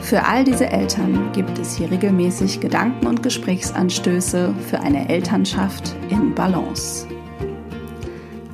Für 0.00 0.24
all 0.24 0.44
diese 0.44 0.66
Eltern 0.66 1.32
gibt 1.32 1.58
es 1.58 1.76
hier 1.76 1.90
regelmäßig 1.90 2.60
Gedanken 2.60 3.06
und 3.06 3.22
Gesprächsanstöße 3.22 4.54
für 4.68 4.80
eine 4.80 5.08
Elternschaft 5.08 5.94
in 6.08 6.34
Balance. 6.34 7.06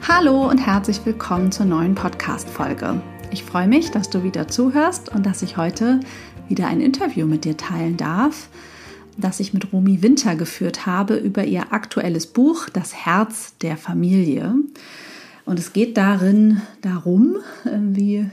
Hallo 0.08 0.48
und 0.48 0.58
herzlich 0.58 1.00
willkommen 1.04 1.52
zur 1.52 1.66
neuen 1.66 1.94
Podcast-Folge. 1.94 3.00
Ich 3.30 3.44
freue 3.44 3.68
mich, 3.68 3.90
dass 3.90 4.10
du 4.10 4.24
wieder 4.24 4.48
zuhörst 4.48 5.10
und 5.10 5.26
dass 5.26 5.42
ich 5.42 5.56
heute 5.56 6.00
wieder 6.48 6.66
ein 6.66 6.80
Interview 6.80 7.26
mit 7.26 7.44
dir 7.44 7.56
teilen 7.56 7.96
darf, 7.96 8.48
das 9.16 9.38
ich 9.38 9.54
mit 9.54 9.72
Romy 9.72 10.02
Winter 10.02 10.34
geführt 10.34 10.86
habe 10.86 11.14
über 11.14 11.44
ihr 11.44 11.72
aktuelles 11.72 12.26
Buch 12.26 12.68
Das 12.68 12.94
Herz 12.94 13.56
der 13.58 13.76
Familie. 13.76 14.54
Und 15.44 15.58
es 15.58 15.72
geht 15.72 15.96
darin 15.96 16.62
darum, 16.80 17.36
wie 17.64 18.28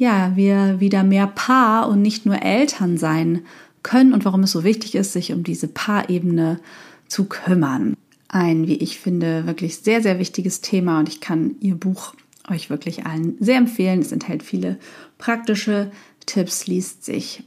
ja, 0.00 0.34
wir 0.34 0.80
wieder 0.80 1.04
mehr 1.04 1.26
Paar 1.26 1.86
und 1.90 2.00
nicht 2.00 2.24
nur 2.24 2.40
Eltern 2.40 2.96
sein 2.96 3.42
können 3.82 4.14
und 4.14 4.24
warum 4.24 4.44
es 4.44 4.52
so 4.52 4.64
wichtig 4.64 4.94
ist, 4.94 5.12
sich 5.12 5.34
um 5.34 5.44
diese 5.44 5.68
Paarebene 5.68 6.58
zu 7.06 7.26
kümmern. 7.26 7.98
Ein, 8.26 8.66
wie 8.66 8.76
ich 8.76 8.98
finde, 8.98 9.46
wirklich 9.46 9.76
sehr, 9.76 10.00
sehr 10.00 10.18
wichtiges 10.18 10.62
Thema 10.62 11.00
und 11.00 11.10
ich 11.10 11.20
kann 11.20 11.56
Ihr 11.60 11.74
Buch 11.74 12.14
euch 12.48 12.70
wirklich 12.70 13.04
allen 13.04 13.36
sehr 13.40 13.58
empfehlen. 13.58 14.00
Es 14.00 14.10
enthält 14.10 14.42
viele 14.42 14.78
praktische 15.18 15.92
Tipps, 16.24 16.66
liest 16.66 17.04
sich 17.04 17.42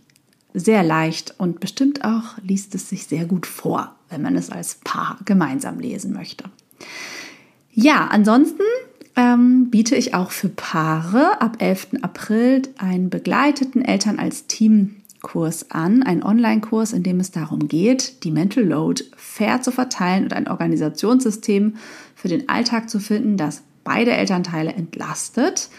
sehr 0.53 0.83
leicht 0.83 1.33
und 1.39 1.59
bestimmt 1.59 2.05
auch 2.05 2.37
liest 2.43 2.75
es 2.75 2.87
sich 2.87 3.07
sehr 3.07 3.25
gut 3.25 3.47
vor, 3.47 3.95
wenn 4.09 4.21
man 4.21 4.35
es 4.35 4.51
als 4.51 4.75
Paar 4.83 5.17
gemeinsam 5.25 5.79
lesen 5.79 6.13
möchte. 6.13 6.43
Ja, 7.71 8.09
ansonsten 8.11 8.61
ähm, 9.15 9.69
biete 9.69 9.95
ich 9.95 10.13
auch 10.13 10.31
für 10.31 10.49
Paare 10.49 11.41
ab 11.41 11.57
11. 11.59 12.01
April 12.01 12.63
einen 12.77 13.09
begleiteten 13.09 13.83
Eltern 13.83 14.19
als 14.19 14.47
Team 14.47 14.95
Kurs 15.21 15.71
an, 15.71 16.03
einen 16.03 16.21
Online-Kurs, 16.21 16.93
in 16.93 17.01
dem 17.01 17.19
es 17.19 17.31
darum 17.31 17.67
geht, 17.67 18.23
die 18.23 18.31
Mental 18.31 18.63
Load 18.63 19.03
fair 19.15 19.61
zu 19.61 19.71
verteilen 19.71 20.25
und 20.25 20.33
ein 20.33 20.47
Organisationssystem 20.49 21.75
für 22.13 22.27
den 22.27 22.49
Alltag 22.49 22.89
zu 22.89 22.99
finden, 22.99 23.37
das 23.37 23.63
beide 23.83 24.11
Elternteile 24.11 24.73
entlastet. 24.73 25.69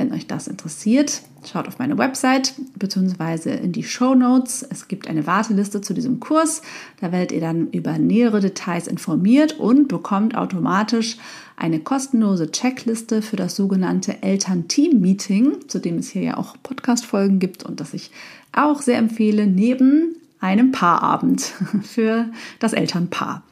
Wenn 0.00 0.14
euch 0.14 0.26
das 0.26 0.48
interessiert, 0.48 1.20
schaut 1.44 1.68
auf 1.68 1.78
meine 1.78 1.98
Website 1.98 2.54
bzw. 2.78 3.54
in 3.54 3.72
die 3.72 3.82
Show 3.82 4.14
Notes. 4.14 4.66
Es 4.70 4.88
gibt 4.88 5.06
eine 5.08 5.26
Warteliste 5.26 5.82
zu 5.82 5.92
diesem 5.92 6.20
Kurs. 6.20 6.62
Da 7.02 7.12
werdet 7.12 7.32
ihr 7.32 7.42
dann 7.42 7.68
über 7.68 7.98
nähere 7.98 8.40
Details 8.40 8.86
informiert 8.86 9.60
und 9.60 9.88
bekommt 9.88 10.34
automatisch 10.34 11.18
eine 11.58 11.80
kostenlose 11.80 12.50
Checkliste 12.50 13.20
für 13.20 13.36
das 13.36 13.56
sogenannte 13.56 14.22
Eltern-Team-Meeting, 14.22 15.68
zu 15.68 15.80
dem 15.80 15.98
es 15.98 16.08
hier 16.08 16.22
ja 16.22 16.38
auch 16.38 16.56
Podcast-Folgen 16.62 17.38
gibt 17.38 17.62
und 17.62 17.78
das 17.78 17.92
ich 17.92 18.10
auch 18.52 18.80
sehr 18.80 18.96
empfehle, 18.96 19.46
neben 19.46 20.16
einem 20.40 20.72
Paarabend 20.72 21.42
für 21.82 22.30
das 22.58 22.72
Elternpaar. 22.72 23.42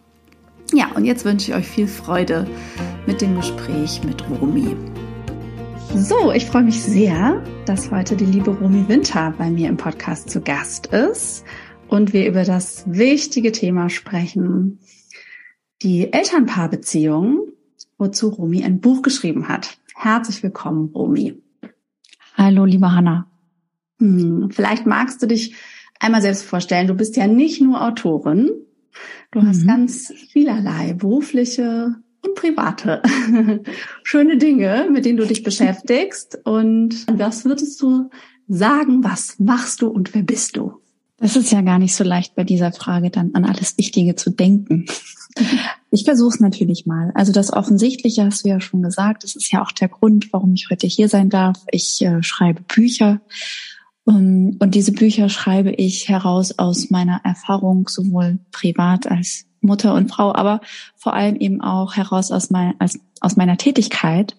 Ja, 0.72 0.92
und 0.94 1.04
jetzt 1.04 1.26
wünsche 1.26 1.50
ich 1.50 1.58
euch 1.58 1.68
viel 1.68 1.88
Freude 1.88 2.46
mit 3.06 3.20
dem 3.20 3.36
Gespräch 3.36 4.02
mit 4.02 4.24
Romy. 4.30 4.74
So, 5.94 6.32
ich 6.32 6.46
freue 6.46 6.64
mich 6.64 6.82
sehr, 6.82 7.42
dass 7.64 7.90
heute 7.90 8.14
die 8.14 8.26
liebe 8.26 8.50
Romy 8.50 8.88
Winter 8.88 9.34
bei 9.38 9.50
mir 9.50 9.68
im 9.68 9.76
Podcast 9.76 10.28
zu 10.28 10.40
Gast 10.40 10.88
ist 10.88 11.44
und 11.88 12.12
wir 12.12 12.28
über 12.28 12.44
das 12.44 12.84
wichtige 12.86 13.52
Thema 13.52 13.88
sprechen, 13.88 14.80
die 15.82 16.12
Elternpaarbeziehung, 16.12 17.52
wozu 17.96 18.28
Romy 18.28 18.64
ein 18.64 18.80
Buch 18.80 19.02
geschrieben 19.02 19.48
hat. 19.48 19.78
Herzlich 19.94 20.42
willkommen, 20.42 20.90
Romy. 20.94 21.42
Hallo, 22.34 22.64
liebe 22.64 22.92
Hanna. 22.92 23.26
Hm, 23.98 24.50
vielleicht 24.50 24.86
magst 24.86 25.22
du 25.22 25.26
dich 25.26 25.54
einmal 25.98 26.22
selbst 26.22 26.44
vorstellen. 26.44 26.86
Du 26.86 26.94
bist 26.94 27.16
ja 27.16 27.26
nicht 27.26 27.60
nur 27.60 27.82
Autorin, 27.82 28.50
du 29.30 29.42
hast 29.42 29.62
mhm. 29.62 29.66
ganz 29.66 30.12
vielerlei 30.32 30.92
berufliche 30.92 31.96
und 32.28 32.34
private 32.34 33.02
schöne 34.02 34.38
Dinge, 34.38 34.88
mit 34.90 35.04
denen 35.04 35.18
du 35.18 35.26
dich 35.26 35.42
beschäftigst. 35.42 36.38
Und 36.44 37.06
was 37.10 37.44
würdest 37.44 37.80
du 37.82 38.10
sagen, 38.48 39.04
was 39.04 39.38
machst 39.38 39.82
du 39.82 39.88
und 39.88 40.14
wer 40.14 40.22
bist 40.22 40.56
du? 40.56 40.74
Das 41.18 41.34
ist 41.34 41.50
ja 41.50 41.62
gar 41.62 41.78
nicht 41.78 41.94
so 41.94 42.04
leicht 42.04 42.36
bei 42.36 42.44
dieser 42.44 42.72
Frage 42.72 43.10
dann 43.10 43.34
an 43.34 43.44
alles 43.44 43.76
Wichtige 43.76 44.14
zu 44.14 44.30
denken. 44.30 44.86
Ich 45.90 46.04
versuche 46.04 46.34
es 46.34 46.40
natürlich 46.40 46.84
mal. 46.84 47.12
Also 47.14 47.32
das 47.32 47.50
Offensichtliche 47.50 48.24
hast 48.24 48.44
du 48.44 48.50
ja 48.50 48.60
schon 48.60 48.82
gesagt. 48.82 49.24
Das 49.24 49.36
ist 49.36 49.50
ja 49.50 49.62
auch 49.62 49.72
der 49.72 49.88
Grund, 49.88 50.30
warum 50.32 50.52
ich 50.52 50.68
heute 50.70 50.86
hier 50.86 51.08
sein 51.08 51.30
darf. 51.30 51.56
Ich 51.70 52.02
äh, 52.02 52.22
schreibe 52.22 52.60
Bücher 52.62 53.22
um, 54.08 54.56
und 54.58 54.74
diese 54.74 54.92
Bücher 54.92 55.28
schreibe 55.28 55.70
ich 55.70 56.08
heraus 56.08 56.58
aus 56.58 56.88
meiner 56.88 57.20
Erfahrung, 57.24 57.88
sowohl 57.88 58.38
privat 58.52 59.06
als 59.06 59.47
Mutter 59.60 59.94
und 59.94 60.10
Frau, 60.10 60.34
aber 60.34 60.60
vor 60.96 61.14
allem 61.14 61.36
eben 61.36 61.60
auch 61.60 61.96
heraus 61.96 62.30
aus, 62.30 62.50
mein, 62.50 62.74
als, 62.78 62.98
aus 63.20 63.36
meiner 63.36 63.56
Tätigkeit 63.56 64.36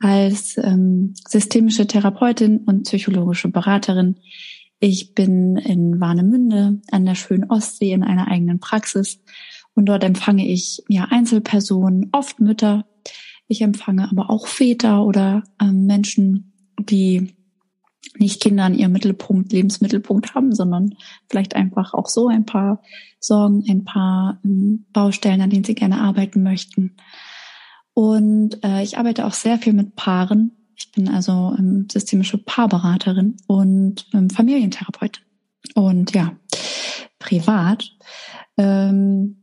als 0.00 0.56
ähm, 0.58 1.14
systemische 1.26 1.86
Therapeutin 1.86 2.58
und 2.58 2.84
psychologische 2.84 3.48
Beraterin. 3.48 4.16
Ich 4.80 5.14
bin 5.14 5.56
in 5.56 6.00
Warnemünde 6.00 6.80
an 6.92 7.04
der 7.04 7.16
schönen 7.16 7.50
Ostsee 7.50 7.92
in 7.92 8.04
einer 8.04 8.28
eigenen 8.28 8.60
Praxis 8.60 9.20
und 9.74 9.86
dort 9.86 10.04
empfange 10.04 10.46
ich 10.46 10.82
ja 10.88 11.08
Einzelpersonen, 11.10 12.10
oft 12.12 12.38
Mütter. 12.40 12.86
Ich 13.48 13.60
empfange 13.62 14.08
aber 14.10 14.30
auch 14.30 14.46
Väter 14.46 15.04
oder 15.04 15.42
ähm, 15.60 15.86
Menschen, 15.86 16.52
die 16.78 17.34
nicht 18.16 18.40
Kinder 18.40 18.64
an 18.64 18.74
ihrem 18.74 18.92
Mittelpunkt, 18.92 19.52
Lebensmittelpunkt 19.52 20.34
haben, 20.34 20.54
sondern 20.54 20.94
vielleicht 21.28 21.54
einfach 21.54 21.94
auch 21.94 22.08
so 22.08 22.28
ein 22.28 22.46
paar 22.46 22.82
Sorgen, 23.20 23.64
ein 23.68 23.84
paar 23.84 24.40
ähm, 24.44 24.86
Baustellen, 24.92 25.40
an 25.40 25.50
denen 25.50 25.64
sie 25.64 25.74
gerne 25.74 26.00
arbeiten 26.00 26.42
möchten. 26.42 26.96
Und 27.94 28.64
äh, 28.64 28.82
ich 28.82 28.98
arbeite 28.98 29.26
auch 29.26 29.32
sehr 29.32 29.58
viel 29.58 29.72
mit 29.72 29.96
Paaren. 29.96 30.52
Ich 30.76 30.92
bin 30.92 31.08
also 31.08 31.54
ähm, 31.58 31.88
systemische 31.90 32.38
Paarberaterin 32.38 33.36
und 33.46 34.06
ähm, 34.14 34.30
Familientherapeutin. 34.30 35.24
Und 35.74 36.14
ja, 36.14 36.36
privat 37.18 37.90
ähm, 38.56 39.42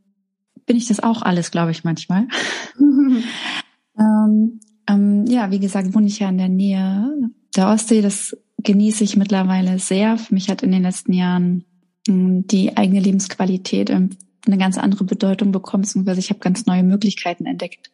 bin 0.66 0.78
ich 0.78 0.88
das 0.88 1.02
auch 1.02 1.22
alles, 1.22 1.52
glaube 1.52 1.72
ich, 1.72 1.84
manchmal. 1.84 2.28
ähm, 4.00 4.60
ähm, 4.88 5.26
ja, 5.28 5.52
wie 5.52 5.60
gesagt, 5.60 5.94
wohne 5.94 6.08
ich 6.08 6.20
ja 6.20 6.30
in 6.30 6.38
der 6.38 6.50
Nähe 6.50 7.32
der 7.56 7.70
Ostsee. 7.70 8.02
Das 8.02 8.38
genieße 8.66 9.04
ich 9.04 9.16
mittlerweile 9.16 9.80
sehr. 9.80 10.18
Für 10.18 10.34
mich 10.34 10.50
hat 10.50 10.64
in 10.64 10.72
den 10.72 10.84
letzten 10.84 11.14
Jahren 11.14 11.66
hm, 12.08 12.48
die 12.48 12.76
eigene 12.76 13.00
Lebensqualität 13.00 13.90
eine 13.90 14.58
ganz 14.58 14.78
andere 14.78 15.06
Bedeutung 15.06 15.52
bekommen, 15.52 15.84
beziehungsweise 15.84 16.20
ich 16.20 16.30
habe 16.30 16.40
ganz 16.40 16.66
neue 16.66 16.84
Möglichkeiten 16.84 17.46
entdeckt, 17.46 17.92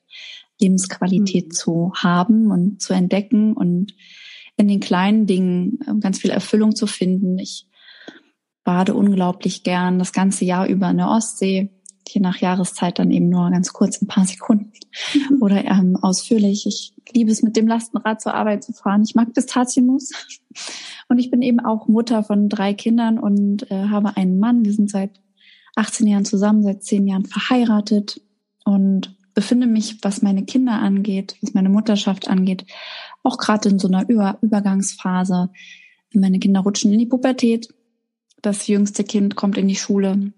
Lebensqualität 0.59 1.47
mhm. 1.47 1.51
zu 1.51 1.91
haben 1.95 2.51
und 2.51 2.81
zu 2.81 2.93
entdecken 2.93 3.53
und 3.53 3.93
in 4.57 4.67
den 4.67 4.79
kleinen 4.79 5.25
Dingen 5.25 5.79
ähm, 5.87 5.99
ganz 5.99 6.19
viel 6.19 6.31
Erfüllung 6.31 6.75
zu 6.75 6.87
finden. 6.87 7.37
Ich 7.39 7.67
bade 8.63 8.93
unglaublich 8.93 9.63
gern 9.63 9.99
das 9.99 10.13
ganze 10.13 10.45
Jahr 10.45 10.67
über 10.67 10.89
in 10.89 10.97
der 10.97 11.09
Ostsee 11.09 11.71
je 12.07 12.21
nach 12.21 12.37
Jahreszeit 12.37 12.99
dann 12.99 13.11
eben 13.11 13.29
nur 13.29 13.49
ganz 13.51 13.73
kurz 13.73 14.01
ein 14.01 14.07
paar 14.07 14.25
Sekunden 14.25 14.71
mhm. 15.13 15.41
oder 15.41 15.63
ähm, 15.63 15.97
ausführlich. 16.01 16.65
Ich 16.67 16.93
liebe 17.13 17.31
es, 17.31 17.43
mit 17.43 17.55
dem 17.55 17.67
Lastenrad 17.67 18.21
zur 18.21 18.33
Arbeit 18.33 18.63
zu 18.63 18.73
fahren. 18.73 19.03
Ich 19.03 19.15
mag 19.15 19.33
Pistazienmus. 19.33 20.11
Und 21.07 21.19
ich 21.19 21.29
bin 21.29 21.41
eben 21.41 21.59
auch 21.59 21.87
Mutter 21.87 22.23
von 22.23 22.49
drei 22.49 22.73
Kindern 22.73 23.19
und 23.19 23.69
äh, 23.69 23.87
habe 23.87 24.15
einen 24.17 24.39
Mann. 24.39 24.65
Wir 24.65 24.73
sind 24.73 24.89
seit 24.89 25.11
18 25.75 26.07
Jahren 26.07 26.25
zusammen, 26.25 26.63
seit 26.63 26.83
10 26.83 27.07
Jahren 27.07 27.25
verheiratet 27.25 28.21
und 28.65 29.15
befinde 29.33 29.67
mich, 29.67 29.97
was 30.03 30.21
meine 30.21 30.43
Kinder 30.43 30.73
angeht, 30.73 31.37
was 31.41 31.53
meine 31.53 31.69
Mutterschaft 31.69 32.27
angeht, 32.27 32.65
auch 33.23 33.37
gerade 33.37 33.69
in 33.69 33.79
so 33.79 33.87
einer 33.87 34.07
Über 34.09 34.37
Übergangsphase. 34.41 35.49
Meine 36.13 36.39
Kinder 36.39 36.61
rutschen 36.61 36.91
in 36.91 36.99
die 36.99 37.05
Pubertät. 37.05 37.69
Das 38.41 38.67
jüngste 38.67 39.03
Kind 39.03 39.35
kommt 39.35 39.57
in 39.57 39.67
die 39.67 39.75
Schule. 39.75 40.33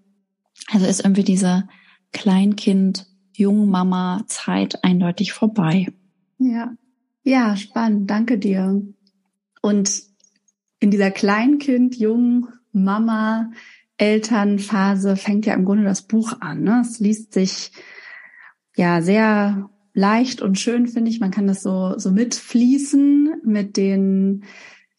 Also 0.70 0.86
ist 0.86 1.00
irgendwie 1.00 1.24
diese 1.24 1.68
Kleinkind, 2.12 3.06
Jungmama 3.32 4.24
Zeit 4.26 4.84
eindeutig 4.84 5.32
vorbei. 5.32 5.88
Ja. 6.38 6.74
Ja, 7.24 7.56
spannend. 7.56 8.10
Danke 8.10 8.38
dir. 8.38 8.82
Und 9.62 10.02
in 10.78 10.90
dieser 10.90 11.10
Kleinkind, 11.10 11.96
Jung, 11.96 12.48
Mama 12.72 13.50
Elternphase 13.96 15.16
fängt 15.16 15.46
ja 15.46 15.54
im 15.54 15.64
Grunde 15.64 15.84
das 15.84 16.02
Buch 16.02 16.40
an. 16.40 16.62
Ne? 16.62 16.82
Es 16.84 17.00
liest 17.00 17.32
sich 17.32 17.72
ja 18.76 19.00
sehr 19.00 19.70
leicht 19.94 20.42
und 20.42 20.58
schön, 20.58 20.88
finde 20.88 21.10
ich. 21.10 21.20
Man 21.20 21.30
kann 21.30 21.46
das 21.46 21.62
so, 21.62 21.98
so 21.98 22.10
mitfließen 22.10 23.40
mit 23.44 23.76
den 23.76 24.44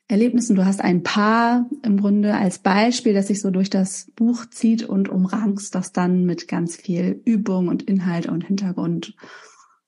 Erlebnissen. 0.08 0.56
Du 0.56 0.66
hast 0.66 0.82
ein 0.82 1.02
Paar 1.02 1.68
im 1.84 2.00
Grunde 2.00 2.36
als 2.36 2.60
Beispiel, 2.60 3.14
das 3.14 3.28
sich 3.28 3.42
so 3.42 3.50
durch 3.50 3.70
das 3.70 4.12
Buch 4.16 4.46
zieht 4.46 4.84
und 4.84 5.10
umrankst 5.10 5.74
das 5.74 5.94
dann 5.94 6.26
mit 6.26 6.48
ganz 6.48 6.76
viel 6.76 7.22
Übung 7.26 7.68
und 7.70 7.84
Inhalt 7.84 8.28
und 8.28 8.46
Hintergrund, 8.46 9.16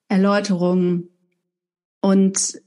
Erläuterung. 0.07 1.09
Und 2.01 2.61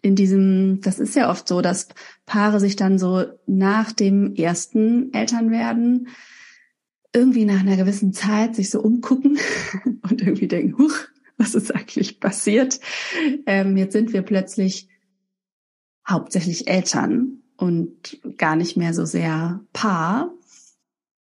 in 0.00 0.16
diesem, 0.16 0.80
das 0.80 0.98
ist 0.98 1.14
ja 1.14 1.30
oft 1.30 1.46
so, 1.46 1.60
dass 1.60 1.88
Paare 2.24 2.60
sich 2.60 2.76
dann 2.76 2.98
so 2.98 3.24
nach 3.46 3.92
dem 3.92 4.34
ersten 4.34 5.12
Elternwerden 5.12 6.08
irgendwie 7.12 7.44
nach 7.44 7.60
einer 7.60 7.76
gewissen 7.76 8.12
Zeit 8.12 8.54
sich 8.54 8.70
so 8.70 8.80
umgucken 8.80 9.38
und 10.08 10.22
irgendwie 10.22 10.48
denken, 10.48 10.78
huch, 10.78 10.94
was 11.36 11.54
ist 11.54 11.74
eigentlich 11.74 12.20
passiert? 12.20 12.80
Ähm, 13.46 13.76
jetzt 13.76 13.92
sind 13.92 14.12
wir 14.12 14.22
plötzlich 14.22 14.88
hauptsächlich 16.10 16.68
Eltern 16.68 17.42
und 17.56 18.20
gar 18.36 18.56
nicht 18.56 18.76
mehr 18.76 18.94
so 18.94 19.04
sehr 19.04 19.60
Paar. 19.72 20.32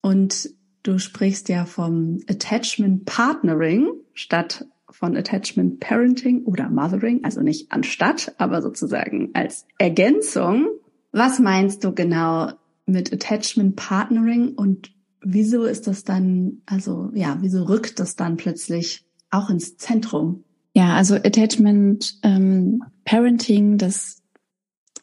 Und 0.02 0.50
du 0.84 1.00
sprichst 1.00 1.50
ja 1.50 1.66
vom 1.66 2.20
Attachment 2.28 3.06
Partnering 3.06 3.88
statt 4.14 4.66
von 4.92 5.16
Attachment 5.16 5.80
Parenting 5.80 6.44
oder 6.46 6.70
Mothering, 6.70 7.24
also 7.24 7.42
nicht 7.42 7.72
anstatt, 7.72 8.34
aber 8.38 8.62
sozusagen 8.62 9.30
als 9.34 9.66
Ergänzung. 9.78 10.68
Was 11.12 11.40
meinst 11.40 11.84
du 11.84 11.94
genau 11.94 12.52
mit 12.86 13.14
Attachment 13.14 13.76
Partnering 13.76 14.56
und 14.56 14.92
wieso 15.22 15.64
ist 15.64 15.88
das 15.88 16.04
dann, 16.04 16.62
also 16.66 17.12
ja, 17.14 17.38
wieso 17.42 17.64
rückt 17.64 18.00
das 18.00 18.16
dann 18.16 18.38
plötzlich 18.38 19.06
auch 19.30 19.50
ins 19.50 19.78
Zentrum? 19.78 20.44
Ja, 20.74 20.96
also 20.96 21.16
Attachment 21.16 22.20
ähm, 22.24 22.84
Parenting, 23.06 23.78
das 23.78 24.19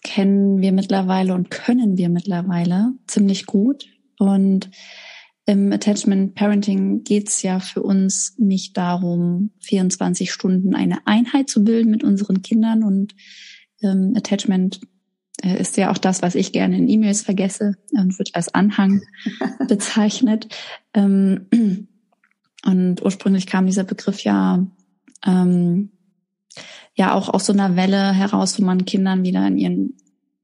kennen 0.07 0.61
wir 0.61 0.71
mittlerweile 0.71 1.35
und 1.35 1.51
können 1.51 1.99
wir 1.99 2.09
mittlerweile 2.09 2.93
ziemlich 3.09 3.45
gut. 3.45 3.87
Und 4.21 4.71
im 5.47 5.73
Attachment 5.73 6.37
Parenting 6.37 7.03
geht's 7.03 7.43
ja 7.43 7.59
für 7.59 7.83
uns 7.83 8.39
nicht 8.39 8.77
darum, 8.77 9.51
24 9.61 10.33
Stunden 10.33 10.77
eine 10.77 11.05
Einheit 11.09 11.51
zu 11.51 11.65
bilden 11.65 11.91
mit 11.91 12.05
unseren 12.05 12.43
Kindern. 12.43 12.85
Und 12.85 13.17
ähm, 13.83 14.13
Attachment 14.17 14.81
äh, 15.43 15.61
ist 15.61 15.77
ja 15.77 15.91
auch 15.91 15.99
das, 15.99 16.23
was 16.23 16.37
ich 16.37 16.53
gerne 16.53 16.77
in 16.79 16.89
E-Mails 16.89 17.23
vergesse 17.23 17.75
und 17.91 18.17
wird 18.19 18.37
als 18.37 18.55
Anhang 18.55 19.03
bezeichnet. 19.69 20.47
Ähm, 20.95 21.49
und 22.65 23.03
ursprünglich 23.03 23.49
kam 23.49 23.67
dieser 23.67 23.85
Begriff 23.85 24.21
ja 24.21 24.65
ähm, 25.27 25.91
ja 26.95 27.15
auch 27.15 27.29
aus 27.29 27.47
so 27.47 27.53
einer 27.53 27.77
Welle 27.77 28.13
heraus, 28.13 28.59
wo 28.59 28.65
man 28.65 28.85
Kindern 28.85 29.25
wieder 29.25 29.47
in 29.47 29.59
ihren 29.59 29.95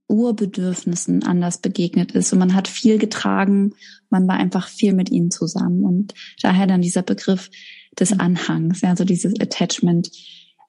Urbedürfnissen 0.08 1.24
anders 1.24 1.58
begegnet 1.58 2.12
ist. 2.12 2.32
Und 2.32 2.38
man 2.38 2.54
hat 2.54 2.68
viel 2.68 2.98
getragen, 2.98 3.72
man 4.10 4.28
war 4.28 4.36
einfach 4.36 4.68
viel 4.68 4.92
mit 4.92 5.10
ihnen 5.10 5.30
zusammen. 5.30 5.84
Und 5.84 6.14
daher 6.42 6.66
dann 6.66 6.82
dieser 6.82 7.02
Begriff 7.02 7.50
des 7.98 8.18
Anhangs, 8.18 8.82
ja, 8.82 8.94
so 8.94 9.04
dieses 9.04 9.34
Attachment 9.40 10.10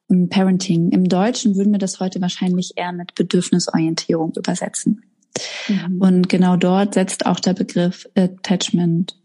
im 0.10 0.30
Parenting. 0.30 0.92
Im 0.92 1.10
Deutschen 1.10 1.56
würden 1.56 1.72
wir 1.72 1.80
das 1.80 2.00
heute 2.00 2.22
wahrscheinlich 2.22 2.74
eher 2.76 2.94
mit 2.94 3.16
Bedürfnisorientierung 3.16 4.34
übersetzen. 4.36 5.04
Mhm. 5.68 6.02
Und 6.02 6.30
genau 6.30 6.56
dort 6.56 6.94
setzt 6.94 7.26
auch 7.26 7.40
der 7.40 7.54
Begriff 7.54 8.08
Attachment 8.16 9.16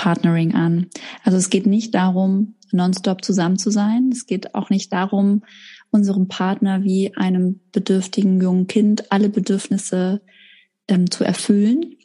Partnering 0.00 0.54
an. 0.54 0.86
Also 1.24 1.36
es 1.36 1.50
geht 1.50 1.66
nicht 1.66 1.94
darum, 1.94 2.54
nonstop 2.72 3.22
zusammen 3.22 3.58
zu 3.58 3.70
sein. 3.70 4.08
Es 4.10 4.24
geht 4.24 4.54
auch 4.54 4.70
nicht 4.70 4.90
darum, 4.94 5.42
unserem 5.90 6.26
Partner 6.26 6.84
wie 6.84 7.14
einem 7.16 7.60
bedürftigen 7.70 8.40
jungen 8.40 8.66
Kind 8.66 9.12
alle 9.12 9.28
Bedürfnisse 9.28 10.22
ähm, 10.88 11.10
zu 11.10 11.22
erfüllen. 11.22 11.96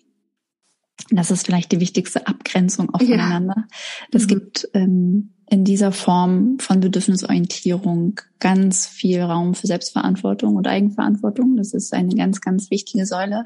Das 1.09 1.31
ist 1.31 1.45
vielleicht 1.45 1.71
die 1.71 1.79
wichtigste 1.79 2.27
Abgrenzung 2.27 2.93
auch 2.93 2.99
voneinander. 2.99 3.55
Ja. 3.55 3.67
Es 4.11 4.23
mhm. 4.23 4.27
gibt 4.27 4.69
ähm, 4.73 5.33
in 5.49 5.63
dieser 5.63 5.93
Form 5.93 6.59
von 6.59 6.81
Bedürfnisorientierung 6.81 8.19
ganz 8.41 8.87
viel 8.87 9.21
Raum 9.21 9.53
für 9.55 9.67
Selbstverantwortung 9.67 10.57
und 10.57 10.67
Eigenverantwortung. 10.67 11.55
Das 11.55 11.73
ist 11.73 11.93
eine 11.93 12.13
ganz, 12.13 12.41
ganz 12.41 12.71
wichtige 12.71 13.05
Säule. 13.05 13.45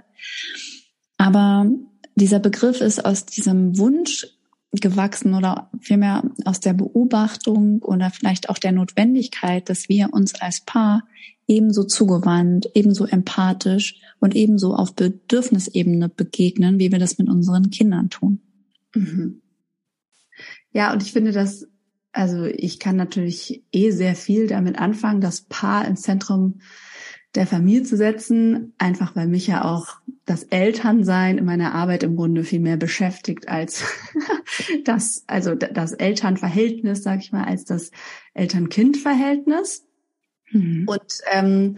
Aber 1.18 1.70
dieser 2.16 2.40
Begriff 2.40 2.82
ist 2.82 3.06
aus 3.06 3.28
diesem 3.28 3.78
Wunsch 3.78 4.26
gewachsen 4.72 5.34
oder 5.34 5.70
vielmehr 5.80 6.24
aus 6.46 6.60
der 6.60 6.74
Beobachtung 6.74 7.82
oder 7.82 8.12
vielleicht 8.12 8.50
auch 8.50 8.58
der 8.58 8.72
Notwendigkeit, 8.72 9.70
dass 9.70 9.90
wir 9.90 10.14
uns 10.14 10.36
als 10.36 10.62
Paar 10.62 11.04
ebenso 11.48 11.84
zugewandt, 11.84 12.70
ebenso 12.76 13.06
empathisch 13.06 14.00
und 14.20 14.36
ebenso 14.36 14.76
auf 14.76 14.94
Bedürfnisebene 14.94 16.10
begegnen, 16.10 16.78
wie 16.80 16.92
wir 16.92 17.00
das 17.00 17.18
mit 17.18 17.28
unseren 17.28 17.72
Kindern 17.72 18.10
tun. 18.10 18.42
Mhm. 18.94 19.42
Ja, 20.72 20.94
und 20.94 21.02
ich 21.02 21.12
finde 21.12 21.32
das, 21.32 21.68
also 22.12 22.46
ich 22.46 22.80
kann 22.80 22.96
natürlich 22.96 23.64
eh 23.72 23.90
sehr 23.90 24.16
viel 24.16 24.46
damit 24.46 24.78
anfangen, 24.78 25.22
das 25.22 25.42
Paar 25.42 25.88
ins 25.88 26.04
Zentrum 26.04 26.62
der 27.36 27.48
Familie 27.48 27.84
zu 27.84 27.98
setzen, 27.98 28.74
einfach 28.78 29.16
weil 29.16 29.28
mich 29.28 29.48
ja 29.48 29.66
auch 29.66 29.99
das 30.30 30.44
Elternsein 30.44 31.40
in 31.40 31.46
meiner 31.46 31.74
Arbeit 31.74 32.04
im 32.04 32.16
Grunde 32.16 32.44
viel 32.44 32.60
mehr 32.60 32.78
beschäftigt 32.78 33.48
als 33.48 33.84
das, 34.86 35.24
also 35.26 35.56
das 35.56 35.94
Elternverhältnis, 35.94 37.02
sag 37.02 37.20
ich 37.20 37.32
mal, 37.32 37.46
als 37.46 37.66
das 37.66 37.90
Eltern-Kind-Verhältnis. 38.36 39.88
Mhm. 40.52 40.86
Und 40.88 41.22
ähm, 41.32 41.78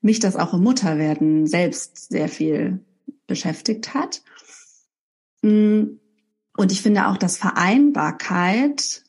mich 0.00 0.18
das 0.18 0.34
auch 0.34 0.52
im 0.52 0.64
Mutterwerden 0.64 1.46
selbst 1.46 2.08
sehr 2.08 2.28
viel 2.28 2.80
beschäftigt 3.28 3.94
hat. 3.94 4.22
Mm, 5.42 5.98
und 6.56 6.72
ich 6.72 6.82
finde 6.82 7.06
auch, 7.06 7.16
dass 7.16 7.36
Vereinbarkeit 7.36 9.04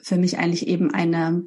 für 0.00 0.16
mich 0.16 0.38
eigentlich 0.38 0.66
eben 0.66 0.92
eine 0.92 1.44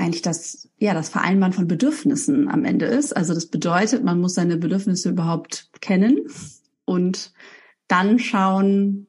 eigentlich 0.00 0.22
das, 0.22 0.68
ja, 0.78 0.94
das 0.94 1.10
Vereinbaren 1.10 1.52
von 1.52 1.68
Bedürfnissen 1.68 2.48
am 2.48 2.64
Ende 2.64 2.86
ist. 2.86 3.16
Also 3.16 3.34
das 3.34 3.46
bedeutet, 3.46 4.02
man 4.02 4.20
muss 4.20 4.34
seine 4.34 4.56
Bedürfnisse 4.56 5.10
überhaupt 5.10 5.68
kennen 5.80 6.26
und 6.84 7.32
dann 7.86 8.18
schauen, 8.18 9.06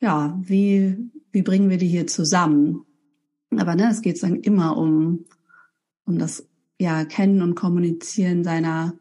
ja, 0.00 0.38
wie, 0.42 0.96
wie 1.32 1.42
bringen 1.42 1.70
wir 1.70 1.78
die 1.78 1.88
hier 1.88 2.06
zusammen? 2.06 2.84
Aber 3.56 3.74
ne, 3.74 3.88
es 3.90 4.02
geht 4.02 4.22
dann 4.22 4.36
immer 4.36 4.76
um, 4.76 5.24
um 6.04 6.18
das, 6.18 6.46
ja, 6.78 7.04
Kennen 7.04 7.40
und 7.40 7.54
Kommunizieren 7.54 8.44
seiner 8.44 8.94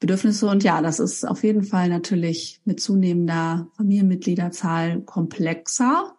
Bedürfnisse. 0.00 0.48
Und 0.48 0.64
ja, 0.64 0.82
das 0.82 0.98
ist 0.98 1.24
auf 1.24 1.44
jeden 1.44 1.62
Fall 1.62 1.88
natürlich 1.88 2.60
mit 2.64 2.80
zunehmender 2.80 3.68
Familienmitgliederzahl 3.76 5.02
komplexer. 5.02 6.16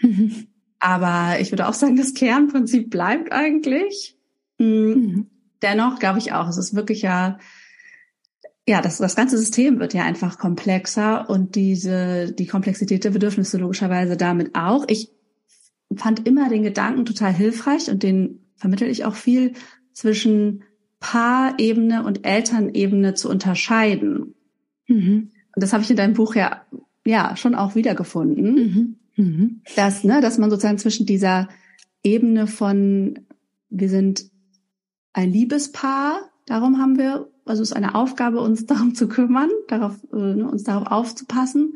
Aber 0.84 1.38
ich 1.38 1.52
würde 1.52 1.68
auch 1.68 1.74
sagen, 1.74 1.94
das 1.94 2.12
Kernprinzip 2.12 2.90
bleibt 2.90 3.30
eigentlich. 3.30 4.18
Mhm. 4.58 4.66
mhm. 4.66 5.26
Dennoch 5.62 6.00
glaube 6.00 6.18
ich 6.18 6.32
auch, 6.32 6.48
es 6.48 6.58
ist 6.58 6.74
wirklich 6.74 7.02
ja, 7.02 7.38
ja, 8.66 8.82
das, 8.82 8.98
das 8.98 9.14
ganze 9.14 9.38
System 9.38 9.78
wird 9.78 9.94
ja 9.94 10.02
einfach 10.02 10.36
komplexer 10.36 11.30
und 11.30 11.54
diese, 11.54 12.32
die 12.32 12.48
Komplexität 12.48 13.04
der 13.04 13.10
Bedürfnisse 13.10 13.58
logischerweise 13.58 14.16
damit 14.16 14.56
auch. 14.56 14.84
Ich 14.88 15.12
fand 15.94 16.26
immer 16.26 16.48
den 16.48 16.64
Gedanken 16.64 17.04
total 17.04 17.32
hilfreich 17.32 17.88
und 17.88 18.02
den 18.02 18.40
vermittel 18.56 18.88
ich 18.88 19.04
auch 19.04 19.14
viel 19.14 19.52
zwischen 19.92 20.64
Paarebene 20.98 22.04
und 22.04 22.26
Elternebene 22.26 23.14
zu 23.14 23.30
unterscheiden. 23.30 24.34
Mhm. 24.88 25.30
Und 25.54 25.62
das 25.62 25.72
habe 25.72 25.84
ich 25.84 25.90
in 25.90 25.96
deinem 25.96 26.14
Buch 26.14 26.34
ja, 26.34 26.66
ja 27.06 27.36
schon 27.36 27.54
auch 27.54 27.76
wiedergefunden. 27.76 28.54
Mhm. 28.54 28.96
Mhm. 29.16 29.62
Das, 29.76 30.04
ne, 30.04 30.20
dass 30.20 30.38
man 30.38 30.50
sozusagen 30.50 30.78
zwischen 30.78 31.06
dieser 31.06 31.48
Ebene 32.02 32.46
von, 32.46 33.20
wir 33.68 33.88
sind 33.88 34.30
ein 35.12 35.30
Liebespaar, 35.30 36.30
darum 36.46 36.78
haben 36.78 36.98
wir, 36.98 37.30
also 37.44 37.62
es 37.62 37.70
ist 37.70 37.76
eine 37.76 37.94
Aufgabe, 37.94 38.40
uns 38.40 38.66
darum 38.66 38.94
zu 38.94 39.08
kümmern, 39.08 39.50
darauf, 39.68 39.96
äh, 40.12 40.16
ne, 40.16 40.48
uns 40.48 40.64
darauf 40.64 40.88
aufzupassen. 40.88 41.74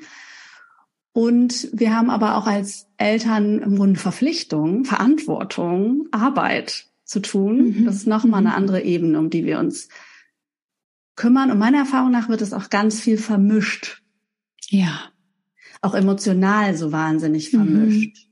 Und 1.12 1.70
wir 1.72 1.96
haben 1.96 2.10
aber 2.10 2.36
auch 2.36 2.46
als 2.46 2.88
Eltern 2.98 3.58
im 3.60 3.76
Grunde 3.76 3.98
Verpflichtung, 3.98 4.84
Verantwortung, 4.84 6.08
Arbeit 6.10 6.88
zu 7.04 7.20
tun. 7.20 7.68
Mhm. 7.68 7.84
Das 7.86 7.96
ist 7.96 8.06
nochmal 8.06 8.40
eine 8.40 8.50
mhm. 8.50 8.54
andere 8.54 8.82
Ebene, 8.82 9.18
um 9.18 9.30
die 9.30 9.46
wir 9.46 9.58
uns 9.58 9.88
kümmern. 11.14 11.50
Und 11.50 11.58
meiner 11.58 11.78
Erfahrung 11.78 12.10
nach 12.10 12.28
wird 12.28 12.42
es 12.42 12.52
auch 12.52 12.68
ganz 12.68 13.00
viel 13.00 13.16
vermischt. 13.16 14.02
Ja 14.68 15.10
auch 15.86 15.94
emotional 15.94 16.76
so 16.76 16.92
wahnsinnig 16.92 17.52
mhm. 17.52 17.56
vermischt. 17.56 18.28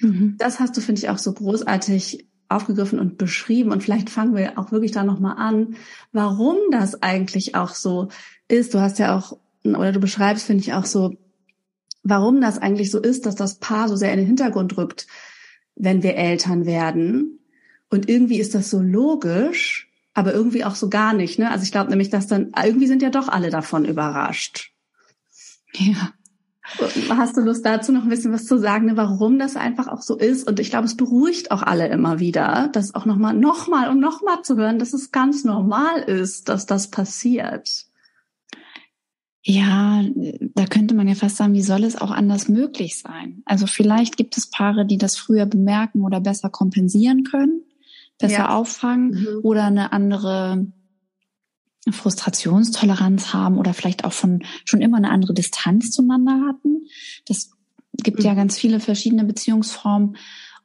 Mhm. 0.00 0.36
Das 0.38 0.60
hast 0.60 0.76
du, 0.76 0.80
finde 0.80 1.00
ich, 1.00 1.08
auch 1.08 1.18
so 1.18 1.32
großartig 1.32 2.28
aufgegriffen 2.48 2.98
und 2.98 3.18
beschrieben. 3.18 3.72
Und 3.72 3.82
vielleicht 3.82 4.10
fangen 4.10 4.34
wir 4.34 4.58
auch 4.58 4.72
wirklich 4.72 4.92
da 4.92 5.04
nochmal 5.04 5.36
an, 5.36 5.76
warum 6.12 6.56
das 6.70 7.02
eigentlich 7.02 7.54
auch 7.54 7.70
so 7.70 8.08
ist. 8.48 8.74
Du 8.74 8.80
hast 8.80 8.98
ja 8.98 9.16
auch 9.16 9.38
oder 9.64 9.92
du 9.92 10.00
beschreibst, 10.00 10.46
finde 10.46 10.62
ich 10.62 10.72
auch 10.72 10.84
so, 10.84 11.16
warum 12.02 12.40
das 12.40 12.58
eigentlich 12.58 12.90
so 12.90 13.00
ist, 13.00 13.26
dass 13.26 13.34
das 13.34 13.58
Paar 13.58 13.88
so 13.88 13.96
sehr 13.96 14.12
in 14.12 14.18
den 14.18 14.26
Hintergrund 14.26 14.76
rückt, 14.76 15.06
wenn 15.74 16.02
wir 16.02 16.16
Eltern 16.16 16.64
werden. 16.64 17.40
Und 17.90 18.08
irgendwie 18.08 18.38
ist 18.38 18.54
das 18.54 18.70
so 18.70 18.80
logisch, 18.80 19.90
aber 20.14 20.32
irgendwie 20.32 20.64
auch 20.64 20.74
so 20.74 20.88
gar 20.88 21.12
nicht. 21.12 21.38
Ne? 21.38 21.50
Also 21.50 21.64
ich 21.64 21.72
glaube 21.72 21.90
nämlich, 21.90 22.10
dass 22.10 22.26
dann 22.26 22.52
irgendwie 22.62 22.86
sind 22.86 23.02
ja 23.02 23.10
doch 23.10 23.28
alle 23.28 23.50
davon 23.50 23.84
überrascht. 23.84 24.72
Ja. 25.74 26.12
Hast 27.08 27.36
du 27.36 27.40
Lust 27.40 27.64
dazu 27.64 27.92
noch 27.92 28.02
ein 28.02 28.08
bisschen 28.08 28.32
was 28.32 28.44
zu 28.44 28.58
sagen, 28.58 28.86
ne, 28.86 28.96
warum 28.96 29.38
das 29.38 29.56
einfach 29.56 29.88
auch 29.88 30.02
so 30.02 30.16
ist? 30.16 30.46
Und 30.46 30.60
ich 30.60 30.70
glaube, 30.70 30.86
es 30.86 30.96
beruhigt 30.96 31.50
auch 31.50 31.62
alle 31.62 31.88
immer 31.88 32.20
wieder, 32.20 32.68
das 32.72 32.94
auch 32.94 33.06
nochmal, 33.06 33.34
nochmal 33.34 33.88
und 33.88 34.00
nochmal 34.00 34.42
zu 34.42 34.56
hören, 34.56 34.78
dass 34.78 34.92
es 34.92 35.10
ganz 35.10 35.44
normal 35.44 36.00
ist, 36.02 36.48
dass 36.48 36.66
das 36.66 36.90
passiert. 36.90 37.86
Ja, 39.42 40.04
da 40.54 40.66
könnte 40.66 40.94
man 40.94 41.08
ja 41.08 41.14
fast 41.14 41.36
sagen, 41.36 41.54
wie 41.54 41.62
soll 41.62 41.84
es 41.84 41.96
auch 41.96 42.10
anders 42.10 42.48
möglich 42.48 42.98
sein? 42.98 43.42
Also 43.46 43.66
vielleicht 43.66 44.18
gibt 44.18 44.36
es 44.36 44.50
Paare, 44.50 44.84
die 44.84 44.98
das 44.98 45.16
früher 45.16 45.46
bemerken 45.46 46.02
oder 46.02 46.20
besser 46.20 46.50
kompensieren 46.50 47.24
können, 47.24 47.62
besser 48.18 48.34
ja. 48.34 48.54
auffangen 48.54 49.10
mhm. 49.10 49.40
oder 49.42 49.64
eine 49.64 49.92
andere 49.92 50.66
Frustrationstoleranz 51.90 53.32
haben 53.32 53.58
oder 53.58 53.74
vielleicht 53.74 54.04
auch 54.04 54.12
von 54.12 54.44
schon 54.64 54.80
immer 54.80 54.98
eine 54.98 55.10
andere 55.10 55.34
Distanz 55.34 55.90
zueinander 55.90 56.40
hatten. 56.46 56.86
Das 57.26 57.50
gibt 57.92 58.18
mhm. 58.18 58.24
ja 58.24 58.34
ganz 58.34 58.58
viele 58.58 58.80
verschiedene 58.80 59.24
Beziehungsformen 59.24 60.16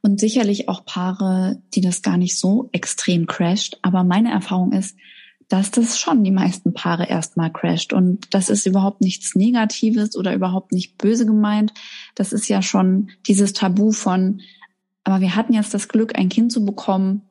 und 0.01 0.19
sicherlich 0.19 0.67
auch 0.67 0.85
Paare, 0.85 1.61
die 1.73 1.81
das 1.81 2.01
gar 2.01 2.17
nicht 2.17 2.37
so 2.37 2.69
extrem 2.73 3.25
crasht. 3.25 3.79
Aber 3.81 4.03
meine 4.03 4.31
Erfahrung 4.31 4.73
ist, 4.73 4.97
dass 5.47 5.71
das 5.71 5.99
schon 5.99 6.23
die 6.23 6.31
meisten 6.31 6.73
Paare 6.73 7.07
erstmal 7.07 7.51
crasht. 7.51 7.93
Und 7.93 8.33
das 8.33 8.49
ist 8.49 8.65
überhaupt 8.65 9.01
nichts 9.01 9.35
Negatives 9.35 10.15
oder 10.15 10.33
überhaupt 10.33 10.71
nicht 10.71 10.97
böse 10.97 11.25
gemeint. 11.25 11.73
Das 12.15 12.33
ist 12.33 12.47
ja 12.47 12.61
schon 12.61 13.11
dieses 13.27 13.53
Tabu 13.53 13.91
von, 13.91 14.41
aber 15.03 15.21
wir 15.21 15.35
hatten 15.35 15.53
jetzt 15.53 15.73
das 15.73 15.87
Glück, 15.87 16.17
ein 16.17 16.29
Kind 16.29 16.51
zu 16.51 16.65
bekommen, 16.65 17.23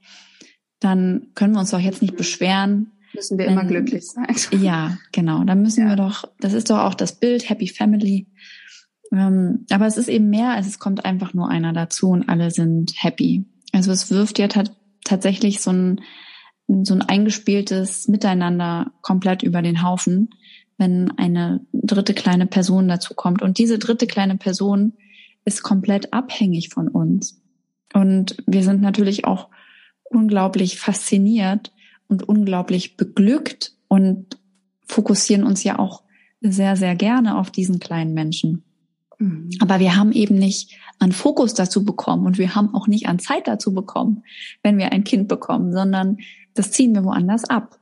dann 0.80 1.28
können 1.34 1.54
wir 1.54 1.60
uns 1.60 1.70
doch 1.70 1.78
jetzt 1.78 2.02
nicht 2.02 2.16
beschweren. 2.16 2.92
Müssen 3.14 3.38
wir 3.38 3.46
wenn, 3.46 3.52
immer 3.52 3.64
glücklich 3.64 4.06
sein. 4.06 4.34
Ja, 4.62 4.98
genau. 5.12 5.44
Dann 5.44 5.62
müssen 5.62 5.82
ja. 5.82 5.90
wir 5.90 5.96
doch, 5.96 6.24
das 6.40 6.52
ist 6.52 6.70
doch 6.70 6.78
auch 6.78 6.94
das 6.94 7.18
Bild, 7.18 7.48
Happy 7.48 7.68
Family. 7.68 8.26
Ähm, 9.12 9.66
aber 9.70 9.86
es 9.86 9.96
ist 9.96 10.08
eben 10.08 10.30
mehr, 10.30 10.50
als 10.50 10.66
es 10.66 10.78
kommt 10.78 11.04
einfach 11.04 11.34
nur 11.34 11.48
einer 11.48 11.72
dazu 11.72 12.10
und 12.10 12.28
alle 12.28 12.50
sind 12.50 12.92
happy. 12.96 13.44
Also 13.72 13.92
es 13.92 14.10
wirft 14.10 14.38
ja 14.38 14.48
tatsächlich 15.04 15.60
so 15.60 15.70
ein 15.72 16.00
so 16.82 16.94
ein 16.94 17.02
eingespieltes 17.02 18.08
Miteinander 18.08 18.92
komplett 19.02 19.42
über 19.42 19.62
den 19.62 19.82
Haufen, 19.82 20.30
wenn 20.78 21.10
eine 21.18 21.60
dritte 21.72 22.14
kleine 22.14 22.46
Person 22.46 22.88
dazu 22.88 23.14
kommt. 23.14 23.42
Und 23.42 23.58
diese 23.58 23.78
dritte 23.78 24.06
kleine 24.06 24.36
Person 24.36 24.94
ist 25.44 25.62
komplett 25.62 26.12
abhängig 26.12 26.70
von 26.70 26.88
uns. 26.88 27.42
Und 27.92 28.36
wir 28.46 28.62
sind 28.62 28.80
natürlich 28.80 29.24
auch 29.26 29.48
unglaublich 30.04 30.78
fasziniert 30.78 31.72
und 32.12 32.28
unglaublich 32.28 32.96
beglückt 32.96 33.72
und 33.88 34.38
fokussieren 34.86 35.44
uns 35.44 35.64
ja 35.64 35.78
auch 35.78 36.02
sehr, 36.42 36.76
sehr 36.76 36.94
gerne 36.94 37.38
auf 37.38 37.50
diesen 37.50 37.80
kleinen 37.80 38.12
Menschen. 38.12 38.62
Mhm. 39.18 39.50
Aber 39.60 39.80
wir 39.80 39.96
haben 39.96 40.12
eben 40.12 40.36
nicht 40.36 40.76
an 40.98 41.12
Fokus 41.12 41.54
dazu 41.54 41.84
bekommen 41.84 42.26
und 42.26 42.38
wir 42.38 42.54
haben 42.54 42.74
auch 42.74 42.86
nicht 42.86 43.08
an 43.08 43.18
Zeit 43.18 43.48
dazu 43.48 43.72
bekommen, 43.72 44.24
wenn 44.62 44.78
wir 44.78 44.92
ein 44.92 45.04
Kind 45.04 45.26
bekommen, 45.26 45.72
sondern 45.72 46.18
das 46.54 46.70
ziehen 46.70 46.94
wir 46.94 47.04
woanders 47.04 47.44
ab. 47.44 47.78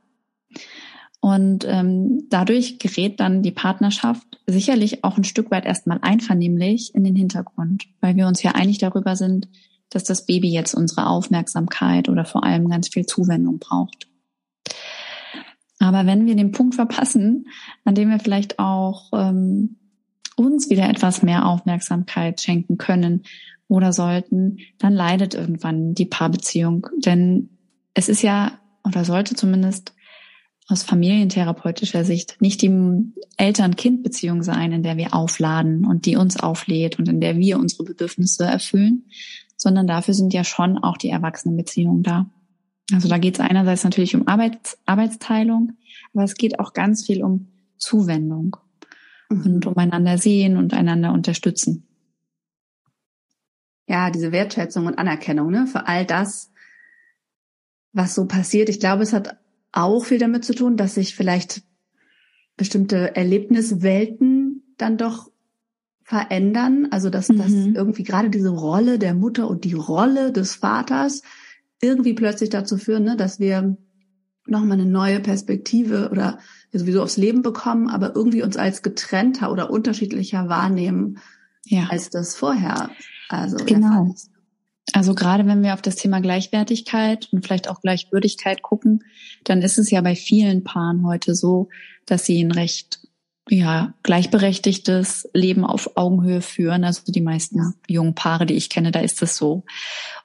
Und 1.19 1.65
ähm, 1.67 2.23
dadurch 2.29 2.79
gerät 2.79 3.19
dann 3.19 3.43
die 3.43 3.51
Partnerschaft 3.51 4.39
sicherlich 4.47 5.03
auch 5.03 5.17
ein 5.17 5.23
Stück 5.23 5.51
weit 5.51 5.65
erstmal 5.65 5.99
einvernehmlich 6.01 6.95
in 6.95 7.03
den 7.03 7.15
Hintergrund, 7.15 7.85
weil 7.99 8.15
wir 8.15 8.27
uns 8.27 8.41
ja 8.41 8.51
einig 8.53 8.79
darüber 8.79 9.15
sind, 9.15 9.47
dass 9.91 10.03
das 10.03 10.25
Baby 10.25 10.49
jetzt 10.49 10.73
unsere 10.73 11.07
Aufmerksamkeit 11.07 12.09
oder 12.09 12.25
vor 12.25 12.43
allem 12.43 12.69
ganz 12.69 12.87
viel 12.87 13.05
Zuwendung 13.05 13.59
braucht. 13.59 14.07
Aber 15.91 16.07
wenn 16.07 16.25
wir 16.25 16.35
den 16.35 16.51
Punkt 16.51 16.75
verpassen, 16.75 17.47
an 17.83 17.95
dem 17.95 18.09
wir 18.09 18.19
vielleicht 18.19 18.59
auch 18.59 19.11
ähm, 19.13 19.75
uns 20.37 20.69
wieder 20.69 20.89
etwas 20.89 21.21
mehr 21.21 21.45
Aufmerksamkeit 21.45 22.39
schenken 22.39 22.77
können 22.77 23.23
oder 23.67 23.91
sollten, 23.91 24.59
dann 24.77 24.93
leidet 24.93 25.33
irgendwann 25.33 25.93
die 25.93 26.05
Paarbeziehung. 26.05 26.87
Denn 26.97 27.49
es 27.93 28.07
ist 28.07 28.21
ja 28.21 28.53
oder 28.87 29.03
sollte 29.03 29.35
zumindest 29.35 29.93
aus 30.67 30.83
familientherapeutischer 30.83 32.05
Sicht 32.05 32.37
nicht 32.39 32.61
die 32.61 32.71
Eltern-Kind-Beziehung 33.35 34.43
sein, 34.43 34.71
in 34.71 34.83
der 34.83 34.95
wir 34.95 35.13
aufladen 35.13 35.85
und 35.85 36.05
die 36.05 36.15
uns 36.15 36.39
auflädt 36.39 36.99
und 36.99 37.09
in 37.09 37.19
der 37.19 37.37
wir 37.37 37.59
unsere 37.59 37.83
Bedürfnisse 37.83 38.45
erfüllen, 38.45 39.03
sondern 39.57 39.87
dafür 39.87 40.13
sind 40.13 40.33
ja 40.33 40.45
schon 40.45 40.77
auch 40.77 40.95
die 40.95 41.09
Erwachsenenbeziehungen 41.09 42.03
da. 42.03 42.29
Also 42.93 43.07
da 43.07 43.17
geht 43.17 43.35
es 43.35 43.39
einerseits 43.39 43.83
natürlich 43.83 44.15
um 44.15 44.27
Arbeits 44.27 44.77
Arbeitsteilung, 44.85 45.73
aber 46.13 46.23
es 46.23 46.35
geht 46.35 46.59
auch 46.59 46.73
ganz 46.73 47.05
viel 47.05 47.23
um 47.23 47.47
Zuwendung 47.77 48.57
mhm. 49.29 49.45
und 49.45 49.65
um 49.65 49.77
einander 49.77 50.17
sehen 50.17 50.57
und 50.57 50.73
einander 50.73 51.13
unterstützen. 51.13 51.87
Ja, 53.87 54.09
diese 54.09 54.31
Wertschätzung 54.31 54.85
und 54.85 54.97
Anerkennung 54.97 55.51
ne, 55.51 55.67
für 55.67 55.87
all 55.87 56.05
das, 56.05 56.51
was 57.93 58.15
so 58.15 58.25
passiert. 58.25 58.69
Ich 58.69 58.79
glaube, 58.79 59.03
es 59.03 59.13
hat 59.13 59.37
auch 59.71 60.05
viel 60.05 60.17
damit 60.17 60.45
zu 60.45 60.53
tun, 60.53 60.77
dass 60.77 60.95
sich 60.95 61.15
vielleicht 61.15 61.63
bestimmte 62.57 63.15
Erlebniswelten 63.15 64.75
dann 64.77 64.97
doch 64.97 65.31
verändern. 66.03 66.87
Also 66.91 67.09
dass, 67.09 67.29
mhm. 67.29 67.37
dass 67.37 67.51
irgendwie 67.51 68.03
gerade 68.03 68.29
diese 68.29 68.49
Rolle 68.49 68.99
der 68.99 69.13
Mutter 69.13 69.49
und 69.49 69.63
die 69.63 69.73
Rolle 69.73 70.31
des 70.31 70.55
Vaters 70.55 71.21
irgendwie 71.81 72.13
plötzlich 72.13 72.49
dazu 72.49 72.77
führen, 72.77 73.03
ne, 73.03 73.17
dass 73.17 73.39
wir 73.39 73.77
nochmal 74.45 74.79
eine 74.79 74.89
neue 74.89 75.19
Perspektive 75.19 76.09
oder 76.11 76.39
sowieso 76.71 77.03
aufs 77.03 77.17
Leben 77.17 77.41
bekommen, 77.41 77.89
aber 77.89 78.15
irgendwie 78.15 78.43
uns 78.43 78.57
als 78.57 78.81
getrennter 78.81 79.51
oder 79.51 79.69
unterschiedlicher 79.69 80.49
wahrnehmen, 80.49 81.19
ja. 81.65 81.87
als 81.89 82.09
das 82.09 82.35
vorher. 82.35 82.89
Also 83.29 83.57
genau. 83.65 84.13
Also 84.93 85.15
gerade 85.15 85.45
wenn 85.45 85.63
wir 85.63 85.73
auf 85.73 85.81
das 85.81 85.95
Thema 85.95 86.19
Gleichwertigkeit 86.19 87.29
und 87.31 87.45
vielleicht 87.45 87.69
auch 87.69 87.81
Gleichwürdigkeit 87.81 88.61
gucken, 88.61 89.03
dann 89.43 89.61
ist 89.61 89.77
es 89.77 89.91
ja 89.91 90.01
bei 90.01 90.15
vielen 90.15 90.63
Paaren 90.63 91.05
heute 91.05 91.35
so, 91.35 91.69
dass 92.05 92.25
sie 92.25 92.43
ein 92.43 92.51
recht 92.51 92.99
ja, 93.49 93.93
gleichberechtigtes 94.03 95.29
Leben 95.33 95.65
auf 95.65 95.97
Augenhöhe 95.97 96.41
führen. 96.41 96.83
Also 96.83 97.01
die 97.07 97.21
meisten 97.21 97.73
jungen 97.87 98.15
Paare, 98.15 98.45
die 98.45 98.53
ich 98.53 98.69
kenne, 98.69 98.91
da 98.91 98.99
ist 98.99 99.21
das 99.21 99.35
so. 99.35 99.63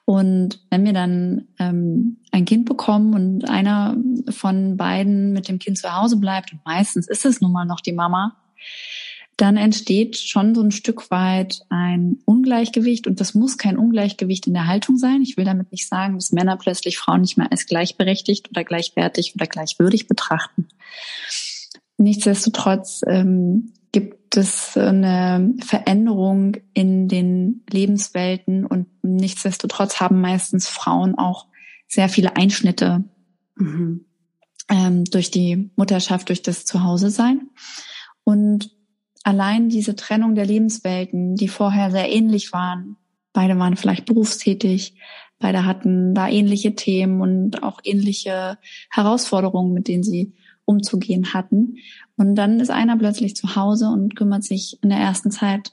Und 0.09 0.61
wenn 0.69 0.85
wir 0.85 0.93
dann 0.93 1.49
ähm, 1.59 2.15
ein 2.31 2.45
Kind 2.45 2.63
bekommen 2.63 3.13
und 3.13 3.49
einer 3.49 3.97
von 4.29 4.77
beiden 4.77 5.33
mit 5.33 5.49
dem 5.49 5.59
Kind 5.59 5.77
zu 5.77 5.93
Hause 5.93 6.15
bleibt, 6.15 6.53
und 6.53 6.61
meistens 6.63 7.09
ist 7.09 7.25
es 7.25 7.41
nun 7.41 7.51
mal 7.51 7.65
noch 7.65 7.81
die 7.81 7.91
Mama, 7.91 8.37
dann 9.35 9.57
entsteht 9.57 10.17
schon 10.17 10.55
so 10.55 10.61
ein 10.61 10.71
Stück 10.71 11.11
weit 11.11 11.59
ein 11.67 12.19
Ungleichgewicht 12.23 13.05
und 13.05 13.19
das 13.19 13.33
muss 13.33 13.57
kein 13.57 13.77
Ungleichgewicht 13.77 14.47
in 14.47 14.53
der 14.53 14.67
Haltung 14.67 14.97
sein. 14.97 15.21
Ich 15.23 15.35
will 15.35 15.43
damit 15.43 15.73
nicht 15.73 15.89
sagen, 15.89 16.15
dass 16.15 16.31
Männer 16.31 16.55
plötzlich 16.55 16.97
Frauen 16.97 17.19
nicht 17.19 17.37
mehr 17.37 17.51
als 17.51 17.65
gleichberechtigt 17.65 18.49
oder 18.49 18.63
gleichwertig 18.63 19.35
oder 19.35 19.45
gleichwürdig 19.45 20.07
betrachten. 20.07 20.69
Nichtsdestotrotz 21.97 23.01
ähm, 23.07 23.73
gibt 23.91 24.16
es 24.35 24.75
eine 24.75 25.53
Veränderung 25.63 26.57
in 26.73 27.07
den 27.07 27.63
Lebenswelten 27.69 28.65
und 28.65 28.87
nichtsdestotrotz 29.03 29.99
haben 29.99 30.19
meistens 30.19 30.67
Frauen 30.67 31.17
auch 31.17 31.47
sehr 31.87 32.09
viele 32.09 32.35
Einschnitte 32.35 33.03
mhm. 33.55 34.05
ähm, 34.69 35.05
durch 35.05 35.31
die 35.31 35.71
Mutterschaft, 35.75 36.29
durch 36.29 36.41
das 36.41 36.65
Zuhause 36.65 37.09
sein. 37.09 37.49
Und 38.23 38.71
allein 39.23 39.69
diese 39.69 39.95
Trennung 39.95 40.35
der 40.35 40.45
Lebenswelten, 40.45 41.35
die 41.35 41.47
vorher 41.47 41.91
sehr 41.91 42.11
ähnlich 42.11 42.51
waren, 42.51 42.97
beide 43.33 43.57
waren 43.57 43.77
vielleicht 43.77 44.05
berufstätig, 44.05 44.95
beide 45.39 45.65
hatten 45.65 46.13
da 46.13 46.27
ähnliche 46.27 46.75
Themen 46.75 47.21
und 47.21 47.63
auch 47.63 47.79
ähnliche 47.83 48.57
Herausforderungen, 48.89 49.73
mit 49.73 49.87
denen 49.87 50.03
sie 50.03 50.33
umzugehen 50.67 51.33
hatten. 51.33 51.77
Und 52.17 52.35
dann 52.35 52.59
ist 52.59 52.69
einer 52.69 52.97
plötzlich 52.97 53.35
zu 53.35 53.55
Hause 53.55 53.87
und 53.87 54.15
kümmert 54.15 54.43
sich 54.43 54.77
in 54.83 54.89
der 54.89 54.99
ersten 54.99 55.31
Zeit 55.31 55.71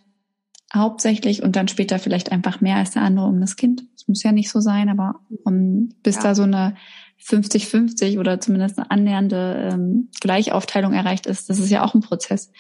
hauptsächlich 0.73 1.43
und 1.43 1.57
dann 1.57 1.69
später 1.69 1.99
vielleicht 1.99 2.33
einfach 2.33 2.61
mehr 2.61 2.77
als 2.77 2.93
der 2.93 3.03
andere 3.03 3.27
um 3.27 3.41
das 3.41 3.57
Kind. 3.57 3.85
Das 3.95 4.09
muss 4.09 4.23
ja 4.23 4.33
nicht 4.33 4.51
so 4.51 4.61
sein, 4.61 4.89
aber 4.89 5.21
um, 5.45 5.91
bis 6.03 6.17
ja. 6.17 6.23
da 6.23 6.35
so 6.35 6.45
eine 6.45 6.77
50-50 7.23 8.19
oder 8.19 8.41
zumindest 8.41 8.79
eine 8.79 8.91
annähernde 8.91 9.71
ähm, 9.73 10.11
Gleichaufteilung 10.21 10.93
erreicht 10.93 11.27
ist, 11.27 11.49
das 11.51 11.59
ist 11.59 11.71
ja 11.71 11.85
auch 11.85 11.95
ein 11.95 12.01
Prozess. 12.01 12.51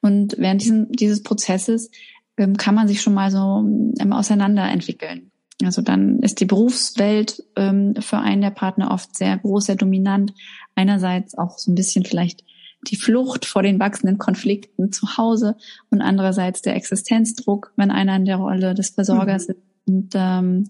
Und 0.00 0.36
während 0.38 0.62
diesem, 0.62 0.90
dieses 0.90 1.22
Prozesses 1.22 1.90
ähm, 2.36 2.56
kann 2.56 2.74
man 2.74 2.88
sich 2.88 3.00
schon 3.00 3.14
mal 3.14 3.30
so 3.30 3.64
ähm, 3.98 4.12
auseinanderentwickeln. 4.12 5.30
Also 5.64 5.80
dann 5.80 6.20
ist 6.20 6.40
die 6.40 6.44
Berufswelt 6.44 7.42
ähm, 7.56 7.94
für 8.00 8.18
einen 8.18 8.42
der 8.42 8.50
Partner 8.50 8.90
oft 8.90 9.16
sehr 9.16 9.38
groß, 9.38 9.66
sehr 9.66 9.76
dominant. 9.76 10.34
Einerseits 10.74 11.36
auch 11.36 11.58
so 11.58 11.70
ein 11.70 11.74
bisschen 11.74 12.04
vielleicht 12.04 12.44
die 12.88 12.96
Flucht 12.96 13.46
vor 13.46 13.62
den 13.62 13.80
wachsenden 13.80 14.18
Konflikten 14.18 14.92
zu 14.92 15.16
Hause 15.16 15.56
und 15.90 16.02
andererseits 16.02 16.62
der 16.62 16.76
Existenzdruck, 16.76 17.72
wenn 17.76 17.90
einer 17.90 18.16
in 18.16 18.26
der 18.26 18.36
Rolle 18.36 18.74
des 18.74 18.90
Versorgers 18.90 19.48
mhm. 19.48 19.54
ist. 19.54 19.60
Und 19.86 20.12
ähm, 20.14 20.68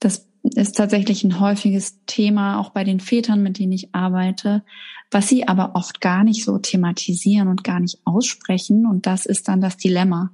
das 0.00 0.28
ist 0.42 0.76
tatsächlich 0.76 1.24
ein 1.24 1.40
häufiges 1.40 2.04
Thema, 2.06 2.58
auch 2.58 2.70
bei 2.70 2.84
den 2.84 3.00
Vätern, 3.00 3.42
mit 3.42 3.58
denen 3.58 3.72
ich 3.72 3.94
arbeite, 3.94 4.64
was 5.10 5.28
sie 5.28 5.48
aber 5.48 5.74
oft 5.74 6.00
gar 6.00 6.24
nicht 6.24 6.44
so 6.44 6.58
thematisieren 6.58 7.48
und 7.48 7.64
gar 7.64 7.80
nicht 7.80 8.00
aussprechen. 8.04 8.86
Und 8.86 9.06
das 9.06 9.26
ist 9.26 9.48
dann 9.48 9.60
das 9.60 9.76
Dilemma. 9.76 10.30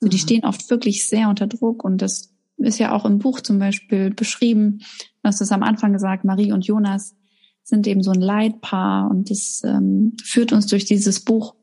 Also 0.00 0.10
die 0.10 0.16
mhm. 0.16 0.22
stehen 0.22 0.44
oft 0.44 0.70
wirklich 0.70 1.08
sehr 1.08 1.28
unter 1.28 1.46
Druck 1.46 1.84
und 1.84 2.02
das 2.02 2.32
ist 2.58 2.78
ja 2.78 2.92
auch 2.92 3.04
im 3.04 3.18
Buch 3.18 3.40
zum 3.40 3.58
Beispiel 3.58 4.10
beschrieben. 4.10 4.80
Du 5.22 5.28
hast 5.28 5.40
es 5.40 5.52
am 5.52 5.62
Anfang 5.62 5.92
gesagt, 5.92 6.24
Marie 6.24 6.52
und 6.52 6.66
Jonas 6.66 7.14
sind 7.62 7.86
eben 7.86 8.02
so 8.02 8.10
ein 8.10 8.20
Leitpaar 8.20 9.10
und 9.10 9.30
das 9.30 9.62
ähm, 9.64 10.16
führt 10.24 10.52
uns 10.52 10.66
durch 10.66 10.84
dieses 10.84 11.20
Buch. 11.20 11.54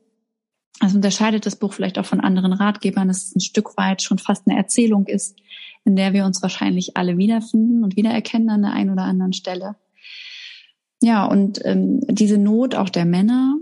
Also 0.78 0.96
unterscheidet 0.96 1.46
das 1.46 1.56
Buch 1.56 1.72
vielleicht 1.72 1.98
auch 1.98 2.04
von 2.04 2.20
anderen 2.20 2.52
Ratgebern, 2.52 3.08
dass 3.08 3.24
es 3.24 3.36
ein 3.36 3.40
Stück 3.40 3.76
weit 3.76 4.02
schon 4.02 4.18
fast 4.18 4.46
eine 4.46 4.58
Erzählung 4.58 5.06
ist, 5.06 5.36
in 5.84 5.96
der 5.96 6.12
wir 6.12 6.24
uns 6.24 6.42
wahrscheinlich 6.42 6.96
alle 6.96 7.16
wiederfinden 7.16 7.82
und 7.82 7.96
wiedererkennen 7.96 8.50
an 8.50 8.62
der 8.62 8.72
einen 8.72 8.90
oder 8.90 9.02
anderen 9.02 9.32
Stelle. 9.32 9.76
Ja, 11.02 11.24
und 11.24 11.64
ähm, 11.64 12.00
diese 12.08 12.38
Not 12.38 12.74
auch 12.74 12.88
der 12.88 13.04
Männer, 13.04 13.56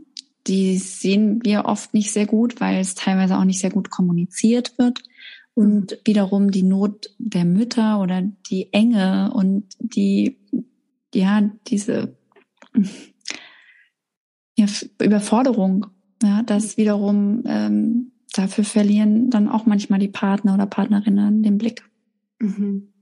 die 0.47 0.77
sehen 0.77 1.41
wir 1.45 1.65
oft 1.65 1.95
nicht 1.95 2.13
sehr 2.13 2.27
gut, 2.27 2.61
weil 2.61 2.81
es 2.81 2.95
teilweise 2.95 3.39
auch 3.39 3.45
nicht 3.45 3.61
sehr 3.61 3.71
gut 3.71 3.91
kommuniziert 3.91 4.77
wird. 4.79 5.03
Und 5.55 5.99
wiederum 6.05 6.51
die 6.51 6.65
Not 6.65 7.15
der 7.19 7.45
Mütter 7.45 8.01
oder 8.01 8.23
die 8.51 8.73
Enge 8.73 9.31
und 9.33 9.65
die, 9.79 10.39
ja, 11.15 11.49
diese 11.69 12.17
ja, 14.57 14.67
Überforderung, 15.01 15.87
ja, 16.23 16.43
das 16.43 16.77
wiederum 16.77 17.45
ähm, 17.47 18.13
dafür 18.33 18.65
verlieren 18.65 19.31
dann 19.31 19.49
auch 19.49 19.67
manchmal 19.67 20.01
die 20.01 20.09
Partner 20.09 20.55
oder 20.55 20.67
Partnerinnen 20.67 21.43
den 21.43 21.59
Blick. 21.59 21.85
Mhm. 22.41 22.93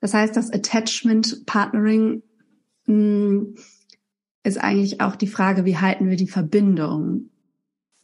Das 0.00 0.14
heißt, 0.14 0.36
das 0.36 0.50
Attachment 0.50 1.44
Partnering 1.46 2.22
mh, 2.86 2.94
hm, 2.94 3.54
ist 4.42 4.58
eigentlich 4.58 5.00
auch 5.00 5.16
die 5.16 5.28
Frage, 5.28 5.64
wie 5.64 5.76
halten 5.76 6.08
wir 6.10 6.16
die 6.16 6.28
Verbindung 6.28 7.30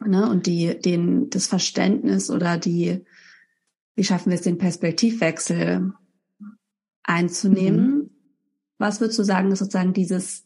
ne? 0.05 0.29
und 0.29 0.45
die, 0.45 0.79
den, 0.79 1.29
das 1.29 1.47
Verständnis 1.47 2.29
oder 2.29 2.57
die, 2.57 3.03
wie 3.99 4.05
schaffen 4.05 4.29
wir 4.29 4.35
es, 4.35 4.43
den 4.43 4.57
Perspektivwechsel 4.57 5.91
einzunehmen. 7.03 7.85
Mhm. 7.85 8.09
Was 8.77 9.01
würdest 9.01 9.19
du 9.19 9.23
sagen, 9.23 9.51
ist 9.51 9.59
sozusagen 9.59 9.91
dieses, 9.91 10.45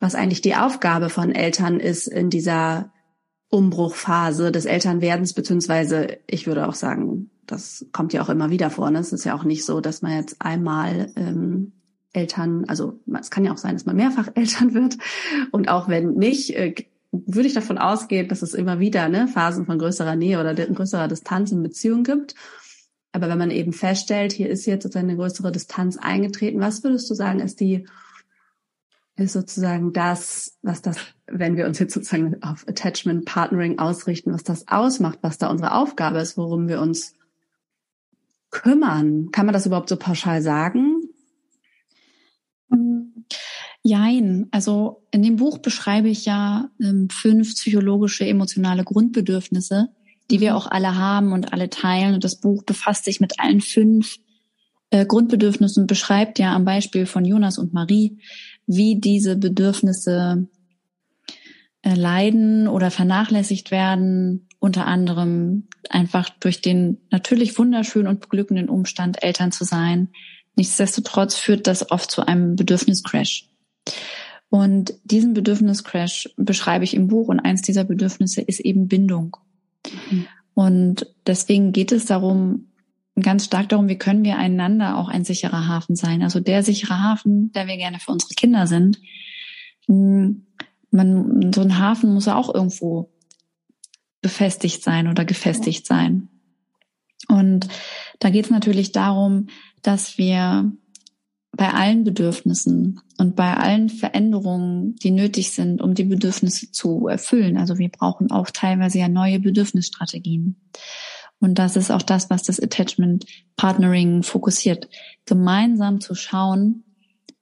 was 0.00 0.14
eigentlich 0.14 0.40
die 0.40 0.56
Aufgabe 0.56 1.10
von 1.10 1.30
Eltern 1.30 1.78
ist 1.78 2.06
in 2.06 2.30
dieser 2.30 2.90
Umbruchphase 3.50 4.50
des 4.50 4.64
Elternwerdens, 4.64 5.34
beziehungsweise 5.34 6.20
ich 6.26 6.46
würde 6.46 6.66
auch 6.66 6.74
sagen, 6.74 7.30
das 7.44 7.84
kommt 7.92 8.14
ja 8.14 8.22
auch 8.22 8.30
immer 8.30 8.48
wieder 8.48 8.70
vor. 8.70 8.90
Ne? 8.90 9.00
Es 9.00 9.12
ist 9.12 9.24
ja 9.24 9.36
auch 9.36 9.44
nicht 9.44 9.66
so, 9.66 9.82
dass 9.82 10.00
man 10.00 10.12
jetzt 10.12 10.40
einmal 10.40 11.12
ähm, 11.16 11.72
Eltern, 12.14 12.64
also 12.66 12.98
es 13.20 13.30
kann 13.30 13.44
ja 13.44 13.52
auch 13.52 13.58
sein, 13.58 13.74
dass 13.74 13.84
man 13.84 13.96
mehrfach 13.96 14.30
Eltern 14.34 14.72
wird. 14.72 14.96
Und 15.50 15.68
auch 15.68 15.86
wenn 15.88 16.14
nicht, 16.14 16.56
äh, 16.56 16.74
würde 17.12 17.48
ich 17.48 17.54
davon 17.54 17.78
ausgehen, 17.78 18.28
dass 18.28 18.42
es 18.42 18.54
immer 18.54 18.80
wieder 18.80 19.08
ne, 19.08 19.28
Phasen 19.28 19.66
von 19.66 19.78
größerer 19.78 20.16
Nähe 20.16 20.40
oder 20.40 20.54
größerer 20.54 21.08
Distanz 21.08 21.52
in 21.52 21.62
Beziehungen 21.62 22.04
gibt. 22.04 22.34
Aber 23.12 23.28
wenn 23.28 23.38
man 23.38 23.50
eben 23.50 23.72
feststellt, 23.72 24.32
hier 24.32 24.50
ist 24.50 24.66
jetzt 24.66 24.82
sozusagen 24.82 25.08
eine 25.08 25.16
größere 25.16 25.50
Distanz 25.50 25.96
eingetreten, 25.96 26.60
was 26.60 26.84
würdest 26.84 27.08
du 27.08 27.14
sagen, 27.14 27.40
ist 27.40 27.60
die 27.60 27.86
ist 29.18 29.32
sozusagen 29.32 29.92
das, 29.92 30.58
was 30.62 30.80
das, 30.80 30.98
wenn 31.26 31.56
wir 31.56 31.66
uns 31.66 31.78
jetzt 31.78 31.94
sozusagen 31.94 32.40
auf 32.42 32.66
Attachment 32.68 33.24
Partnering 33.24 33.78
ausrichten, 33.78 34.32
was 34.32 34.44
das 34.44 34.68
ausmacht, 34.68 35.18
was 35.22 35.38
da 35.38 35.48
unsere 35.48 35.72
Aufgabe 35.72 36.20
ist, 36.20 36.36
worum 36.36 36.68
wir 36.68 36.80
uns 36.80 37.14
kümmern. 38.50 39.30
Kann 39.32 39.46
man 39.46 39.52
das 39.52 39.66
überhaupt 39.66 39.88
so 39.88 39.96
pauschal 39.96 40.40
sagen? 40.40 40.97
Jein. 43.88 44.48
Also 44.50 45.02
in 45.10 45.22
dem 45.22 45.36
Buch 45.36 45.58
beschreibe 45.58 46.08
ich 46.08 46.26
ja 46.26 46.70
ähm, 46.80 47.08
fünf 47.10 47.54
psychologische, 47.54 48.26
emotionale 48.26 48.84
Grundbedürfnisse, 48.84 49.88
die 50.30 50.40
wir 50.40 50.50
mhm. 50.50 50.56
auch 50.56 50.66
alle 50.66 50.96
haben 50.96 51.32
und 51.32 51.52
alle 51.52 51.70
teilen. 51.70 52.14
Und 52.14 52.22
das 52.22 52.36
Buch 52.36 52.62
befasst 52.64 53.04
sich 53.04 53.20
mit 53.20 53.40
allen 53.40 53.62
fünf 53.62 54.18
äh, 54.90 55.06
Grundbedürfnissen 55.06 55.82
und 55.82 55.86
beschreibt 55.86 56.38
ja 56.38 56.54
am 56.54 56.66
Beispiel 56.66 57.06
von 57.06 57.24
Jonas 57.24 57.56
und 57.56 57.72
Marie, 57.72 58.18
wie 58.66 59.00
diese 59.00 59.36
Bedürfnisse 59.36 60.46
äh, 61.80 61.94
leiden 61.94 62.68
oder 62.68 62.90
vernachlässigt 62.90 63.70
werden, 63.70 64.48
unter 64.58 64.86
anderem 64.86 65.68
einfach 65.88 66.28
durch 66.40 66.60
den 66.60 66.98
natürlich 67.10 67.58
wunderschönen 67.58 68.08
und 68.08 68.20
beglückenden 68.20 68.68
Umstand, 68.68 69.22
Eltern 69.22 69.50
zu 69.50 69.64
sein. 69.64 70.08
Nichtsdestotrotz 70.56 71.36
führt 71.36 71.66
das 71.66 71.90
oft 71.90 72.10
zu 72.10 72.26
einem 72.26 72.56
Bedürfniscrash. 72.56 73.47
Und 74.50 74.94
diesen 75.04 75.34
Bedürfniscrash 75.34 76.30
beschreibe 76.36 76.84
ich 76.84 76.94
im 76.94 77.08
Buch 77.08 77.28
und 77.28 77.40
eins 77.40 77.62
dieser 77.62 77.84
Bedürfnisse 77.84 78.40
ist 78.40 78.60
eben 78.60 78.88
Bindung. 78.88 79.36
Mhm. 80.10 80.26
Und 80.54 81.06
deswegen 81.26 81.72
geht 81.72 81.92
es 81.92 82.06
darum, 82.06 82.68
ganz 83.20 83.44
stark 83.44 83.68
darum, 83.68 83.88
wie 83.88 83.98
können 83.98 84.24
wir 84.24 84.38
einander 84.38 84.96
auch 84.96 85.08
ein 85.08 85.24
sicherer 85.24 85.68
Hafen 85.68 85.96
sein. 85.96 86.22
Also 86.22 86.40
der 86.40 86.62
sichere 86.62 87.02
Hafen, 87.02 87.52
der 87.52 87.66
wir 87.66 87.76
gerne 87.76 87.98
für 87.98 88.12
unsere 88.12 88.34
Kinder 88.34 88.66
sind. 88.66 89.00
Hm, 89.86 90.46
man, 90.90 91.52
so 91.52 91.60
ein 91.60 91.78
Hafen 91.78 92.14
muss 92.14 92.26
ja 92.26 92.36
auch 92.36 92.52
irgendwo 92.52 93.10
befestigt 94.22 94.82
sein 94.82 95.08
oder 95.08 95.24
gefestigt 95.24 95.86
sein. 95.86 96.28
Und 97.28 97.68
da 98.20 98.30
geht 98.30 98.46
es 98.46 98.50
natürlich 98.50 98.92
darum, 98.92 99.48
dass 99.82 100.18
wir 100.18 100.72
bei 101.58 101.74
allen 101.74 102.04
Bedürfnissen 102.04 103.00
und 103.18 103.34
bei 103.34 103.52
allen 103.52 103.88
Veränderungen, 103.88 104.94
die 104.94 105.10
nötig 105.10 105.50
sind, 105.50 105.82
um 105.82 105.92
die 105.92 106.04
Bedürfnisse 106.04 106.70
zu 106.70 107.08
erfüllen. 107.08 107.56
Also 107.56 107.78
wir 107.78 107.88
brauchen 107.88 108.30
auch 108.30 108.48
teilweise 108.50 109.00
ja 109.00 109.08
neue 109.08 109.40
Bedürfnisstrategien. 109.40 110.54
Und 111.40 111.58
das 111.58 111.74
ist 111.74 111.90
auch 111.90 112.02
das, 112.02 112.30
was 112.30 112.44
das 112.44 112.60
Attachment 112.60 113.26
Partnering 113.56 114.22
fokussiert. 114.22 114.88
Gemeinsam 115.26 116.00
zu 116.00 116.14
schauen, 116.14 116.84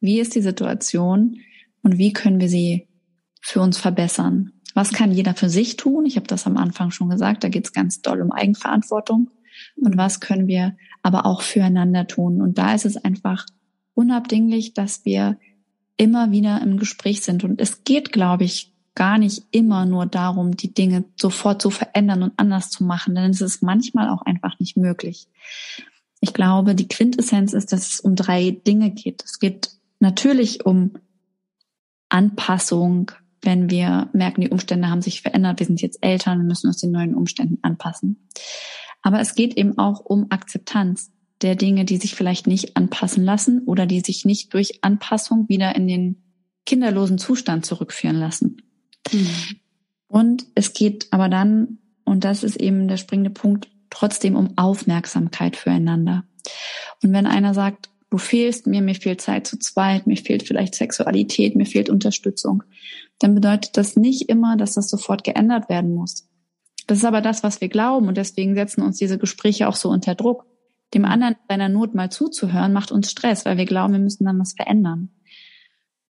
wie 0.01 0.19
ist 0.19 0.35
die 0.35 0.41
Situation 0.41 1.37
und 1.83 1.99
wie 1.99 2.15
können 2.15 2.41
wir 2.41 2.49
sie 2.49 2.89
für 3.43 3.61
uns 3.61 3.77
verbessern. 3.77 4.53
Was 4.73 4.93
kann 4.93 5.13
jeder 5.13 5.35
für 5.35 5.51
sich 5.51 5.77
tun? 5.77 6.07
Ich 6.07 6.17
habe 6.17 6.27
das 6.27 6.47
am 6.47 6.57
Anfang 6.57 6.91
schon 6.91 7.11
gesagt, 7.11 7.45
da 7.45 7.51
geht 7.51 7.67
es 7.67 7.73
ganz 7.75 8.01
doll 8.01 8.23
um 8.23 8.33
Eigenverantwortung. 8.33 9.31
Und 9.77 9.99
was 9.99 10.21
können 10.21 10.47
wir 10.47 10.75
aber 11.03 11.27
auch 11.27 11.43
füreinander 11.43 12.07
tun? 12.07 12.41
Und 12.41 12.57
da 12.57 12.75
ist 12.75 12.87
es 12.87 12.97
einfach 12.97 13.45
unabdinglich, 13.97 14.75
dass 14.75 15.05
wir 15.05 15.39
immer 15.97 16.31
wieder 16.31 16.61
im 16.63 16.79
Gespräch 16.79 17.23
sind. 17.23 17.43
Und 17.43 17.61
es 17.61 17.83
geht, 17.85 18.13
glaube 18.13 18.45
ich, 18.45 18.73
gar 18.95 19.19
nicht 19.19 19.45
immer 19.51 19.87
nur 19.87 20.07
darum, 20.07 20.57
die 20.57 20.73
Dinge 20.73 21.05
sofort 21.17 21.61
zu 21.61 21.71
verändern 21.71 22.23
und 22.23 22.33
anders 22.37 22.71
zu 22.71 22.85
machen, 22.85 23.15
denn 23.15 23.31
es 23.31 23.41
ist 23.41 23.63
manchmal 23.63 24.09
auch 24.09 24.23
einfach 24.23 24.59
nicht 24.59 24.77
möglich. 24.77 25.29
Ich 26.21 26.33
glaube, 26.33 26.75
die 26.75 26.89
Quintessenz 26.89 27.53
ist, 27.53 27.73
dass 27.73 27.93
es 27.93 28.01
um 28.01 28.17
drei 28.17 28.51
Dinge 28.51 28.91
geht. 28.91 29.23
Es 29.25 29.39
geht 29.39 29.71
natürlich 30.01 30.65
um 30.65 30.93
Anpassung, 32.09 33.13
wenn 33.43 33.71
wir 33.71 34.09
merken, 34.13 34.41
die 34.41 34.49
Umstände 34.49 34.89
haben 34.89 35.03
sich 35.03 35.21
verändert, 35.21 35.61
wir 35.61 35.67
sind 35.67 35.83
jetzt 35.83 36.03
Eltern, 36.03 36.39
wir 36.39 36.47
müssen 36.47 36.69
uns 36.69 36.79
den 36.79 36.91
neuen 36.91 37.15
Umständen 37.15 37.59
anpassen. 37.63 38.29
Aber 39.03 39.21
es 39.21 39.35
geht 39.35 39.57
eben 39.57 39.79
auch 39.79 40.01
um 40.01 40.27
Akzeptanz 40.31 41.13
der 41.43 41.55
Dinge, 41.55 41.85
die 41.85 41.99
sich 41.99 42.15
vielleicht 42.15 42.47
nicht 42.47 42.77
anpassen 42.77 43.25
lassen 43.25 43.63
oder 43.67 43.87
die 43.87 44.01
sich 44.01 44.25
nicht 44.25 44.55
durch 44.55 44.83
Anpassung 44.83 45.49
wieder 45.49 45.75
in 45.77 45.87
den 45.87 46.23
kinderlosen 46.65 47.19
Zustand 47.19 47.67
zurückführen 47.67 48.17
lassen. 48.17 48.63
Mhm. 49.13 49.29
Und 50.09 50.47
es 50.55 50.73
geht 50.73 51.09
aber 51.13 51.29
dann, 51.29 51.79
und 52.05 52.25
das 52.25 52.43
ist 52.43 52.57
eben 52.57 52.89
der 52.89 52.97
springende 52.97 53.31
Punkt, 53.31 53.69
trotzdem 53.91 54.37
um 54.37 54.57
Aufmerksamkeit 54.57 55.57
füreinander. 55.57 56.25
Und 57.03 57.13
wenn 57.13 57.27
einer 57.27 57.55
sagt, 57.55 57.91
du 58.11 58.19
fehlst 58.19 58.67
mir, 58.67 58.83
mir 58.83 58.95
fehlt 58.95 59.21
Zeit 59.21 59.47
zu 59.47 59.59
zweit, 59.59 60.07
mir 60.07 60.17
fehlt 60.17 60.43
vielleicht 60.43 60.75
Sexualität, 60.75 61.57
mir 61.57 61.67
fehlt 61.67 61.91
Unterstützung, 61.91 62.63
dann 63.19 63.35
bedeutet 63.35 63.77
das 63.77 63.97
nicht 63.97 64.29
immer, 64.29 64.57
dass 64.57 64.75
das 64.75 64.89
sofort 64.89 65.25
geändert 65.25 65.69
werden 65.69 65.95
muss. 65.95 66.29
Das 66.87 66.99
ist 66.99 67.05
aber 67.05 67.21
das, 67.21 67.43
was 67.43 67.61
wir 67.61 67.69
glauben 67.69 68.09
und 68.09 68.17
deswegen 68.17 68.55
setzen 68.55 68.83
uns 68.83 68.97
diese 68.99 69.19
Gespräche 69.19 69.69
auch 69.69 69.77
so 69.77 69.89
unter 69.89 70.15
Druck. 70.15 70.47
Dem 70.95 71.05
anderen 71.05 71.37
seiner 71.49 71.69
Not 71.69 71.95
mal 71.95 72.11
zuzuhören, 72.11 72.73
macht 72.73 72.93
uns 72.93 73.11
Stress, 73.11 73.45
weil 73.45 73.57
wir 73.57 73.65
glauben, 73.65 73.93
wir 73.93 74.01
müssen 74.01 74.25
dann 74.25 74.39
was 74.39 74.55
verändern. 74.55 75.11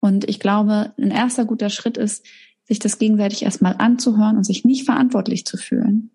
Und 0.00 0.28
ich 0.28 0.40
glaube, 0.40 0.94
ein 0.98 1.10
erster 1.10 1.44
guter 1.44 1.70
Schritt 1.70 1.96
ist, 1.96 2.26
sich 2.64 2.78
das 2.78 2.98
gegenseitig 2.98 3.42
erstmal 3.42 3.76
anzuhören 3.78 4.36
und 4.36 4.44
sich 4.44 4.64
nicht 4.64 4.84
verantwortlich 4.84 5.44
zu 5.44 5.56
fühlen, 5.56 6.10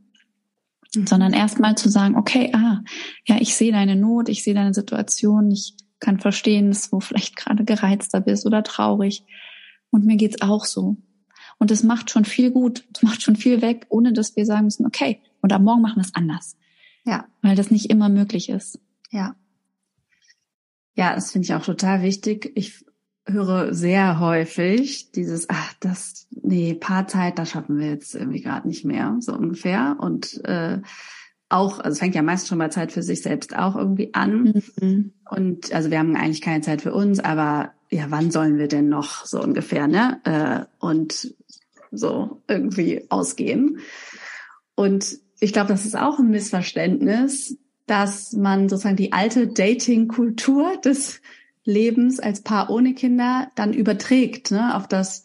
mhm. 0.96 1.08
sondern 1.08 1.34
erstmal 1.34 1.76
zu 1.76 1.90
sagen, 1.90 2.16
okay, 2.16 2.52
ah, 2.54 2.82
ja, 3.26 3.38
ich 3.40 3.56
sehe 3.56 3.72
deine 3.72 3.96
Not, 3.96 4.30
ich 4.30 4.44
sehe 4.44 4.54
deine 4.54 4.74
Situation, 4.74 5.52
ich 5.52 5.76
kann 6.00 6.20
verstehen, 6.20 6.70
dass 6.70 6.90
du 6.90 7.00
vielleicht 7.00 7.36
gerade 7.36 7.64
gereizter 7.64 8.22
bist 8.22 8.46
oder 8.46 8.64
traurig. 8.64 9.24
Und 9.90 10.06
mir 10.06 10.18
geht's 10.18 10.42
auch 10.42 10.66
so. 10.66 10.98
Und 11.60 11.72
es 11.72 11.84
macht 11.84 12.12
schon 12.12 12.26
viel 12.26 12.52
gut, 12.52 12.84
es 12.94 13.04
macht 13.04 13.22
schon 13.22 13.36
viel 13.36 13.62
weg, 13.62 13.88
ohne 13.90 14.14
dass 14.14 14.36
wir 14.36 14.46
sagen 14.46 14.66
müssen, 14.66 14.86
okay, 14.86 15.22
und 15.42 15.54
am 15.54 15.64
Morgen 15.64 15.82
machen 15.82 15.98
wir 15.98 16.06
es 16.06 16.14
anders. 16.14 16.58
Ja. 17.08 17.26
Weil 17.42 17.56
das 17.56 17.72
nicht 17.72 17.90
immer 17.90 18.10
möglich 18.10 18.50
ist. 18.50 18.80
Ja. 19.10 19.36
Ja, 20.94 21.16
das 21.16 21.32
finde 21.32 21.46
ich 21.46 21.54
auch 21.54 21.64
total 21.64 22.02
wichtig. 22.04 22.52
Ich 22.56 22.86
höre 23.26 23.74
sehr 23.74 24.20
häufig 24.20 25.12
dieses, 25.14 25.50
ach, 25.50 25.74
das, 25.80 26.28
nee, 26.32 26.74
Paarzeit, 26.74 27.40
das 27.40 27.52
schaffen 27.52 27.80
wir 27.80 27.88
jetzt 27.88 28.14
irgendwie 28.14 28.42
gerade 28.42 28.68
nicht 28.68 28.84
mehr, 28.84 29.16
so 29.20 29.34
ungefähr. 29.34 29.96
Und 30.00 30.44
äh, 30.44 30.82
auch, 31.50 31.80
also 31.80 31.92
es 31.92 32.00
fängt 32.00 32.16
ja 32.16 32.22
meist 32.22 32.48
schon 32.48 32.58
mal 32.58 32.72
Zeit 32.72 32.92
für 32.92 33.04
sich 33.04 33.22
selbst 33.22 33.56
auch 33.56 33.76
irgendwie 33.76 34.14
an. 34.14 34.62
Mhm. 34.82 35.14
Und 35.30 35.74
also 35.74 35.90
wir 35.90 36.00
haben 36.00 36.16
eigentlich 36.16 36.42
keine 36.42 36.62
Zeit 36.62 36.82
für 36.82 36.94
uns, 36.94 37.20
aber 37.20 37.72
ja, 37.90 38.08
wann 38.10 38.32
sollen 38.32 38.58
wir 38.58 38.68
denn 38.68 38.90
noch 38.90 39.26
so 39.26 39.42
ungefähr, 39.42 39.88
ne? 39.88 40.20
Äh, 40.26 40.86
und 40.86 41.34
so 41.92 42.42
irgendwie 42.50 43.06
ausgehen. 43.10 43.80
Und 44.76 45.20
ich 45.40 45.54
glaube, 45.54 45.70
das 45.70 45.86
ist 45.86 45.98
auch 45.98 46.20
ein 46.20 46.30
Missverständnis, 46.30 47.58
dass 47.86 48.34
man 48.34 48.70
sozusagen 48.70 48.96
die 48.96 49.14
alte 49.14 49.48
Dating-Kultur 49.48 50.78
des 50.84 51.22
Lebens 51.64 52.20
als 52.20 52.42
Paar 52.42 52.70
ohne 52.70 52.94
Kinder 52.94 53.52
dann 53.56 53.74
überträgt 53.74 54.52
ne, 54.52 54.76
auf 54.76 54.88
das 54.88 55.24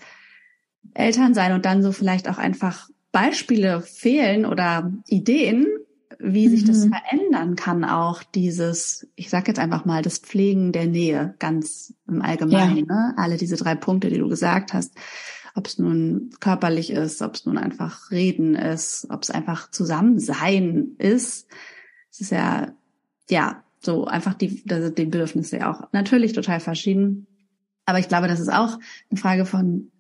Elternsein 0.95 1.53
und 1.53 1.65
dann 1.65 1.83
so 1.83 1.93
vielleicht 1.93 2.29
auch 2.29 2.39
einfach 2.39 2.89
Beispiele 3.13 3.81
fehlen 3.81 4.45
oder 4.47 4.93
Ideen, 5.07 5.67
wie 6.19 6.49
sich 6.49 6.65
das 6.65 6.87
mhm. 6.87 6.95
verändern 6.95 7.57
kann, 7.57 7.85
auch 7.85 8.23
dieses, 8.23 9.09
ich 9.17 9.29
sage 9.29 9.49
jetzt 9.49 9.59
einfach 9.59 9.85
mal, 9.85 10.03
das 10.03 10.19
Pflegen 10.19 10.73
der 10.73 10.87
Nähe 10.87 11.35
ganz 11.39 11.95
im 12.07 12.23
Allgemeinen. 12.23 12.87
Ja. 12.89 12.95
Ne? 12.95 13.15
Alle 13.17 13.37
diese 13.37 13.57
drei 13.57 13.75
Punkte, 13.75 14.09
die 14.09 14.19
du 14.19 14.29
gesagt 14.29 14.73
hast, 14.73 14.95
ob 15.55 15.67
es 15.67 15.79
nun 15.79 16.31
körperlich 16.41 16.91
ist, 16.91 17.23
ob 17.23 17.35
es 17.35 17.47
nun 17.47 17.59
einfach 17.59 18.11
Reden 18.11 18.55
ist, 18.55 19.07
ob 19.11 19.23
es 19.23 19.31
einfach 19.31 19.71
Zusammensein 19.71 20.93
ist. 20.99 21.49
Es 22.11 22.21
ist 22.21 22.31
ja, 22.31 22.73
ja, 23.29 23.63
so 23.81 24.07
einfach 24.07 24.35
die, 24.35 24.63
die 24.65 25.05
Bedürfnisse 25.05 25.59
ja 25.59 25.71
auch 25.71 25.93
natürlich 25.93 26.33
total 26.33 26.61
verschieden. 26.61 27.27
Aber 27.85 27.99
ich 27.99 28.09
glaube, 28.09 28.29
das 28.29 28.41
ist 28.41 28.53
auch 28.53 28.79
eine 29.11 29.21
Frage 29.21 29.45
von 29.45 29.91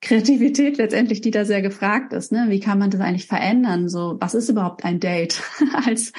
Kreativität 0.00 0.78
letztendlich, 0.78 1.20
die 1.20 1.32
da 1.32 1.44
sehr 1.44 1.60
gefragt 1.60 2.12
ist. 2.12 2.30
Ne? 2.30 2.46
Wie 2.48 2.60
kann 2.60 2.78
man 2.78 2.90
das 2.90 3.00
eigentlich 3.00 3.26
verändern? 3.26 3.88
So, 3.88 4.16
was 4.20 4.34
ist 4.34 4.48
überhaupt 4.48 4.84
ein 4.84 5.00
Date 5.00 5.42
als 5.84 6.12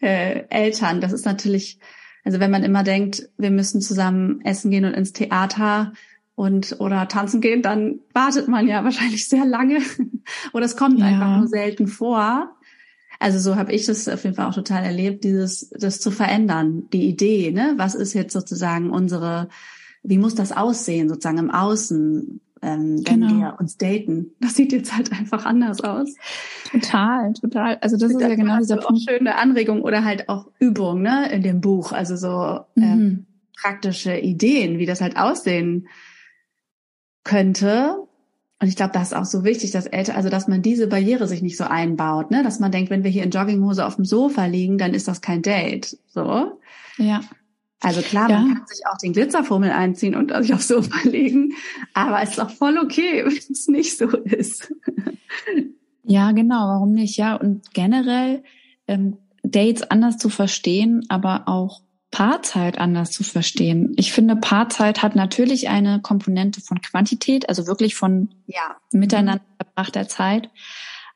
äh, 0.00 0.44
Eltern? 0.48 1.00
Das 1.00 1.12
ist 1.12 1.26
natürlich, 1.26 1.78
also 2.24 2.40
wenn 2.40 2.50
man 2.50 2.64
immer 2.64 2.82
denkt, 2.82 3.28
wir 3.36 3.50
müssen 3.50 3.82
zusammen 3.82 4.40
essen 4.44 4.70
gehen 4.70 4.86
und 4.86 4.94
ins 4.94 5.12
Theater 5.12 5.92
und 6.38 6.76
oder 6.78 7.08
tanzen 7.08 7.40
gehen, 7.40 7.62
dann 7.62 7.98
wartet 8.14 8.46
man 8.46 8.68
ja 8.68 8.84
wahrscheinlich 8.84 9.28
sehr 9.28 9.44
lange 9.44 9.80
oder 10.52 10.64
es 10.64 10.76
kommt 10.76 11.00
ja. 11.00 11.06
einfach 11.06 11.36
nur 11.38 11.48
selten 11.48 11.88
vor. 11.88 12.54
Also 13.18 13.40
so 13.40 13.56
habe 13.56 13.72
ich 13.72 13.86
das 13.86 14.08
auf 14.08 14.22
jeden 14.22 14.36
Fall 14.36 14.46
auch 14.46 14.54
total 14.54 14.84
erlebt, 14.84 15.24
dieses 15.24 15.70
das 15.70 16.00
zu 16.00 16.12
verändern, 16.12 16.84
die 16.92 17.08
Idee, 17.08 17.50
ne? 17.50 17.74
Was 17.76 17.96
ist 17.96 18.14
jetzt 18.14 18.32
sozusagen 18.32 18.90
unsere, 18.90 19.48
wie 20.04 20.18
muss 20.18 20.36
das 20.36 20.52
aussehen 20.52 21.08
sozusagen 21.08 21.38
im 21.38 21.50
Außen? 21.50 22.40
ähm, 22.60 23.02
wenn 23.06 23.20
genau. 23.20 23.34
wir 23.34 23.56
uns 23.60 23.76
daten. 23.76 24.32
Das 24.40 24.56
sieht 24.56 24.72
jetzt 24.72 24.96
halt 24.96 25.12
einfach 25.12 25.44
anders 25.44 25.80
aus. 25.80 26.16
Total, 26.68 27.32
total. 27.34 27.78
Also 27.80 27.96
das 27.96 28.10
ist 28.10 28.20
ja 28.20 28.34
genau 28.34 28.58
dieser 28.58 28.78
Punkt. 28.78 29.02
Schöne 29.08 29.36
Anregung 29.36 29.82
oder 29.82 30.04
halt 30.04 30.28
auch 30.28 30.50
Übung, 30.58 31.02
ne, 31.02 31.30
in 31.30 31.44
dem 31.44 31.60
Buch. 31.60 31.92
Also 31.92 32.16
so 32.16 32.64
ähm, 32.76 32.82
mhm. 32.82 32.82
ähm, 32.82 33.26
praktische 33.60 34.16
Ideen, 34.16 34.78
wie 34.78 34.86
das 34.86 35.00
halt 35.00 35.16
aussehen 35.16 35.86
könnte. 37.24 37.96
Und 38.60 38.68
ich 38.68 38.76
glaube, 38.76 38.92
das 38.92 39.08
ist 39.08 39.16
auch 39.16 39.24
so 39.24 39.44
wichtig, 39.44 39.70
dass 39.70 39.86
Eltern, 39.86 40.16
also 40.16 40.30
dass 40.30 40.48
man 40.48 40.62
diese 40.62 40.88
Barriere 40.88 41.28
sich 41.28 41.42
nicht 41.42 41.56
so 41.56 41.64
einbaut, 41.64 42.30
ne, 42.30 42.42
dass 42.42 42.58
man 42.58 42.72
denkt, 42.72 42.90
wenn 42.90 43.04
wir 43.04 43.10
hier 43.10 43.22
in 43.22 43.30
Jogginghose 43.30 43.86
auf 43.86 43.96
dem 43.96 44.04
Sofa 44.04 44.46
liegen, 44.46 44.78
dann 44.78 44.94
ist 44.94 45.06
das 45.06 45.20
kein 45.20 45.42
Date. 45.42 45.96
So. 46.08 46.58
Ja. 46.96 47.20
Also 47.80 48.00
klar, 48.02 48.28
ja. 48.28 48.40
man 48.40 48.54
kann 48.54 48.66
sich 48.66 48.80
auch 48.90 48.98
den 48.98 49.12
Glitzerfummel 49.12 49.70
einziehen 49.70 50.16
und 50.16 50.32
sich 50.42 50.52
aufs 50.52 50.66
Sofa 50.66 50.96
legen, 51.08 51.54
aber 51.94 52.20
es 52.22 52.30
ist 52.30 52.40
auch 52.40 52.50
voll 52.50 52.76
okay, 52.78 53.24
wenn 53.24 53.36
es 53.36 53.68
nicht 53.68 53.96
so 53.96 54.08
ist. 54.08 54.74
Ja, 56.04 56.32
genau, 56.32 56.66
warum 56.66 56.92
nicht? 56.92 57.16
Ja, 57.16 57.36
und 57.36 57.72
generell 57.74 58.42
ähm, 58.88 59.18
Dates 59.44 59.82
anders 59.82 60.18
zu 60.18 60.28
verstehen, 60.28 61.04
aber 61.08 61.46
auch 61.46 61.82
Paarzeit 62.10 62.78
anders 62.78 63.10
zu 63.10 63.22
verstehen. 63.22 63.92
Ich 63.96 64.12
finde, 64.12 64.36
Paarzeit 64.36 65.02
hat 65.02 65.14
natürlich 65.14 65.68
eine 65.68 66.00
Komponente 66.00 66.60
von 66.60 66.80
Quantität, 66.80 67.48
also 67.48 67.66
wirklich 67.66 67.94
von 67.94 68.30
ja. 68.46 68.76
miteinander 68.92 69.44
verbrachter 69.56 70.08
Zeit. 70.08 70.50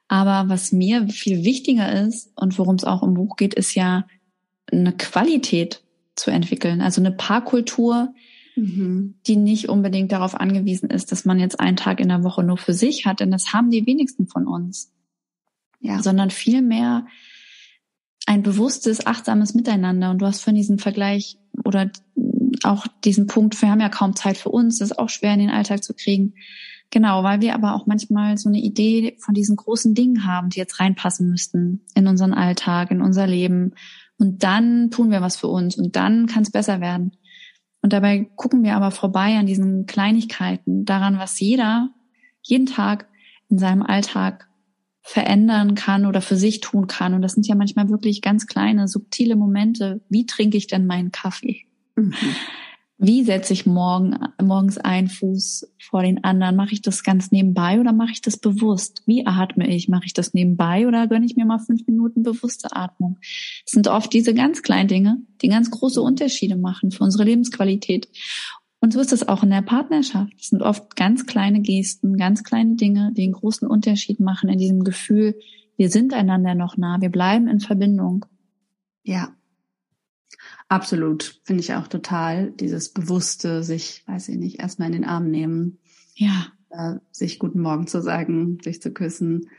Aber 0.09 0.51
was 0.51 0.73
mir 0.73 1.09
viel 1.09 1.45
wichtiger 1.45 2.07
ist 2.07 2.31
und 2.37 2.59
worum 2.59 2.75
es 2.75 2.85
auch 2.85 3.03
im 3.03 3.15
Buch 3.15 3.37
geht, 3.37 3.55
ist 3.55 3.75
ja 3.75 4.07
eine 4.71 4.93
Qualität 4.93 5.83
zu 6.15 6.31
entwickeln. 6.31 6.83
Also 6.83 7.01
eine 7.01 7.13
Paarkultur, 7.13 8.13
mhm. 8.55 9.15
die 9.27 9.37
nicht 9.37 9.71
unbedingt 9.71 10.13
darauf 10.13 10.39
angewiesen 10.39 10.91
ist, 10.91 11.11
dass 11.13 11.25
man 11.25 11.39
jetzt 11.39 11.59
einen 11.59 11.79
Tag 11.79 12.01
in 12.01 12.09
der 12.09 12.25
Woche 12.25 12.43
nur 12.43 12.59
für 12.59 12.75
sich 12.75 13.07
hat, 13.07 13.21
denn 13.21 13.31
das 13.31 13.55
haben 13.55 13.71
die 13.71 13.87
wenigsten 13.87 14.27
von 14.27 14.47
uns. 14.47 14.93
Ja. 15.81 16.03
Sondern 16.03 16.31
vielmehr 16.31 17.07
ein 18.27 18.43
bewusstes, 18.43 19.07
achtsames 19.07 19.55
Miteinander. 19.55 20.11
Und 20.11 20.19
du 20.19 20.27
hast 20.27 20.43
von 20.43 20.55
diesem 20.55 20.79
Vergleich 20.79 21.39
oder 21.65 21.91
auch 22.65 22.87
diesen 23.05 23.27
Punkt, 23.27 23.61
wir 23.61 23.71
haben 23.71 23.81
ja 23.81 23.89
kaum 23.89 24.15
Zeit 24.15 24.37
für 24.37 24.51
uns, 24.51 24.79
das 24.79 24.93
ist 24.93 24.99
auch 24.99 25.09
schwer 25.09 25.35
in 25.35 25.41
den 25.41 25.51
Alltag 25.51 25.83
zu 25.83 25.95
kriegen. 25.95 26.35
Genau, 26.91 27.25
weil 27.25 27.41
wir 27.41 27.55
aber 27.55 27.75
auch 27.75 27.87
manchmal 27.87 28.37
so 28.37 28.49
eine 28.49 28.61
Idee 28.61 29.17
von 29.19 29.35
diesen 29.35 29.57
großen 29.57 29.95
Dingen 29.95 30.27
haben, 30.27 30.51
die 30.51 30.59
jetzt 30.59 30.79
reinpassen 30.79 31.29
müssten 31.31 31.81
in 31.95 32.07
unseren 32.07 32.35
Alltag, 32.35 32.91
in 32.91 33.01
unser 33.01 33.27
Leben. 33.27 33.73
Und 34.19 34.43
dann 34.43 34.91
tun 34.91 35.11
wir 35.11 35.23
was 35.23 35.37
für 35.37 35.49
uns 35.49 35.77
und 35.77 35.97
dann 35.97 36.27
kann 36.27 36.43
es 36.43 36.51
besser 36.51 36.81
werden. 36.81 37.17
Und 37.81 37.93
dabei 37.93 38.31
gucken 38.37 38.63
wir 38.63 38.77
aber 38.77 38.91
vorbei 38.91 39.39
an 39.39 39.47
diesen 39.47 39.87
Kleinigkeiten, 39.87 40.85
daran, 40.85 41.19
was 41.19 41.41
jeder 41.41 41.91
jeden 42.43 42.67
Tag 42.67 43.09
in 43.49 43.59
seinem 43.59 43.83
Alltag 43.83 44.49
verändern 45.03 45.75
kann 45.75 46.07
oder 46.07 46.21
für 46.21 46.37
sich 46.37 46.61
tun 46.61 46.87
kann. 46.87 47.15
Und 47.15 47.23
das 47.23 47.33
sind 47.33 47.47
ja 47.47 47.55
manchmal 47.55 47.89
wirklich 47.89 48.23
ganz 48.23 48.47
kleine, 48.47 48.89
subtile 48.89 49.37
Momente. 49.37 50.01
Wie 50.09 50.27
trinke 50.27 50.57
ich 50.57 50.69
denn 50.69 50.87
meinen 50.87 51.13
Kaffee? 51.13 51.63
Mhm 51.97 52.15
wie 53.05 53.25
setze 53.25 53.53
ich 53.53 53.67
morgen, 53.67 54.17
morgens 54.41 54.79
einen 54.79 55.09
Fuß 55.09 55.67
vor 55.81 56.05
den 56.05 56.23
anderen? 56.23 56.55
Mache 56.55 56.73
ich 56.73 56.83
das 56.83 57.03
ganz 57.03 57.33
nebenbei 57.33 57.81
oder 57.81 57.93
mache 57.93 58.13
ich 58.13 58.23
das 58.23 58.37
bewusst? 58.37 59.03
Wie 59.07 59.27
atme 59.27 59.69
ich? 59.69 59.89
Mache 59.89 60.07
ich 60.07 60.13
das 60.13 60.35
nebenbei 60.35 60.87
oder 60.87 61.09
gönne 61.09 61.27
ich 61.27 61.35
mir 61.35 61.45
mal 61.45 61.59
fünf 61.59 61.85
Minuten 61.89 62.23
bewusste 62.23 62.77
Atmung? 62.77 63.19
Es 63.67 63.73
sind 63.73 63.89
oft 63.89 64.13
diese 64.13 64.35
ganz 64.35 64.63
kleinen 64.63 64.87
Dinge, 64.87 65.19
die 65.43 65.49
ganz 65.49 65.69
große 65.73 66.01
Unterschiede 66.01 66.55
machen 66.57 66.93
für 66.93 67.03
unsere 67.03 67.25
Lebensqualität. 67.25 68.09
Und 68.83 68.93
so 68.93 69.01
ist 69.01 69.13
es 69.13 69.27
auch 69.27 69.43
in 69.43 69.51
der 69.51 69.63
Partnerschaft. 69.63 70.35
Es 70.39 70.49
sind 70.49 70.61
oft 70.61 70.97
ganz 70.97 71.25
kleine 71.25 71.63
Gesten, 71.63 72.19
ganz 72.19 72.45
kleine 72.45 72.75
Dinge, 72.75 73.13
die 73.17 73.23
einen 73.23 73.33
großen 73.33 73.67
Unterschied 73.67 74.21
machen 74.21 74.51
in 74.51 74.59
diesem 74.59 74.85
Gefühl, 74.85 75.35
wir 75.79 75.89
sind 75.89 76.13
einander 76.13 76.55
noch 76.55 76.77
nah, 76.77 77.01
wir 77.01 77.09
bleiben 77.09 77.49
in 77.49 77.61
Verbindung. 77.61 78.27
Ja, 79.05 79.33
Absolut, 80.69 81.41
finde 81.45 81.61
ich 81.61 81.75
auch 81.75 81.87
total. 81.87 82.51
Dieses 82.53 82.93
bewusste, 82.93 83.63
sich, 83.63 84.05
weiß 84.07 84.29
ich 84.29 84.39
nicht, 84.39 84.61
erstmal 84.61 84.89
in 84.89 84.95
den 84.95 85.05
Arm 85.05 85.31
nehmen. 85.31 85.79
Ja. 86.15 86.47
Äh, 86.71 86.95
sich 87.11 87.39
guten 87.39 87.61
Morgen 87.61 87.87
zu 87.87 88.01
sagen, 88.01 88.59
sich 88.63 88.81
zu 88.81 88.93
küssen. 88.93 89.51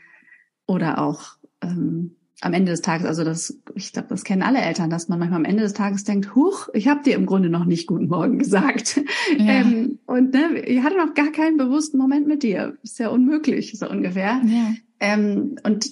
Oder 0.66 0.98
auch 0.98 1.36
ähm, 1.60 2.16
am 2.40 2.52
Ende 2.52 2.72
des 2.72 2.82
Tages, 2.82 3.06
also 3.06 3.24
das, 3.24 3.60
ich 3.74 3.92
glaube, 3.92 4.08
das 4.08 4.24
kennen 4.24 4.42
alle 4.42 4.60
Eltern, 4.60 4.90
dass 4.90 5.08
man 5.08 5.18
manchmal 5.18 5.38
am 5.38 5.44
Ende 5.44 5.62
des 5.62 5.72
Tages 5.72 6.04
denkt, 6.04 6.34
huch, 6.34 6.68
ich 6.74 6.88
habe 6.88 7.02
dir 7.02 7.14
im 7.14 7.26
Grunde 7.26 7.48
noch 7.48 7.64
nicht 7.64 7.86
guten 7.86 8.08
Morgen 8.08 8.38
gesagt. 8.38 9.00
Ja. 9.38 9.46
Ähm, 9.46 9.98
und 10.06 10.32
ne, 10.34 10.60
ich 10.60 10.82
hatte 10.82 10.96
noch 10.96 11.14
gar 11.14 11.32
keinen 11.32 11.56
bewussten 11.56 11.96
Moment 11.96 12.26
mit 12.26 12.42
dir. 12.42 12.76
Ist 12.82 12.98
ja 12.98 13.08
unmöglich, 13.08 13.78
so 13.78 13.88
ungefähr. 13.88 14.42
Ja. 14.44 14.74
Ähm, 15.00 15.56
und 15.62 15.90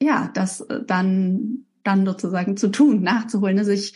ja, 0.00 0.30
das 0.34 0.66
dann 0.86 1.64
dann 1.84 2.04
sozusagen 2.04 2.56
zu 2.56 2.68
tun, 2.68 3.02
nachzuholen, 3.02 3.56
ne, 3.56 3.64
sich 3.64 3.94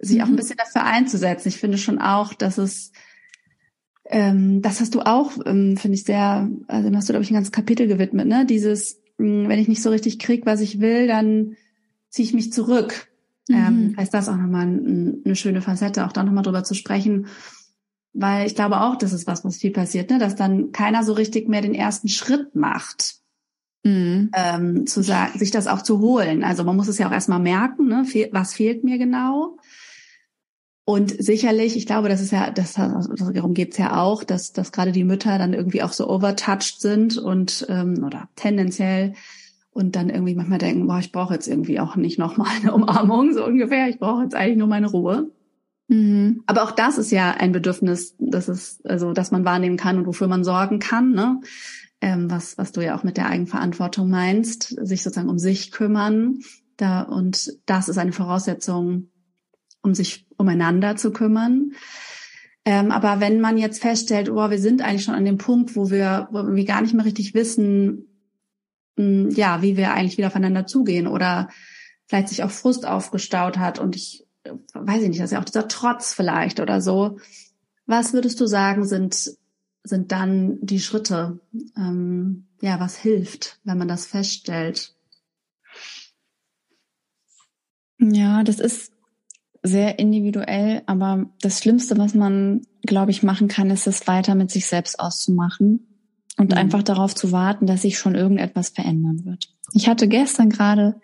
sich 0.00 0.22
auch 0.22 0.26
ein 0.26 0.32
mhm. 0.32 0.36
bisschen 0.36 0.56
dafür 0.56 0.84
einzusetzen. 0.84 1.48
Ich 1.48 1.58
finde 1.58 1.78
schon 1.78 1.98
auch, 1.98 2.32
dass 2.34 2.58
es, 2.58 2.92
ähm, 4.04 4.62
das 4.62 4.80
hast 4.80 4.94
du 4.94 5.00
auch, 5.00 5.32
ähm, 5.44 5.76
finde 5.76 5.96
ich 5.96 6.04
sehr, 6.04 6.48
also 6.68 6.94
hast 6.94 7.08
du, 7.08 7.12
glaube 7.12 7.24
ich, 7.24 7.30
ein 7.30 7.34
ganzes 7.34 7.52
Kapitel 7.52 7.88
gewidmet, 7.88 8.28
ne? 8.28 8.46
Dieses, 8.46 9.00
wenn 9.18 9.58
ich 9.58 9.68
nicht 9.68 9.82
so 9.82 9.90
richtig 9.90 10.18
krieg, 10.18 10.46
was 10.46 10.60
ich 10.60 10.80
will, 10.80 11.06
dann 11.06 11.56
ziehe 12.08 12.26
ich 12.26 12.34
mich 12.34 12.52
zurück. 12.52 13.08
Mhm. 13.48 13.56
Ähm, 13.56 13.94
heißt 13.96 14.14
das 14.14 14.28
auch 14.28 14.36
nochmal 14.36 14.66
ein, 14.66 15.22
eine 15.24 15.36
schöne 15.36 15.60
Facette, 15.60 16.06
auch 16.06 16.12
da 16.12 16.22
nochmal 16.22 16.44
drüber 16.44 16.64
zu 16.64 16.74
sprechen. 16.74 17.26
Weil 18.12 18.46
ich 18.46 18.54
glaube 18.54 18.80
auch, 18.80 18.96
das 18.96 19.12
ist 19.12 19.26
was, 19.26 19.44
was 19.44 19.58
viel 19.58 19.72
passiert, 19.72 20.10
ne? 20.10 20.18
dass 20.18 20.34
dann 20.34 20.72
keiner 20.72 21.04
so 21.04 21.12
richtig 21.12 21.48
mehr 21.48 21.60
den 21.60 21.74
ersten 21.74 22.08
Schritt 22.08 22.54
macht. 22.54 23.16
Mhm. 23.84 24.30
Ähm, 24.34 24.86
zu 24.86 25.02
sagen, 25.02 25.38
sich 25.38 25.50
das 25.50 25.66
auch 25.66 25.82
zu 25.82 26.00
holen. 26.00 26.42
Also 26.42 26.64
man 26.64 26.76
muss 26.76 26.88
es 26.88 26.98
ja 26.98 27.08
auch 27.08 27.12
erstmal 27.12 27.38
merken, 27.38 27.86
ne? 27.88 28.04
was 28.32 28.54
fehlt 28.54 28.82
mir 28.82 28.98
genau 28.98 29.57
Und 30.88 31.22
sicherlich, 31.22 31.76
ich 31.76 31.84
glaube, 31.84 32.08
das 32.08 32.22
ist 32.22 32.30
ja, 32.30 32.50
das, 32.50 32.72
darum 32.72 33.52
geht's 33.52 33.76
ja 33.76 34.00
auch, 34.00 34.24
dass, 34.24 34.54
dass 34.54 34.72
gerade 34.72 34.90
die 34.90 35.04
Mütter 35.04 35.36
dann 35.36 35.52
irgendwie 35.52 35.82
auch 35.82 35.92
so 35.92 36.08
overtouched 36.08 36.80
sind 36.80 37.18
und 37.18 37.66
ähm, 37.68 38.02
oder 38.06 38.30
tendenziell 38.36 39.12
und 39.70 39.96
dann 39.96 40.08
irgendwie 40.08 40.34
manchmal 40.34 40.60
denken, 40.60 40.86
boah, 40.86 40.98
ich 40.98 41.12
brauche 41.12 41.34
jetzt 41.34 41.46
irgendwie 41.46 41.78
auch 41.78 41.96
nicht 41.96 42.18
nochmal 42.18 42.48
eine 42.62 42.72
Umarmung, 42.72 43.34
so 43.34 43.44
ungefähr. 43.44 43.90
Ich 43.90 43.98
brauche 43.98 44.22
jetzt 44.22 44.34
eigentlich 44.34 44.56
nur 44.56 44.66
meine 44.66 44.90
Ruhe. 44.90 45.30
Mhm. 45.88 46.42
Aber 46.46 46.62
auch 46.62 46.70
das 46.70 46.96
ist 46.96 47.10
ja 47.10 47.32
ein 47.32 47.52
Bedürfnis, 47.52 48.16
das 48.18 48.48
ist, 48.48 48.88
also, 48.88 49.12
dass 49.12 49.30
man 49.30 49.44
wahrnehmen 49.44 49.76
kann 49.76 49.98
und 49.98 50.06
wofür 50.06 50.26
man 50.26 50.42
sorgen 50.42 50.78
kann, 50.78 51.12
ne? 51.12 51.42
Ähm, 52.00 52.30
was, 52.30 52.56
was 52.56 52.72
du 52.72 52.80
ja 52.80 52.96
auch 52.96 53.04
mit 53.04 53.18
der 53.18 53.28
Eigenverantwortung 53.28 54.08
meinst, 54.08 54.68
sich 54.68 55.02
sozusagen 55.02 55.28
um 55.28 55.38
sich 55.38 55.70
kümmern. 55.70 56.38
Da, 56.78 57.02
und 57.02 57.58
das 57.66 57.90
ist 57.90 57.98
eine 57.98 58.12
Voraussetzung, 58.12 59.10
um 59.88 59.94
sich 59.94 60.26
umeinander 60.36 60.96
zu 60.96 61.12
kümmern. 61.12 61.72
Ähm, 62.64 62.90
aber 62.90 63.20
wenn 63.20 63.40
man 63.40 63.56
jetzt 63.56 63.80
feststellt, 63.80 64.28
oh, 64.28 64.50
wir 64.50 64.58
sind 64.58 64.82
eigentlich 64.82 65.04
schon 65.04 65.14
an 65.14 65.24
dem 65.24 65.38
Punkt, 65.38 65.74
wo 65.74 65.90
wir, 65.90 66.28
wo 66.30 66.54
wir 66.54 66.64
gar 66.64 66.82
nicht 66.82 66.94
mehr 66.94 67.06
richtig 67.06 67.34
wissen, 67.34 68.06
mh, 68.96 69.04
hm, 69.04 69.30
ja, 69.30 69.62
wie 69.62 69.76
wir 69.76 69.92
eigentlich 69.94 70.18
wieder 70.18 70.28
aufeinander 70.28 70.66
zugehen 70.66 71.06
oder 71.06 71.48
vielleicht 72.06 72.28
sich 72.28 72.42
auch 72.42 72.50
Frust 72.50 72.86
aufgestaut 72.86 73.58
hat 73.58 73.78
und 73.78 73.96
ich 73.96 74.26
weiß 74.72 75.02
ich 75.02 75.08
nicht, 75.08 75.20
das 75.20 75.26
ist 75.26 75.32
ja 75.32 75.40
auch 75.40 75.44
dieser 75.44 75.68
Trotz 75.68 76.14
vielleicht 76.14 76.60
oder 76.60 76.80
so. 76.80 77.18
Was 77.86 78.12
würdest 78.12 78.40
du 78.40 78.46
sagen, 78.46 78.84
sind, 78.84 79.32
sind 79.82 80.12
dann 80.12 80.58
die 80.60 80.80
Schritte? 80.80 81.40
Ähm, 81.76 82.46
ja, 82.60 82.80
was 82.80 82.96
hilft, 82.96 83.60
wenn 83.64 83.78
man 83.78 83.88
das 83.88 84.06
feststellt? 84.06 84.94
Ja, 87.98 88.42
das 88.44 88.60
ist 88.60 88.92
sehr 89.62 89.98
individuell, 89.98 90.82
aber 90.86 91.26
das 91.40 91.60
Schlimmste, 91.60 91.98
was 91.98 92.14
man, 92.14 92.62
glaube 92.82 93.10
ich, 93.10 93.22
machen 93.22 93.48
kann, 93.48 93.70
ist 93.70 93.86
es 93.86 94.06
weiter 94.06 94.34
mit 94.34 94.50
sich 94.50 94.66
selbst 94.66 95.00
auszumachen 95.00 95.86
und 96.38 96.52
mhm. 96.52 96.58
einfach 96.58 96.82
darauf 96.82 97.14
zu 97.14 97.32
warten, 97.32 97.66
dass 97.66 97.82
sich 97.82 97.98
schon 97.98 98.14
irgendetwas 98.14 98.70
verändern 98.70 99.24
wird. 99.24 99.48
Ich 99.72 99.88
hatte 99.88 100.08
gestern 100.08 100.50
gerade 100.50 101.00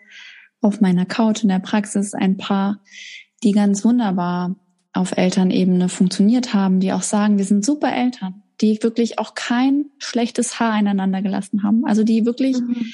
auf 0.61 0.81
meiner 0.81 1.05
Couch 1.05 1.43
in 1.43 1.49
der 1.49 1.59
Praxis 1.59 2.13
ein 2.13 2.37
Paar, 2.37 2.81
die 3.43 3.51
ganz 3.51 3.83
wunderbar 3.85 4.55
auf 4.93 5.17
Elternebene 5.17 5.89
funktioniert 5.89 6.53
haben, 6.53 6.79
die 6.79 6.93
auch 6.93 7.03
sagen, 7.03 7.37
wir 7.37 7.45
sind 7.45 7.65
super 7.65 7.93
Eltern, 7.93 8.43
die 8.61 8.81
wirklich 8.81 9.19
auch 9.19 9.35
kein 9.35 9.85
schlechtes 9.97 10.59
Haar 10.59 10.79
ineinander 10.79 11.21
gelassen 11.21 11.63
haben. 11.63 11.85
Also 11.85 12.03
die 12.03 12.25
wirklich 12.25 12.57
mhm. 12.59 12.93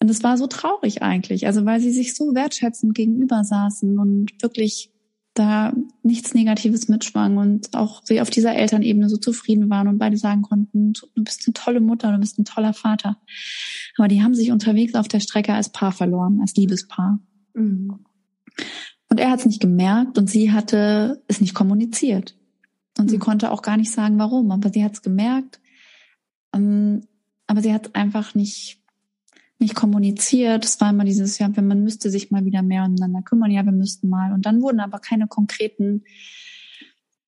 Und 0.00 0.10
es 0.10 0.22
war 0.22 0.38
so 0.38 0.46
traurig 0.46 1.02
eigentlich, 1.02 1.46
also 1.46 1.66
weil 1.66 1.80
sie 1.80 1.90
sich 1.90 2.14
so 2.14 2.34
wertschätzend 2.34 2.94
gegenüber 2.94 3.44
saßen 3.44 3.98
und 3.98 4.30
wirklich 4.40 4.90
da 5.34 5.72
nichts 6.02 6.34
Negatives 6.34 6.88
mitschwang 6.88 7.36
und 7.36 7.74
auch 7.74 8.02
sie 8.04 8.20
auf 8.20 8.30
dieser 8.30 8.54
Elternebene 8.54 9.08
so 9.08 9.16
zufrieden 9.16 9.70
waren 9.70 9.88
und 9.88 9.98
beide 9.98 10.16
sagen 10.16 10.42
konnten, 10.42 10.94
du 10.94 11.22
bist 11.22 11.42
eine 11.46 11.54
tolle 11.54 11.80
Mutter, 11.80 12.12
du 12.12 12.18
bist 12.18 12.38
ein 12.38 12.44
toller 12.44 12.72
Vater. 12.72 13.18
Aber 13.96 14.08
die 14.08 14.22
haben 14.22 14.34
sich 14.34 14.50
unterwegs 14.50 14.94
auf 14.94 15.06
der 15.06 15.20
Strecke 15.20 15.54
als 15.54 15.68
Paar 15.68 15.92
verloren, 15.92 16.40
als 16.40 16.56
Liebespaar. 16.56 17.20
Mhm. 17.54 18.00
Und 19.08 19.20
er 19.20 19.30
hat 19.30 19.40
es 19.40 19.46
nicht 19.46 19.60
gemerkt 19.60 20.18
und 20.18 20.28
sie 20.28 20.52
hatte 20.52 21.22
es 21.28 21.40
nicht 21.40 21.54
kommuniziert. 21.54 22.36
Und 22.98 23.06
mhm. 23.06 23.08
sie 23.10 23.18
konnte 23.18 23.50
auch 23.50 23.62
gar 23.62 23.76
nicht 23.76 23.92
sagen, 23.92 24.18
warum, 24.18 24.50
aber 24.50 24.70
sie 24.70 24.84
hat 24.84 24.94
es 24.94 25.02
gemerkt. 25.02 25.60
Ähm, 26.54 27.02
aber 27.46 27.62
sie 27.62 27.72
hat 27.72 27.94
einfach 27.94 28.34
nicht 28.34 28.79
nicht 29.60 29.74
kommuniziert. 29.74 30.64
Es 30.64 30.80
war 30.80 30.90
immer 30.90 31.04
dieses, 31.04 31.38
ja, 31.38 31.48
man 31.48 31.84
müsste 31.84 32.10
sich 32.10 32.30
mal 32.30 32.44
wieder 32.44 32.62
mehr 32.62 32.84
umeinander 32.84 33.22
kümmern, 33.22 33.50
ja, 33.50 33.64
wir 33.64 33.72
müssten 33.72 34.08
mal. 34.08 34.32
Und 34.32 34.46
dann 34.46 34.62
wurden 34.62 34.80
aber 34.80 34.98
keine 34.98 35.26
konkreten 35.26 36.02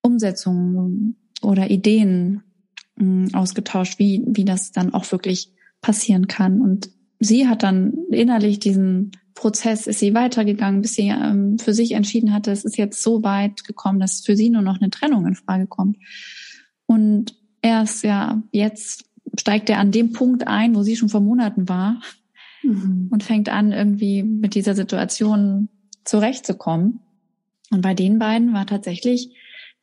Umsetzungen 0.00 1.16
oder 1.42 1.70
Ideen 1.70 2.42
hm, 2.98 3.34
ausgetauscht, 3.34 3.98
wie, 3.98 4.22
wie 4.26 4.44
das 4.44 4.72
dann 4.72 4.94
auch 4.94 5.10
wirklich 5.12 5.52
passieren 5.80 6.26
kann. 6.26 6.60
Und 6.60 6.90
sie 7.20 7.48
hat 7.48 7.62
dann 7.62 7.94
innerlich 8.10 8.58
diesen 8.58 9.12
Prozess, 9.34 9.86
ist 9.86 9.98
sie 9.98 10.14
weitergegangen, 10.14 10.82
bis 10.82 10.94
sie 10.94 11.08
ähm, 11.08 11.58
für 11.58 11.74
sich 11.74 11.92
entschieden 11.92 12.32
hatte, 12.32 12.50
es 12.50 12.64
ist 12.64 12.76
jetzt 12.76 13.02
so 13.02 13.22
weit 13.22 13.64
gekommen, 13.64 14.00
dass 14.00 14.20
für 14.20 14.36
sie 14.36 14.50
nur 14.50 14.62
noch 14.62 14.80
eine 14.80 14.90
Trennung 14.90 15.26
in 15.26 15.34
Frage 15.34 15.66
kommt. 15.66 15.96
Und 16.86 17.34
erst 17.62 18.04
ja, 18.04 18.42
jetzt 18.52 19.04
steigt 19.38 19.70
er 19.70 19.78
an 19.78 19.92
dem 19.92 20.12
Punkt 20.12 20.46
ein, 20.46 20.74
wo 20.74 20.82
sie 20.82 20.96
schon 20.96 21.08
vor 21.08 21.20
Monaten 21.20 21.68
war, 21.68 22.00
mhm. 22.62 23.08
und 23.10 23.22
fängt 23.22 23.48
an, 23.48 23.72
irgendwie 23.72 24.22
mit 24.22 24.54
dieser 24.54 24.74
Situation 24.74 25.68
zurechtzukommen. 26.04 27.00
Und 27.70 27.82
bei 27.82 27.94
den 27.94 28.18
beiden 28.18 28.52
war 28.52 28.66
tatsächlich 28.66 29.34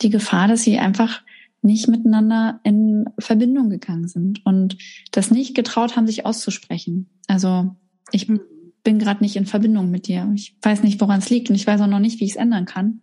die 0.02 0.10
Gefahr, 0.10 0.48
dass 0.48 0.64
sie 0.64 0.80
einfach 0.80 1.22
nicht 1.62 1.88
miteinander 1.88 2.60
in 2.64 3.06
Verbindung 3.20 3.70
gegangen 3.70 4.08
sind 4.08 4.46
und 4.46 4.78
das 5.12 5.32
nicht 5.32 5.56
getraut 5.56 5.96
haben, 5.96 6.08
sich 6.08 6.26
auszusprechen. 6.26 7.10
Also 7.28 7.76
ich 8.12 8.30
mhm. 8.30 8.42
bin 8.84 9.00
gerade 9.00 9.22
nicht 9.22 9.36
in 9.36 9.46
Verbindung 9.46 9.92
mit 9.92 10.08
dir. 10.08 10.32
Ich 10.36 10.56
weiß 10.62 10.84
nicht, 10.84 11.02
woran 11.02 11.20
es 11.20 11.30
liegt 11.30 11.50
und 11.50 11.56
ich 11.56 11.68
weiß 11.68 11.82
auch 11.82 11.88
noch 11.88 12.00
nicht, 12.00 12.20
wie 12.20 12.26
ich 12.26 12.32
es 12.32 12.38
ändern 12.38 12.66
kann. 12.66 13.02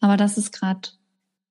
Aber 0.00 0.16
das 0.16 0.38
ist 0.38 0.52
gerade, 0.52 0.88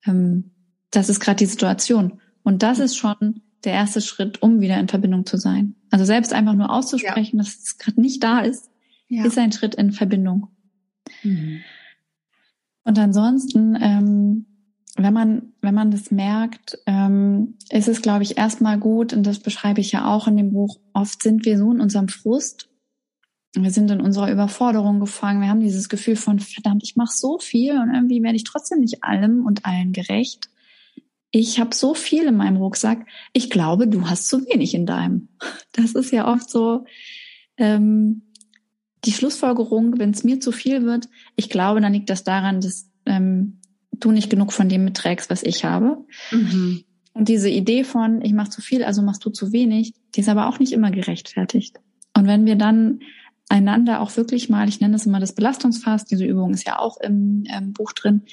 ähm, 0.06 0.52
das 0.90 1.10
ist 1.10 1.20
gerade 1.20 1.38
die 1.38 1.46
Situation. 1.46 2.20
Und 2.42 2.64
das 2.64 2.80
ist 2.80 2.96
schon 2.96 3.42
der 3.64 3.74
erste 3.74 4.02
Schritt, 4.02 4.42
um 4.42 4.60
wieder 4.60 4.80
in 4.80 4.88
Verbindung 4.88 5.26
zu 5.26 5.38
sein. 5.38 5.76
Also 5.92 6.06
selbst 6.06 6.34
einfach 6.34 6.54
nur 6.54 6.70
auszusprechen, 6.70 7.38
ja. 7.38 7.44
dass 7.44 7.56
es 7.56 7.78
gerade 7.78 8.00
nicht 8.00 8.24
da 8.24 8.40
ist, 8.40 8.70
ja. 9.08 9.26
ist 9.26 9.38
ein 9.38 9.52
Schritt 9.52 9.76
in 9.76 9.92
Verbindung. 9.92 10.48
Mhm. 11.24 11.62
Und 12.84 13.00
ansonsten, 13.00 13.78
ähm, 13.80 14.46
wenn 14.96 15.14
man 15.14 15.54
wenn 15.62 15.74
man 15.74 15.92
das 15.92 16.12
merkt, 16.12 16.78
ähm, 16.86 17.56
ist 17.70 17.88
es, 17.88 18.02
glaube 18.02 18.24
ich, 18.24 18.38
erstmal 18.38 18.78
gut 18.78 19.14
und 19.14 19.26
das 19.26 19.40
beschreibe 19.40 19.82
ich 19.82 19.92
ja 19.92 20.06
auch 20.06 20.28
in 20.28 20.38
dem 20.38 20.52
Buch. 20.52 20.80
Oft 20.94 21.24
sind 21.24 21.46
wir 21.46 21.58
so 21.58 21.72
in 21.72 21.82
unserem 21.82 22.08
Frust, 22.08 22.70
wir 23.54 23.72
sind 23.72 23.90
in 23.90 24.02
unserer 24.02 24.32
Überforderung 24.32 25.00
gefangen. 25.00 25.42
Wir 25.42 25.50
haben 25.50 25.60
dieses 25.60 25.90
Gefühl 25.90 26.16
von 26.16 26.40
verdammt, 26.40 26.84
ich 26.84 26.96
mache 26.96 27.16
so 27.16 27.40
viel 27.40 27.80
und 27.80 27.94
irgendwie 27.94 28.22
werde 28.22 28.36
ich 28.36 28.44
trotzdem 28.44 28.80
nicht 28.80 29.04
allem 29.04 29.46
und 29.46 29.66
allen 29.66 29.92
gerecht 29.92 30.50
ich 31.32 31.60
habe 31.60 31.76
so 31.76 31.94
viel 31.94 32.26
in 32.26 32.38
meinem 32.38 32.58
Rucksack, 32.58 33.06
ich 33.34 33.50
glaube, 33.50 33.88
du 33.88 34.10
hast 34.10 34.28
zu 34.28 34.46
wenig 34.48 34.74
in 34.74 34.86
deinem. 34.86 35.30
Das 35.74 35.94
ist 35.94 36.12
ja 36.12 36.28
oft 36.28 36.50
so 36.50 36.86
ähm, 37.58 38.24
die 39.06 39.12
Schlussfolgerung, 39.12 39.98
wenn 39.98 40.10
es 40.10 40.24
mir 40.24 40.40
zu 40.40 40.52
viel 40.52 40.84
wird, 40.84 41.08
ich 41.36 41.50
glaube, 41.50 41.80
dann 41.80 41.94
liegt 41.94 42.10
das 42.10 42.24
daran, 42.24 42.60
dass 42.60 42.90
ähm, 43.06 43.60
du 43.92 44.12
nicht 44.12 44.30
genug 44.30 44.52
von 44.52 44.68
dem 44.68 44.84
mitträgst, 44.84 45.30
was 45.30 45.44
ich 45.44 45.64
habe. 45.64 46.06
Mhm. 46.32 46.84
Und 47.14 47.30
diese 47.30 47.50
Idee 47.50 47.84
von, 47.84 48.22
ich 48.22 48.34
mache 48.34 48.50
zu 48.50 48.62
viel, 48.62 48.84
also 48.84 49.02
machst 49.02 49.24
du 49.26 49.30
zu 49.30 49.52
wenig, 49.52 49.94
die 50.16 50.22
ist 50.22 50.30
aber 50.30 50.48
auch 50.48 50.60
nicht 50.60 50.74
immer 50.74 50.92
gerechtfertigt. 50.92 51.80
Und 52.16 52.28
wenn 52.28 52.46
wir 52.46 52.56
dann 52.56 53.00
einander 53.50 54.02
auch 54.02 54.16
wirklich 54.16 54.50
mal, 54.50 54.68
ich 54.68 54.80
nenne 54.80 54.94
das 54.94 55.06
immer 55.06 55.20
das 55.20 55.34
Belastungsfass, 55.34 56.06
diese 56.06 56.26
Übung 56.26 56.54
ist 56.54 56.68
ja 56.68 56.80
auch 56.80 56.98
im, 56.98 57.44
im 57.46 57.74
Buch 57.74 57.94
drin, 57.94 58.24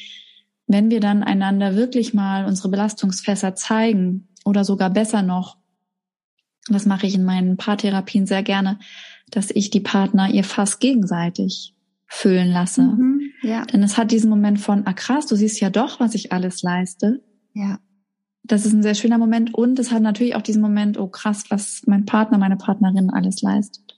wenn 0.66 0.90
wir 0.90 1.00
dann 1.00 1.22
einander 1.22 1.76
wirklich 1.76 2.14
mal 2.14 2.44
unsere 2.46 2.68
Belastungsfässer 2.68 3.55
zeigen 3.55 4.29
oder 4.44 4.64
sogar 4.64 4.90
besser 4.90 5.22
noch, 5.22 5.59
das 6.68 6.87
mache 6.87 7.07
ich 7.07 7.14
in 7.14 7.24
meinen 7.24 7.57
Paartherapien 7.57 8.26
sehr 8.26 8.42
gerne, 8.42 8.79
dass 9.31 9.50
ich 9.50 9.70
die 9.70 9.81
Partner 9.81 10.31
ihr 10.31 10.44
Fass 10.44 10.79
gegenseitig 10.79 11.74
füllen 12.09 12.50
lasse. 12.50 12.83
Mhm, 12.83 13.20
ja. 13.42 13.64
Denn 13.66 13.83
es 13.83 13.96
hat 13.96 14.11
diesen 14.11 14.31
Moment 14.31 14.61
von, 14.61 14.87
ah 14.87 14.92
krass, 14.92 15.26
du 15.26 15.37
siehst 15.37 15.61
ja 15.61 15.70
doch, 15.70 16.00
was 16.00 16.14
ich 16.14 16.33
alles 16.33 16.62
leiste. 16.62 17.22
Ja. 17.52 17.79
Das 18.42 18.64
ist 18.64 18.72
ein 18.72 18.83
sehr 18.83 18.94
schöner 18.94 19.18
Moment 19.18 19.55
und 19.55 19.79
es 19.79 19.90
hat 19.90 20.02
natürlich 20.02 20.37
auch 20.37 20.42
diesen 20.42 20.62
Moment, 20.62 20.98
oh 20.98 21.09
krass, 21.09 21.44
was 21.48 21.83
mein 21.87 22.05
Partner, 22.05 22.38
meine 22.38 22.57
Partnerin 22.57 23.11
alles 23.11 23.42
leistet. 23.42 23.95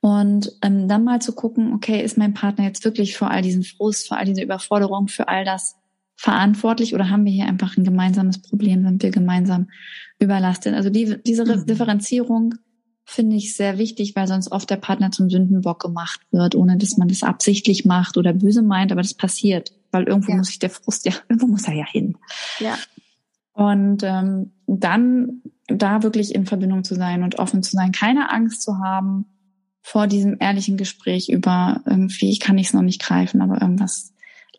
Und 0.00 0.52
ähm, 0.62 0.88
dann 0.88 1.04
mal 1.04 1.20
zu 1.20 1.34
gucken, 1.34 1.74
okay, 1.74 2.02
ist 2.02 2.16
mein 2.16 2.32
Partner 2.32 2.64
jetzt 2.64 2.84
wirklich 2.84 3.16
für 3.16 3.28
all 3.28 3.42
diesen 3.42 3.64
Frust, 3.64 4.08
für 4.08 4.16
all 4.16 4.24
diese 4.24 4.42
Überforderung, 4.42 5.08
für 5.08 5.28
all 5.28 5.44
das 5.44 5.76
verantwortlich 6.16 6.94
oder 6.94 7.08
haben 7.08 7.24
wir 7.24 7.32
hier 7.32 7.46
einfach 7.46 7.78
ein 7.78 7.84
gemeinsames 7.84 8.42
Problem, 8.42 8.84
sind 8.84 9.02
wir 9.02 9.10
gemeinsam 9.10 9.70
überlastet? 10.18 10.74
Also 10.74 10.90
die, 10.90 11.16
diese 11.22 11.44
mhm. 11.44 11.64
Differenzierung 11.64 12.54
finde 13.06 13.36
ich 13.36 13.54
sehr 13.56 13.78
wichtig, 13.78 14.14
weil 14.14 14.26
sonst 14.26 14.52
oft 14.52 14.68
der 14.68 14.76
Partner 14.76 15.10
zum 15.10 15.30
Sündenbock 15.30 15.80
gemacht 15.80 16.20
wird, 16.30 16.54
ohne 16.54 16.76
dass 16.76 16.98
man 16.98 17.08
das 17.08 17.22
absichtlich 17.22 17.86
macht 17.86 18.18
oder 18.18 18.34
böse 18.34 18.62
meint, 18.62 18.92
aber 18.92 19.00
das 19.00 19.14
passiert, 19.14 19.72
weil 19.92 20.04
irgendwo 20.04 20.32
ja. 20.32 20.36
muss 20.36 20.48
sich 20.48 20.58
der 20.58 20.70
Frust 20.70 21.06
ja, 21.06 21.12
irgendwo 21.28 21.46
muss 21.46 21.66
er 21.66 21.74
ja 21.74 21.86
hin. 21.86 22.16
Ja. 22.58 22.76
Und 23.52 24.02
ähm, 24.02 24.52
dann 24.66 25.42
da 25.66 26.02
wirklich 26.02 26.34
in 26.34 26.44
Verbindung 26.46 26.84
zu 26.84 26.94
sein 26.94 27.22
und 27.22 27.38
offen 27.38 27.62
zu 27.62 27.72
sein, 27.72 27.92
keine 27.92 28.30
Angst 28.30 28.62
zu 28.62 28.78
haben, 28.78 29.24
vor 29.82 30.06
diesem 30.06 30.36
ehrlichen 30.40 30.76
Gespräch 30.76 31.28
über 31.28 31.82
irgendwie, 31.86 32.30
ich 32.30 32.40
kann 32.40 32.56
nichts 32.56 32.74
noch 32.74 32.82
nicht 32.82 33.00
greifen, 33.00 33.40
aber 33.40 33.60
irgendwas 33.60 34.12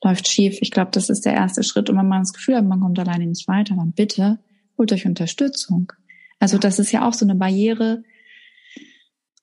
läuft 0.04 0.28
schief. 0.28 0.58
Ich 0.62 0.72
glaube, 0.72 0.92
das 0.92 1.10
ist 1.10 1.26
der 1.26 1.34
erste 1.34 1.64
Schritt. 1.64 1.90
Und 1.90 1.98
wenn 1.98 2.08
man 2.08 2.22
das 2.22 2.34
Gefühl 2.34 2.56
hat, 2.56 2.66
man 2.66 2.80
kommt 2.80 3.00
alleine 3.00 3.28
nicht 3.28 3.48
weiter, 3.48 3.76
dann 3.76 3.94
bitte 3.94 4.40
holt 4.78 4.92
euch 4.92 5.06
Unterstützung. 5.06 5.94
Also 6.40 6.58
das 6.58 6.80
ist 6.80 6.92
ja 6.92 7.08
auch 7.08 7.14
so 7.14 7.26
eine 7.26 7.36
Barriere 7.36 8.04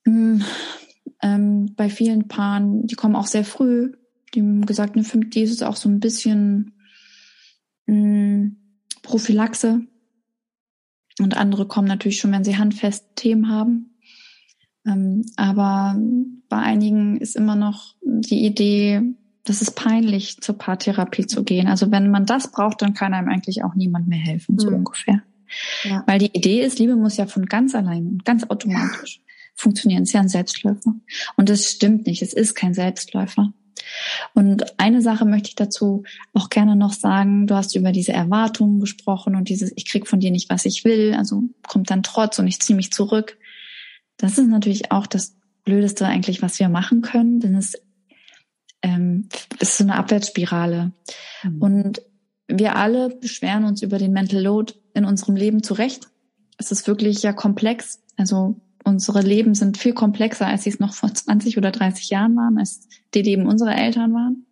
mh, 0.04 0.12
hm, 0.12 0.44
ähm, 1.22 1.74
bei 1.76 1.88
vielen 1.88 2.28
Paaren. 2.28 2.86
Die 2.86 2.96
kommen 2.96 3.16
auch 3.16 3.26
sehr 3.26 3.44
früh. 3.44 3.92
Die 4.34 4.40
haben 4.40 4.66
gesagt, 4.66 4.96
eine 4.96 5.04
5D 5.04 5.42
ist 5.42 5.62
auch 5.62 5.76
so 5.76 5.88
ein 5.88 6.00
bisschen 6.00 6.72
mh, 7.86 7.94
hm, 7.94 8.56
Prophylaxe. 9.02 9.82
Und 11.20 11.36
andere 11.36 11.66
kommen 11.66 11.88
natürlich 11.88 12.18
schon, 12.18 12.32
wenn 12.32 12.44
sie 12.44 12.58
handfest 12.58 13.16
Themen 13.16 13.48
haben. 13.48 13.97
Ähm, 14.86 15.24
aber 15.36 15.96
bei 16.48 16.58
einigen 16.58 17.18
ist 17.18 17.36
immer 17.36 17.56
noch 17.56 17.94
die 18.02 18.44
Idee, 18.44 19.02
das 19.44 19.62
ist 19.62 19.72
peinlich, 19.72 20.40
zur 20.40 20.58
Paartherapie 20.58 21.26
zu 21.26 21.42
gehen. 21.42 21.68
Also 21.68 21.90
wenn 21.90 22.10
man 22.10 22.26
das 22.26 22.50
braucht, 22.50 22.82
dann 22.82 22.94
kann 22.94 23.14
einem 23.14 23.28
eigentlich 23.28 23.64
auch 23.64 23.74
niemand 23.74 24.08
mehr 24.08 24.18
helfen, 24.18 24.58
so 24.58 24.70
mhm. 24.70 24.76
ungefähr. 24.76 25.22
Ja. 25.84 26.04
Weil 26.06 26.18
die 26.18 26.36
Idee 26.36 26.62
ist, 26.62 26.78
Liebe 26.78 26.96
muss 26.96 27.16
ja 27.16 27.26
von 27.26 27.46
ganz 27.46 27.74
allein, 27.74 28.18
ganz 28.24 28.44
automatisch 28.44 29.20
funktionieren. 29.54 30.02
Es 30.02 30.10
ist 30.10 30.14
ja 30.14 30.20
ein 30.20 30.28
Selbstläufer. 30.28 30.94
Und 31.36 31.48
das 31.48 31.70
stimmt 31.70 32.06
nicht. 32.06 32.22
Es 32.22 32.32
ist 32.32 32.54
kein 32.54 32.74
Selbstläufer. 32.74 33.52
Und 34.34 34.78
eine 34.78 35.00
Sache 35.02 35.24
möchte 35.24 35.48
ich 35.48 35.54
dazu 35.54 36.04
auch 36.34 36.50
gerne 36.50 36.76
noch 36.76 36.92
sagen. 36.92 37.46
Du 37.46 37.54
hast 37.54 37.74
über 37.74 37.92
diese 37.92 38.12
Erwartungen 38.12 38.80
gesprochen 38.80 39.34
und 39.34 39.48
dieses, 39.48 39.72
ich 39.76 39.88
krieg 39.88 40.06
von 40.06 40.20
dir 40.20 40.30
nicht, 40.30 40.50
was 40.50 40.64
ich 40.64 40.84
will, 40.84 41.14
also 41.16 41.44
kommt 41.66 41.90
dann 41.90 42.02
Trotz 42.02 42.38
und 42.38 42.46
ich 42.46 42.60
ziehe 42.60 42.76
mich 42.76 42.92
zurück. 42.92 43.38
Das 44.18 44.36
ist 44.36 44.48
natürlich 44.48 44.92
auch 44.92 45.06
das 45.06 45.36
Blödeste 45.64 46.06
eigentlich, 46.06 46.42
was 46.42 46.58
wir 46.58 46.68
machen 46.68 47.02
können, 47.02 47.40
denn 47.40 47.54
es 47.54 47.74
ähm, 48.82 49.28
ist 49.60 49.76
so 49.76 49.84
eine 49.84 49.96
Abwärtsspirale. 49.96 50.92
Mhm. 51.42 51.62
Und 51.62 52.02
wir 52.48 52.76
alle 52.76 53.10
beschweren 53.10 53.64
uns 53.64 53.82
über 53.82 53.98
den 53.98 54.12
Mental 54.12 54.42
Load 54.42 54.74
in 54.94 55.04
unserem 55.04 55.36
Leben 55.36 55.62
zurecht. 55.62 56.08
Es 56.56 56.72
ist 56.72 56.86
wirklich 56.86 57.22
ja 57.22 57.32
komplex. 57.32 58.02
Also 58.16 58.60
unsere 58.84 59.20
Leben 59.20 59.54
sind 59.54 59.78
viel 59.78 59.92
komplexer, 59.92 60.46
als 60.46 60.64
sie 60.64 60.70
es 60.70 60.80
noch 60.80 60.94
vor 60.94 61.12
20 61.12 61.58
oder 61.58 61.70
30 61.70 62.10
Jahren 62.10 62.34
waren, 62.36 62.58
als 62.58 62.88
die 63.14 63.22
Leben 63.22 63.46
unserer 63.46 63.76
Eltern 63.76 64.12
waren. 64.14 64.46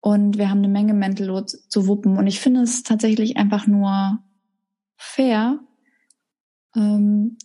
Und 0.00 0.38
wir 0.38 0.50
haben 0.50 0.58
eine 0.58 0.68
Menge 0.68 0.94
Mental 0.94 1.26
Load 1.26 1.52
zu 1.68 1.86
wuppen. 1.86 2.18
Und 2.18 2.26
ich 2.26 2.40
finde 2.40 2.62
es 2.62 2.82
tatsächlich 2.82 3.36
einfach 3.36 3.66
nur 3.66 4.18
fair, 4.96 5.60
ähm, 6.74 7.38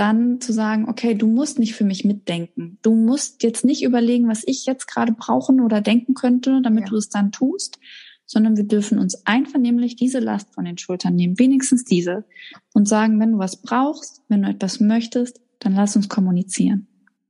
dann 0.00 0.40
zu 0.40 0.54
sagen, 0.54 0.88
okay, 0.88 1.14
du 1.14 1.26
musst 1.26 1.58
nicht 1.58 1.74
für 1.74 1.84
mich 1.84 2.06
mitdenken. 2.06 2.78
Du 2.80 2.94
musst 2.94 3.42
jetzt 3.42 3.66
nicht 3.66 3.82
überlegen, 3.84 4.28
was 4.28 4.42
ich 4.46 4.64
jetzt 4.64 4.86
gerade 4.86 5.12
brauchen 5.12 5.60
oder 5.60 5.82
denken 5.82 6.14
könnte, 6.14 6.62
damit 6.62 6.84
ja. 6.84 6.86
du 6.88 6.96
es 6.96 7.10
dann 7.10 7.32
tust, 7.32 7.78
sondern 8.24 8.56
wir 8.56 8.64
dürfen 8.64 8.98
uns 8.98 9.26
einvernehmlich 9.26 9.96
diese 9.96 10.18
Last 10.18 10.54
von 10.54 10.64
den 10.64 10.78
Schultern 10.78 11.16
nehmen, 11.16 11.38
wenigstens 11.38 11.84
diese, 11.84 12.24
und 12.72 12.88
sagen, 12.88 13.20
wenn 13.20 13.32
du 13.32 13.38
was 13.38 13.60
brauchst, 13.60 14.22
wenn 14.28 14.42
du 14.42 14.48
etwas 14.48 14.80
möchtest, 14.80 15.42
dann 15.58 15.74
lass 15.74 15.96
uns 15.96 16.08
kommunizieren. 16.08 16.86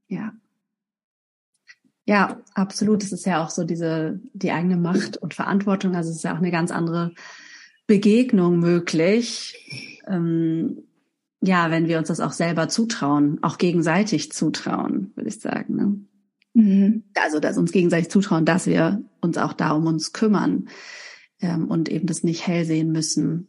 Ja. 0.07 0.33
Ja, 2.07 2.41
absolut. 2.55 3.03
Es 3.03 3.11
ist 3.11 3.27
ja 3.27 3.45
auch 3.45 3.51
so 3.51 3.65
diese, 3.65 4.21
die 4.33 4.53
eigene 4.53 4.77
Macht 4.77 5.17
und 5.17 5.35
Verantwortung. 5.35 5.97
Also 5.97 6.11
es 6.11 6.17
ist 6.17 6.23
ja 6.23 6.35
auch 6.35 6.39
eine 6.39 6.53
ganz 6.53 6.71
andere 6.71 7.15
Begegnung 7.89 8.61
möglich. 8.61 10.01
Ähm, 10.07 10.85
ja, 11.43 11.71
wenn 11.71 11.89
wir 11.89 11.99
uns 11.99 12.09
das 12.09 12.21
auch 12.21 12.33
selber 12.33 12.69
zutrauen, 12.69 13.39
auch 13.43 13.59
gegenseitig 13.59 14.31
zutrauen, 14.33 15.13
würde 15.15 15.29
ich 15.29 15.41
sagen. 15.41 15.77
Ne? 15.77 16.01
Mhm. 16.55 17.05
Also, 17.15 17.41
dass 17.41 17.57
uns 17.57 17.73
gegenseitig 17.73 18.11
zutrauen, 18.11 18.45
dass 18.45 18.67
wir 18.67 19.03
uns 19.21 19.39
auch 19.39 19.53
da 19.53 19.71
um 19.71 19.87
uns 19.87 20.13
kümmern 20.13 20.69
ähm, 21.41 21.69
und 21.69 21.89
eben 21.89 22.07
das 22.07 22.25
nicht 22.25 22.47
hell 22.47 22.65
sehen 22.65 22.93
müssen. 22.93 23.49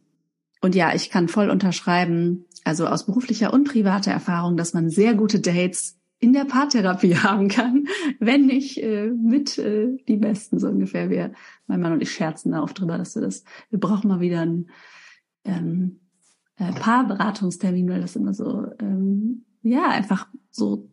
Und 0.62 0.74
ja, 0.74 0.94
ich 0.94 1.10
kann 1.10 1.28
voll 1.28 1.50
unterschreiben, 1.50 2.46
also 2.64 2.86
aus 2.86 3.04
beruflicher 3.04 3.52
und 3.52 3.68
privater 3.68 4.12
Erfahrung, 4.12 4.56
dass 4.56 4.72
man 4.72 4.88
sehr 4.88 5.14
gute 5.14 5.40
Dates 5.40 5.98
in 6.18 6.32
der 6.32 6.44
Paartherapie 6.44 7.16
haben 7.22 7.48
kann, 7.48 7.88
wenn 8.20 8.46
nicht 8.46 8.78
äh, 8.78 9.08
mit 9.08 9.58
äh, 9.58 9.96
die 10.08 10.16
Besten, 10.16 10.58
so 10.58 10.68
ungefähr. 10.68 11.10
Wir, 11.10 11.32
mein 11.66 11.80
Mann 11.80 11.92
und 11.92 12.02
ich 12.02 12.12
scherzen 12.12 12.52
da 12.52 12.62
oft 12.62 12.78
drüber, 12.78 12.96
dass 12.96 13.16
wir 13.16 13.22
das, 13.22 13.44
wir 13.68 13.80
brauchen 13.80 14.08
mal 14.08 14.20
wieder 14.20 14.40
ein 14.40 14.70
ähm, 15.44 15.98
äh, 16.58 16.72
Paarberatungstermin, 16.72 17.88
weil 17.88 18.00
das 18.00 18.16
immer 18.16 18.34
so, 18.34 18.66
ähm, 18.80 19.44
ja, 19.62 19.88
einfach 19.88 20.26
so 20.50 20.88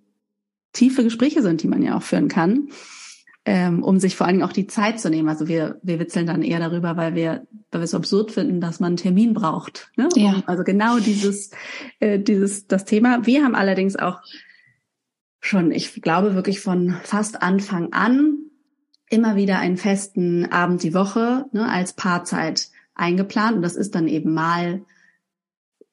tiefe 0.73 1.03
Gespräche 1.03 1.41
sind, 1.41 1.63
die 1.63 1.67
man 1.67 1.81
ja 1.81 1.97
auch 1.97 2.03
führen 2.03 2.27
kann, 2.27 2.69
ähm, 3.45 3.83
um 3.83 3.99
sich 3.99 4.15
vor 4.15 4.27
allen 4.27 4.37
Dingen 4.37 4.47
auch 4.47 4.53
die 4.53 4.67
Zeit 4.67 4.99
zu 4.99 5.09
nehmen. 5.09 5.29
Also 5.29 5.47
wir, 5.47 5.79
wir 5.81 5.99
witzeln 5.99 6.27
dann 6.27 6.43
eher 6.43 6.59
darüber, 6.59 6.97
weil 6.97 7.15
wir, 7.15 7.47
weil 7.71 7.81
wir 7.81 7.85
es 7.85 7.95
absurd 7.95 8.31
finden, 8.31 8.61
dass 8.61 8.79
man 8.79 8.87
einen 8.89 8.97
Termin 8.97 9.33
braucht. 9.33 9.91
Ne? 9.97 10.09
Ja. 10.15 10.35
Um, 10.35 10.43
also 10.45 10.63
genau 10.63 10.99
dieses, 10.99 11.51
äh, 11.99 12.19
dieses, 12.19 12.67
das 12.67 12.85
Thema. 12.85 13.25
Wir 13.25 13.43
haben 13.43 13.55
allerdings 13.55 13.95
auch 13.95 14.21
schon, 15.39 15.71
ich 15.71 16.01
glaube 16.01 16.35
wirklich 16.35 16.59
von 16.59 16.97
fast 17.03 17.41
Anfang 17.41 17.93
an 17.93 18.37
immer 19.09 19.35
wieder 19.35 19.59
einen 19.59 19.77
festen 19.77 20.45
Abend 20.51 20.83
die 20.83 20.93
Woche 20.93 21.45
ne, 21.51 21.67
als 21.67 21.93
Paarzeit 21.93 22.69
eingeplant. 22.93 23.55
Und 23.57 23.61
das 23.63 23.75
ist 23.75 23.95
dann 23.95 24.07
eben 24.07 24.33
mal 24.33 24.83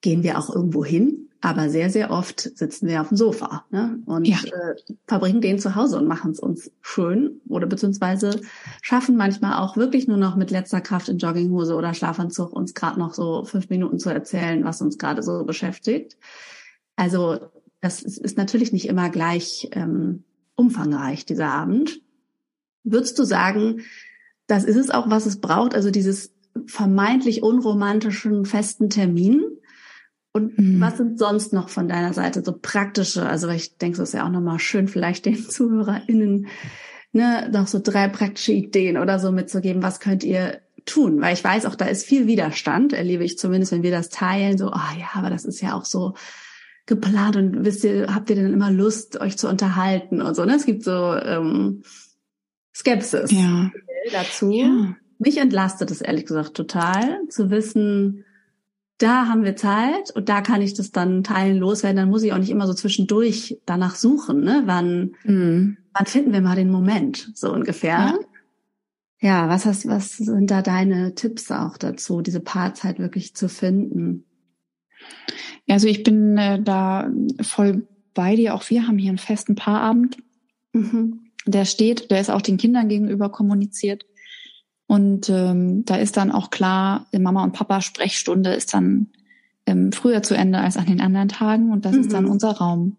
gehen 0.00 0.22
wir 0.22 0.38
auch 0.38 0.54
irgendwo 0.54 0.84
hin, 0.84 1.28
aber 1.40 1.68
sehr, 1.68 1.90
sehr 1.90 2.10
oft 2.10 2.40
sitzen 2.40 2.88
wir 2.88 3.00
auf 3.00 3.08
dem 3.08 3.16
Sofa 3.16 3.64
ne? 3.70 3.98
und 4.06 4.26
ja. 4.26 4.38
äh, 4.38 4.74
verbringen 5.06 5.40
den 5.40 5.58
zu 5.58 5.74
Hause 5.74 5.98
und 5.98 6.06
machen 6.06 6.32
es 6.32 6.40
uns 6.40 6.70
schön 6.80 7.40
oder 7.48 7.66
beziehungsweise 7.66 8.40
schaffen 8.82 9.16
manchmal 9.16 9.62
auch 9.62 9.76
wirklich 9.76 10.08
nur 10.08 10.16
noch 10.16 10.36
mit 10.36 10.50
letzter 10.50 10.80
Kraft 10.80 11.08
in 11.08 11.18
Jogginghose 11.18 11.74
oder 11.74 11.94
Schlafanzug 11.94 12.52
uns 12.52 12.74
gerade 12.74 12.98
noch 12.98 13.14
so 13.14 13.44
fünf 13.44 13.68
Minuten 13.68 13.98
zu 13.98 14.10
erzählen, 14.10 14.64
was 14.64 14.82
uns 14.82 14.98
gerade 14.98 15.22
so 15.22 15.44
beschäftigt. 15.44 16.16
Also 16.96 17.38
das 17.80 18.02
ist, 18.02 18.18
ist 18.18 18.38
natürlich 18.38 18.72
nicht 18.72 18.88
immer 18.88 19.10
gleich 19.10 19.68
ähm, 19.72 20.24
umfangreich, 20.56 21.26
dieser 21.26 21.48
Abend. 21.48 22.00
Würdest 22.82 23.18
du 23.18 23.24
sagen, 23.24 23.82
das 24.46 24.64
ist 24.64 24.76
es 24.76 24.90
auch, 24.90 25.10
was 25.10 25.26
es 25.26 25.40
braucht, 25.40 25.74
also 25.74 25.90
dieses 25.90 26.32
vermeintlich 26.66 27.42
unromantischen 27.42 28.46
festen 28.46 28.90
Termin? 28.90 29.44
Und 30.36 30.58
mhm. 30.58 30.80
was 30.80 30.98
sind 30.98 31.18
sonst 31.18 31.54
noch 31.54 31.70
von 31.70 31.88
deiner 31.88 32.12
Seite 32.12 32.42
so 32.44 32.52
praktische, 32.52 33.26
also 33.26 33.48
weil 33.48 33.56
ich 33.56 33.78
denke, 33.78 34.02
es 34.02 34.10
ist 34.10 34.14
ja 34.14 34.26
auch 34.26 34.30
nochmal 34.30 34.58
schön, 34.58 34.86
vielleicht 34.86 35.24
den 35.24 35.36
ZuhörerInnen 35.48 36.48
ne, 37.12 37.48
noch 37.50 37.66
so 37.66 37.80
drei 37.82 38.08
praktische 38.08 38.52
Ideen 38.52 38.98
oder 38.98 39.18
so 39.18 39.32
mitzugeben, 39.32 39.82
was 39.82 39.98
könnt 39.98 40.22
ihr 40.22 40.60
tun? 40.84 41.20
Weil 41.22 41.32
ich 41.32 41.42
weiß 41.42 41.64
auch, 41.64 41.74
da 41.74 41.86
ist 41.86 42.04
viel 42.04 42.26
Widerstand, 42.26 42.92
erlebe 42.92 43.24
ich 43.24 43.38
zumindest, 43.38 43.72
wenn 43.72 43.82
wir 43.82 43.90
das 43.90 44.10
teilen, 44.10 44.58
so, 44.58 44.70
ah 44.70 44.90
oh 44.92 44.98
ja, 45.00 45.08
aber 45.14 45.30
das 45.30 45.46
ist 45.46 45.62
ja 45.62 45.72
auch 45.72 45.86
so 45.86 46.14
geplant 46.84 47.36
und 47.36 47.64
wisst 47.64 47.82
ihr, 47.82 48.14
habt 48.14 48.28
ihr 48.30 48.36
denn 48.36 48.52
immer 48.52 48.70
Lust, 48.70 49.18
euch 49.18 49.38
zu 49.38 49.48
unterhalten 49.48 50.20
und 50.20 50.36
so, 50.36 50.44
ne? 50.44 50.54
Es 50.54 50.66
gibt 50.66 50.84
so 50.84 51.14
ähm, 51.14 51.82
Skepsis 52.74 53.32
ja. 53.32 53.72
dazu. 54.12 54.50
Ja. 54.50 54.94
Mich 55.18 55.38
entlastet 55.38 55.90
es 55.90 56.02
ehrlich 56.02 56.26
gesagt 56.26 56.54
total, 56.54 57.20
zu 57.30 57.50
wissen, 57.50 58.25
da 58.98 59.26
haben 59.26 59.44
wir 59.44 59.56
Zeit 59.56 60.10
und 60.14 60.28
da 60.28 60.40
kann 60.40 60.62
ich 60.62 60.74
das 60.74 60.90
dann 60.90 61.22
teilen 61.22 61.58
loswerden. 61.58 61.96
Dann 61.96 62.08
muss 62.08 62.22
ich 62.22 62.32
auch 62.32 62.38
nicht 62.38 62.50
immer 62.50 62.66
so 62.66 62.74
zwischendurch 62.74 63.60
danach 63.66 63.94
suchen, 63.94 64.40
ne? 64.40 64.62
Wann, 64.66 65.14
mhm. 65.24 65.76
wann 65.92 66.06
finden 66.06 66.32
wir 66.32 66.40
mal 66.40 66.56
den 66.56 66.70
Moment, 66.70 67.30
so 67.34 67.52
ungefähr. 67.52 68.18
Ja. 69.20 69.28
ja, 69.28 69.48
was 69.48 69.66
hast, 69.66 69.86
was 69.86 70.16
sind 70.16 70.50
da 70.50 70.62
deine 70.62 71.14
Tipps 71.14 71.50
auch 71.50 71.76
dazu, 71.76 72.22
diese 72.22 72.40
Paarzeit 72.40 72.98
wirklich 72.98 73.34
zu 73.34 73.48
finden? 73.48 74.24
Ja, 75.66 75.74
also 75.74 75.88
ich 75.88 76.02
bin 76.02 76.38
äh, 76.38 76.62
da 76.62 77.10
voll 77.42 77.86
bei 78.14 78.34
dir. 78.36 78.54
Auch 78.54 78.68
wir 78.70 78.86
haben 78.86 78.98
hier 78.98 79.10
einen 79.10 79.18
festen 79.18 79.56
Paarabend. 79.56 80.16
Mhm. 80.72 81.32
Der 81.46 81.64
steht, 81.64 82.10
der 82.10 82.20
ist 82.20 82.30
auch 82.30 82.42
den 82.42 82.56
Kindern 82.56 82.88
gegenüber 82.88 83.30
kommuniziert. 83.30 84.06
Und 84.86 85.28
ähm, 85.28 85.84
da 85.84 85.96
ist 85.96 86.16
dann 86.16 86.30
auch 86.30 86.50
klar, 86.50 87.06
Mama 87.16 87.42
und 87.42 87.52
Papa 87.52 87.80
Sprechstunde 87.80 88.52
ist 88.54 88.72
dann 88.72 89.08
ähm, 89.66 89.90
früher 89.92 90.22
zu 90.22 90.34
Ende 90.34 90.58
als 90.58 90.76
an 90.76 90.86
den 90.86 91.00
anderen 91.00 91.28
Tagen 91.28 91.72
und 91.72 91.84
das 91.84 91.92
mhm. 91.92 92.00
ist 92.00 92.12
dann 92.12 92.24
mhm. 92.24 92.30
unser 92.30 92.52
Raum. 92.52 92.96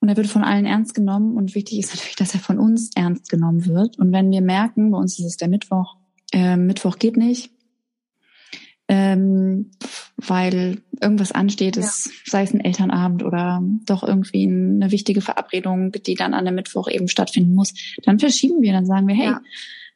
Und 0.00 0.10
er 0.10 0.18
wird 0.18 0.26
von 0.26 0.44
allen 0.44 0.66
ernst 0.66 0.94
genommen 0.94 1.34
und 1.34 1.54
wichtig 1.54 1.78
ist 1.78 1.94
natürlich, 1.94 2.16
dass 2.16 2.34
er 2.34 2.40
von 2.40 2.58
uns 2.58 2.90
ernst 2.94 3.30
genommen 3.30 3.64
wird. 3.64 3.98
Und 3.98 4.12
wenn 4.12 4.30
wir 4.30 4.42
merken, 4.42 4.90
bei 4.90 4.98
uns 4.98 5.18
ist 5.18 5.24
es 5.24 5.36
der 5.38 5.48
Mittwoch, 5.48 5.96
äh, 6.30 6.58
Mittwoch 6.58 6.98
geht 6.98 7.16
nicht, 7.16 7.50
ähm, 8.86 9.70
weil 10.18 10.82
irgendwas 11.00 11.32
ansteht, 11.32 11.76
ja. 11.76 11.82
ist, 11.82 12.10
sei 12.26 12.42
es 12.42 12.52
ein 12.52 12.60
Elternabend 12.60 13.22
oder 13.22 13.62
doch 13.86 14.02
irgendwie 14.02 14.46
eine 14.46 14.90
wichtige 14.90 15.22
Verabredung, 15.22 15.90
die 15.90 16.16
dann 16.16 16.34
an 16.34 16.44
dem 16.44 16.56
Mittwoch 16.56 16.90
eben 16.90 17.08
stattfinden 17.08 17.54
muss, 17.54 17.72
dann 18.04 18.18
verschieben 18.18 18.60
wir, 18.60 18.74
dann 18.74 18.84
sagen 18.84 19.08
wir, 19.08 19.14
hey, 19.14 19.28
ja 19.28 19.40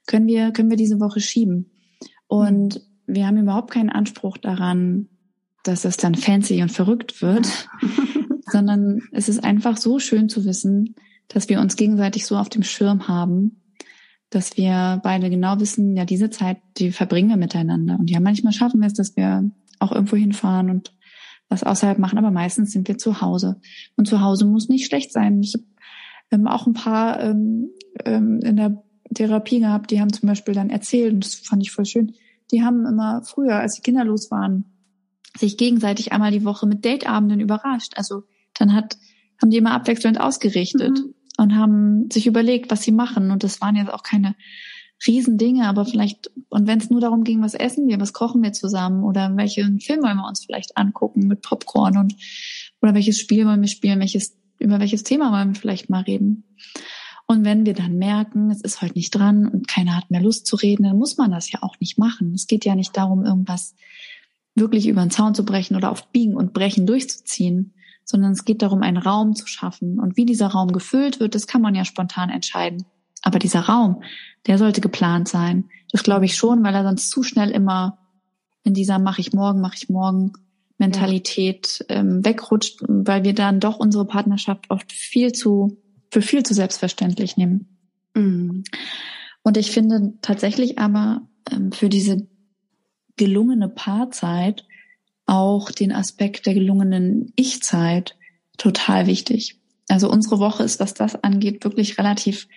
können 0.09 0.27
wir, 0.27 0.51
können 0.51 0.71
wir 0.71 0.77
diese 0.77 0.99
Woche 0.99 1.21
schieben. 1.21 1.71
Und 2.27 2.75
mhm. 3.07 3.15
wir 3.15 3.27
haben 3.29 3.39
überhaupt 3.39 3.71
keinen 3.71 3.91
Anspruch 3.91 4.39
daran, 4.39 5.09
dass 5.63 5.85
es 5.85 5.97
dann 5.97 6.17
fancy 6.17 6.61
und 6.63 6.73
verrückt 6.73 7.23
wird, 7.23 7.69
sondern 8.51 9.03
es 9.13 9.29
ist 9.29 9.45
einfach 9.45 9.77
so 9.77 10.01
schön 10.01 10.29
zu 10.29 10.45
wissen, 10.45 10.97
dass 11.29 11.49
wir 11.49 11.61
uns 11.61 11.77
gegenseitig 11.77 12.27
so 12.27 12.37
auf 12.37 12.49
dem 12.49 12.63
Schirm 12.63 13.07
haben, 13.07 13.63
dass 14.31 14.57
wir 14.57 15.01
beide 15.03 15.31
genau 15.31 15.61
wissen, 15.61 15.97
ja, 15.97 16.05
diese 16.05 16.31
Zeit, 16.31 16.59
die 16.79 16.91
verbringen 16.91 17.29
wir 17.29 17.37
miteinander. 17.37 17.99
Und 17.99 18.11
ja, 18.11 18.19
manchmal 18.21 18.53
schaffen 18.53 18.81
wir 18.81 18.87
es, 18.87 18.95
dass 18.95 19.17
wir 19.17 19.51
auch 19.79 19.93
irgendwo 19.93 20.17
hinfahren 20.17 20.71
und 20.71 20.95
was 21.51 21.65
außerhalb 21.65 21.99
machen, 21.99 22.19
aber 22.19 22.31
meistens 22.31 22.73
sind 22.73 22.89
wir 22.89 22.99
zu 22.99 23.21
Hause. 23.21 23.61
Und 23.97 24.07
zu 24.07 24.21
Hause 24.21 24.45
muss 24.45 24.69
nicht 24.69 24.87
schlecht 24.87 25.13
sein. 25.13 25.41
Ich 25.43 25.55
Wir 26.29 26.39
haben 26.39 26.47
auch 26.47 26.67
ein 26.67 26.75
paar 26.75 27.21
ähm, 27.21 27.71
ähm, 28.05 28.41
in 28.43 28.57
der 28.57 28.83
Therapie 29.15 29.61
gehabt, 29.61 29.91
die 29.91 30.01
haben 30.01 30.13
zum 30.13 30.29
Beispiel 30.29 30.55
dann 30.55 30.71
erzählt, 30.71 31.15
und 31.15 31.25
das 31.25 31.35
fand 31.35 31.63
ich 31.63 31.71
voll 31.71 31.87
schön, 31.87 32.15
die 32.53 32.63
haben 32.63 32.87
immer 32.87 33.23
früher, 33.23 33.57
als 33.57 33.75
sie 33.75 33.83
kinderlos 33.83 34.31
waren, 34.31 34.65
sich 35.37 35.57
gegenseitig 35.57 36.13
einmal 36.13 36.31
die 36.31 36.45
Woche 36.45 36.67
mit 36.67 36.85
Dateabenden 36.85 37.41
überrascht. 37.41 37.93
Also 37.97 38.25
dann 38.55 38.75
hat, 38.75 38.97
haben 39.41 39.51
die 39.51 39.59
immer 39.59 39.73
abwechselnd 39.73 40.21
ausgerichtet 40.21 40.99
mhm. 40.99 41.15
und 41.37 41.55
haben 41.57 42.11
sich 42.11 42.27
überlegt, 42.27 42.71
was 42.71 42.83
sie 42.83 42.93
machen. 42.93 43.31
Und 43.31 43.45
das 43.45 43.61
waren 43.61 43.77
jetzt 43.77 43.93
auch 43.93 44.03
keine 44.03 44.35
Riesendinge, 45.07 45.69
aber 45.69 45.85
vielleicht, 45.85 46.31
und 46.49 46.67
wenn 46.67 46.81
es 46.81 46.91
nur 46.91 47.01
darum 47.01 47.23
ging, 47.23 47.41
was 47.41 47.55
essen 47.55 47.87
wir, 47.87 48.01
was 48.01 48.13
kochen 48.13 48.43
wir 48.43 48.53
zusammen 48.53 49.05
oder 49.05 49.37
welchen 49.37 49.79
Film 49.81 50.03
wollen 50.03 50.17
wir 50.17 50.27
uns 50.27 50.45
vielleicht 50.45 50.77
angucken 50.77 51.29
mit 51.29 51.43
Popcorn 51.43 51.97
und 51.99 52.15
oder 52.83 52.95
welches 52.95 53.19
Spiel 53.19 53.47
wollen 53.47 53.61
wir 53.61 53.69
spielen, 53.69 54.01
welches, 54.01 54.37
über 54.59 54.81
welches 54.81 55.05
Thema 55.05 55.31
wollen 55.31 55.55
wir 55.55 55.61
vielleicht 55.61 55.89
mal 55.89 56.03
reden. 56.03 56.45
Und 57.31 57.45
wenn 57.45 57.67
wir 57.67 57.75
dann 57.75 57.99
merken, 57.99 58.51
es 58.51 58.63
ist 58.63 58.81
heute 58.81 58.95
nicht 58.95 59.11
dran 59.11 59.47
und 59.47 59.69
keiner 59.69 59.95
hat 59.95 60.11
mehr 60.11 60.23
Lust 60.23 60.47
zu 60.47 60.57
reden, 60.57 60.85
dann 60.85 60.97
muss 60.97 61.19
man 61.19 61.31
das 61.31 61.53
ja 61.53 61.63
auch 61.63 61.79
nicht 61.79 61.99
machen. 61.99 62.33
Es 62.33 62.47
geht 62.47 62.65
ja 62.65 62.75
nicht 62.75 62.97
darum, 62.97 63.23
irgendwas 63.23 63.75
wirklich 64.55 64.89
über 64.89 65.03
den 65.03 65.11
Zaun 65.11 65.35
zu 65.35 65.45
brechen 65.45 65.77
oder 65.77 65.91
auf 65.91 66.09
Biegen 66.09 66.37
und 66.37 66.55
Brechen 66.55 66.87
durchzuziehen, 66.87 67.75
sondern 68.03 68.33
es 68.33 68.47
geht 68.47 68.63
darum, 68.63 68.83
einen 68.83 68.97
Raum 68.97 69.35
zu 69.35 69.47
schaffen. 69.47 70.01
Und 70.01 70.17
wie 70.17 70.25
dieser 70.25 70.47
Raum 70.47 70.73
gefüllt 70.73 71.21
wird, 71.21 71.35
das 71.35 71.47
kann 71.47 71.61
man 71.61 71.75
ja 71.75 71.85
spontan 71.85 72.31
entscheiden. 72.31 72.87
Aber 73.21 73.39
dieser 73.39 73.61
Raum, 73.61 74.03
der 74.47 74.57
sollte 74.57 74.81
geplant 74.81 75.29
sein. 75.29 75.69
Das 75.93 76.03
glaube 76.03 76.25
ich 76.25 76.35
schon, 76.35 76.65
weil 76.65 76.75
er 76.75 76.83
sonst 76.83 77.11
zu 77.11 77.23
schnell 77.23 77.51
immer 77.51 77.99
in 78.65 78.73
dieser 78.73 78.99
mache 78.99 79.21
ich 79.21 79.35
morgen, 79.35 79.61
mache 79.61 79.77
ich 79.77 79.91
morgen 79.91 80.33
Mentalität 80.79 81.85
ähm, 81.91 82.25
wegrutscht, 82.25 82.83
weil 82.89 83.23
wir 83.25 83.35
dann 83.35 83.61
doch 83.61 83.79
unsere 83.79 84.07
Partnerschaft 84.07 84.71
oft 84.71 84.93
viel 84.93 85.33
zu 85.33 85.77
für 86.11 86.23
viel 86.23 86.43
zu 86.43 86.55
selbstverständlich 86.55 87.37
nehmen. 87.37 87.79
Mhm. 88.15 88.65
Und 89.43 89.57
ich 89.57 89.71
finde 89.71 90.15
tatsächlich 90.23 90.79
aber 90.79 91.23
ähm, 91.51 91.73
für 91.73 91.89
diese 91.89 92.27
gelungene 93.17 93.69
Paarzeit 93.69 94.65
auch 95.27 95.71
den 95.71 95.93
Aspekt 95.93 96.47
der 96.47 96.55
gelungenen 96.55 97.33
Ich-Zeit 97.37 98.17
total 98.57 99.07
wichtig. 99.07 99.59
Also 99.89 100.11
unsere 100.11 100.39
Woche 100.39 100.63
ist, 100.63 100.81
was 100.81 100.95
das 100.95 101.23
angeht, 101.23 101.65
wirklich 101.65 101.99
relativ 101.99 102.49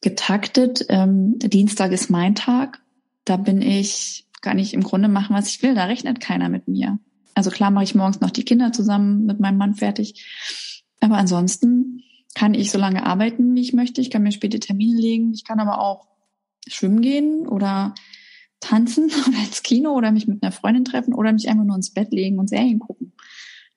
getaktet. 0.00 0.86
Ähm, 0.88 1.38
Dienstag 1.38 1.92
ist 1.92 2.10
mein 2.10 2.34
Tag. 2.34 2.80
Da 3.24 3.36
bin 3.36 3.62
ich, 3.62 4.26
kann 4.40 4.58
ich 4.58 4.74
im 4.74 4.82
Grunde 4.82 5.08
machen, 5.08 5.34
was 5.34 5.48
ich 5.48 5.62
will. 5.62 5.74
Da 5.74 5.84
rechnet 5.84 6.20
keiner 6.20 6.48
mit 6.48 6.68
mir. 6.68 6.98
Also 7.34 7.50
klar 7.50 7.70
mache 7.70 7.84
ich 7.84 7.94
morgens 7.94 8.20
noch 8.20 8.30
die 8.30 8.44
Kinder 8.44 8.72
zusammen 8.72 9.24
mit 9.24 9.38
meinem 9.38 9.58
Mann 9.58 9.74
fertig. 9.74 10.24
Aber 11.00 11.16
ansonsten 11.16 12.02
kann 12.38 12.54
ich 12.54 12.70
so 12.70 12.78
lange 12.78 13.04
arbeiten, 13.04 13.56
wie 13.56 13.60
ich 13.60 13.72
möchte. 13.72 14.00
Ich 14.00 14.10
kann 14.10 14.22
mir 14.22 14.30
späte 14.30 14.60
Termine 14.60 14.96
legen. 14.96 15.32
Ich 15.34 15.42
kann 15.42 15.58
aber 15.58 15.80
auch 15.80 16.06
schwimmen 16.68 17.00
gehen 17.00 17.48
oder 17.48 17.96
tanzen 18.60 19.06
oder 19.26 19.38
ins 19.38 19.64
Kino 19.64 19.90
oder 19.90 20.12
mich 20.12 20.28
mit 20.28 20.40
einer 20.40 20.52
Freundin 20.52 20.84
treffen 20.84 21.14
oder 21.14 21.32
mich 21.32 21.48
einfach 21.48 21.64
nur 21.64 21.74
ins 21.74 21.92
Bett 21.92 22.12
legen 22.12 22.38
und 22.38 22.48
Serien 22.48 22.78
gucken. 22.78 23.12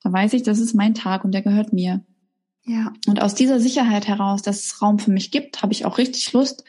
Da 0.04 0.14
weiß 0.14 0.34
ich, 0.34 0.44
das 0.44 0.60
ist 0.60 0.76
mein 0.76 0.94
Tag 0.94 1.26
und 1.26 1.32
der 1.32 1.42
gehört 1.42 1.74
mir. 1.74 2.06
Ja. 2.64 2.94
Und 3.08 3.20
aus 3.20 3.34
dieser 3.34 3.60
Sicherheit 3.60 4.08
heraus, 4.08 4.44
dass 4.44 4.64
es 4.64 4.80
Raum 4.80 5.00
für 5.00 5.12
mich 5.12 5.32
gibt, 5.32 5.64
habe 5.64 5.74
ich 5.74 5.86
auch 5.86 5.98
richtig 5.98 6.32
Lust, 6.32 6.64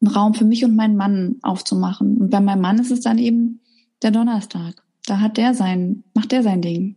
einen 0.00 0.12
Raum 0.12 0.34
für 0.34 0.44
mich 0.44 0.64
und 0.64 0.74
meinen 0.74 0.96
Mann 0.96 1.36
aufzumachen. 1.42 2.18
Und 2.18 2.30
bei 2.30 2.40
meinem 2.40 2.62
Mann 2.62 2.80
ist 2.80 2.90
es 2.90 3.00
dann 3.00 3.18
eben 3.18 3.60
der 4.02 4.10
Donnerstag. 4.10 4.82
Da 5.06 5.20
hat 5.20 5.36
der 5.36 5.54
sein, 5.54 6.02
macht 6.14 6.32
der 6.32 6.42
sein 6.42 6.62
Ding. 6.62 6.96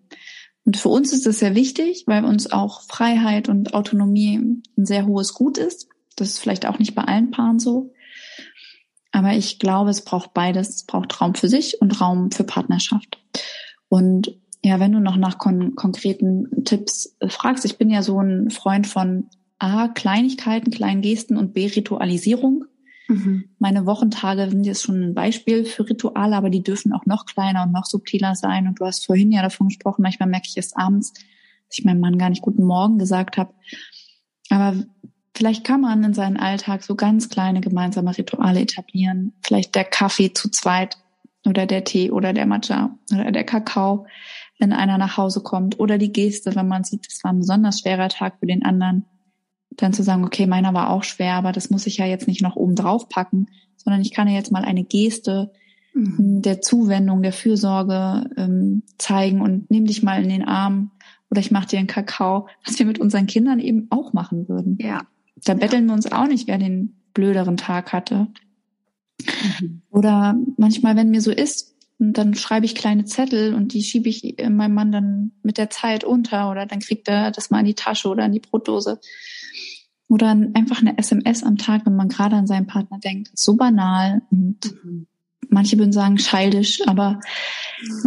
Und 0.69 0.77
für 0.77 0.89
uns 0.89 1.13
ist 1.13 1.25
das 1.25 1.39
sehr 1.39 1.55
wichtig, 1.55 2.03
weil 2.05 2.23
uns 2.23 2.51
auch 2.51 2.83
Freiheit 2.83 3.49
und 3.49 3.73
Autonomie 3.73 4.35
ein 4.37 4.85
sehr 4.85 5.07
hohes 5.07 5.33
Gut 5.33 5.57
ist. 5.57 5.89
Das 6.15 6.27
ist 6.27 6.37
vielleicht 6.37 6.67
auch 6.67 6.77
nicht 6.77 6.93
bei 6.93 7.01
allen 7.01 7.31
Paaren 7.31 7.57
so. 7.57 7.91
Aber 9.11 9.33
ich 9.33 9.57
glaube, 9.57 9.89
es 9.89 10.05
braucht 10.05 10.35
beides. 10.35 10.69
Es 10.69 10.83
braucht 10.83 11.19
Raum 11.19 11.33
für 11.33 11.47
sich 11.47 11.81
und 11.81 11.99
Raum 11.99 12.29
für 12.29 12.43
Partnerschaft. 12.43 13.17
Und 13.89 14.37
ja, 14.63 14.79
wenn 14.79 14.91
du 14.91 14.99
noch 14.99 15.17
nach 15.17 15.39
kon 15.39 15.73
konkreten 15.73 16.63
Tipps 16.65 17.17
fragst, 17.27 17.65
ich 17.65 17.79
bin 17.79 17.89
ja 17.89 18.03
so 18.03 18.21
ein 18.21 18.51
Freund 18.51 18.85
von 18.85 19.25
A, 19.57 19.87
Kleinigkeiten, 19.87 20.69
kleinen 20.69 21.01
Gesten 21.01 21.35
und 21.35 21.55
B, 21.55 21.65
Ritualisierung. 21.65 22.65
Mhm. 23.09 23.49
Meine 23.59 23.85
Wochentage 23.85 24.49
sind 24.49 24.63
jetzt 24.63 24.83
schon 24.83 25.01
ein 25.01 25.13
Beispiel 25.13 25.65
für 25.65 25.89
Rituale, 25.89 26.35
aber 26.35 26.49
die 26.49 26.63
dürfen 26.63 26.93
auch 26.93 27.05
noch 27.05 27.25
kleiner 27.25 27.63
und 27.63 27.73
noch 27.73 27.85
subtiler 27.85 28.35
sein. 28.35 28.67
Und 28.67 28.79
du 28.79 28.85
hast 28.85 29.05
vorhin 29.05 29.31
ja 29.31 29.41
davon 29.41 29.67
gesprochen, 29.67 30.03
manchmal 30.03 30.29
merke 30.29 30.47
ich 30.47 30.55
erst 30.55 30.77
abends, 30.77 31.13
dass 31.13 31.79
ich 31.79 31.83
meinem 31.83 31.99
Mann 31.99 32.17
gar 32.17 32.29
nicht 32.29 32.41
guten 32.41 32.63
Morgen 32.63 32.97
gesagt 32.97 33.37
habe. 33.37 33.53
Aber 34.49 34.75
vielleicht 35.35 35.65
kann 35.65 35.81
man 35.81 36.03
in 36.03 36.13
seinen 36.13 36.37
Alltag 36.37 36.83
so 36.83 36.95
ganz 36.95 37.29
kleine 37.29 37.59
gemeinsame 37.59 38.17
Rituale 38.17 38.61
etablieren. 38.61 39.33
Vielleicht 39.43 39.75
der 39.75 39.83
Kaffee 39.83 40.31
zu 40.31 40.49
zweit 40.49 40.97
oder 41.45 41.65
der 41.65 41.83
Tee 41.83 42.11
oder 42.11 42.31
der 42.31 42.45
Matcha 42.45 42.97
oder 43.11 43.31
der 43.31 43.43
Kakao 43.43 44.05
wenn 44.59 44.73
einer 44.73 44.97
nach 44.97 45.17
Hause 45.17 45.41
kommt 45.41 45.79
oder 45.79 45.97
die 45.97 46.11
Geste, 46.11 46.55
wenn 46.55 46.67
man 46.67 46.83
sieht, 46.83 47.07
es 47.07 47.23
war 47.23 47.31
ein 47.31 47.39
besonders 47.39 47.79
schwerer 47.79 48.09
Tag 48.09 48.39
für 48.39 48.45
den 48.45 48.63
anderen, 48.63 49.05
dann 49.71 49.93
zu 49.93 50.03
sagen, 50.03 50.23
okay, 50.25 50.47
meiner 50.47 50.73
war 50.73 50.89
auch 50.89 51.03
schwer, 51.03 51.35
aber 51.35 51.51
das 51.51 51.69
muss 51.69 51.87
ich 51.87 51.97
ja 51.97 52.05
jetzt 52.05 52.27
nicht 52.27 52.41
noch 52.41 52.55
oben 52.55 52.75
drauf 52.75 53.09
packen, 53.09 53.47
sondern 53.77 54.01
ich 54.01 54.11
kann 54.11 54.27
ja 54.27 54.35
jetzt 54.35 54.51
mal 54.51 54.65
eine 54.65 54.83
Geste 54.83 55.51
mhm. 55.93 56.41
der 56.41 56.61
Zuwendung, 56.61 57.21
der 57.21 57.33
Fürsorge 57.33 58.29
ähm, 58.37 58.83
zeigen 58.97 59.41
und 59.41 59.69
nimm 59.71 59.85
dich 59.85 60.03
mal 60.03 60.21
in 60.21 60.29
den 60.29 60.45
Arm 60.45 60.91
oder 61.29 61.39
ich 61.39 61.51
mache 61.51 61.67
dir 61.67 61.79
einen 61.79 61.87
Kakao, 61.87 62.47
was 62.65 62.79
wir 62.79 62.85
mit 62.85 62.99
unseren 62.99 63.27
Kindern 63.27 63.59
eben 63.59 63.87
auch 63.89 64.13
machen 64.13 64.49
würden. 64.49 64.77
Ja. 64.81 65.01
Da 65.45 65.53
betteln 65.53 65.83
ja. 65.83 65.89
wir 65.89 65.93
uns 65.93 66.11
auch 66.11 66.27
nicht, 66.27 66.47
wer 66.47 66.57
den 66.57 66.95
blöderen 67.13 67.57
Tag 67.57 67.93
hatte. 67.93 68.27
Mhm. 69.59 69.81
Oder 69.89 70.37
manchmal, 70.57 70.95
wenn 70.95 71.09
mir 71.09 71.21
so 71.21 71.31
ist, 71.31 71.75
und 71.99 72.13
dann 72.13 72.33
schreibe 72.33 72.65
ich 72.65 72.75
kleine 72.75 73.03
Zettel 73.03 73.53
und 73.53 73.73
die 73.73 73.83
schiebe 73.83 74.07
ich 74.07 74.37
meinem 74.39 74.73
Mann 74.73 74.91
dann 74.91 75.31
mit 75.43 75.57
der 75.57 75.69
Zeit 75.69 76.05
unter 76.05 76.49
oder 76.49 76.65
dann 76.65 76.79
kriegt 76.79 77.09
er 77.09 77.31
das 77.31 77.49
mal 77.49 77.59
in 77.59 77.65
die 77.65 77.75
Tasche 77.75 78.07
oder 78.07 78.25
in 78.25 78.31
die 78.31 78.39
Brotdose. 78.39 79.01
Oder 80.07 80.29
einfach 80.29 80.81
eine 80.81 80.97
SMS 80.97 81.43
am 81.43 81.57
Tag, 81.57 81.85
wenn 81.85 81.95
man 81.95 82.07
gerade 82.07 82.37
an 82.37 82.47
seinen 82.47 82.67
Partner 82.67 82.99
denkt. 82.99 83.29
So 83.35 83.57
banal 83.57 84.21
und 84.31 84.73
mhm. 84.83 85.07
manche 85.49 85.77
würden 85.77 85.91
sagen 85.91 86.15
childish, 86.15 86.81
aber 86.87 87.19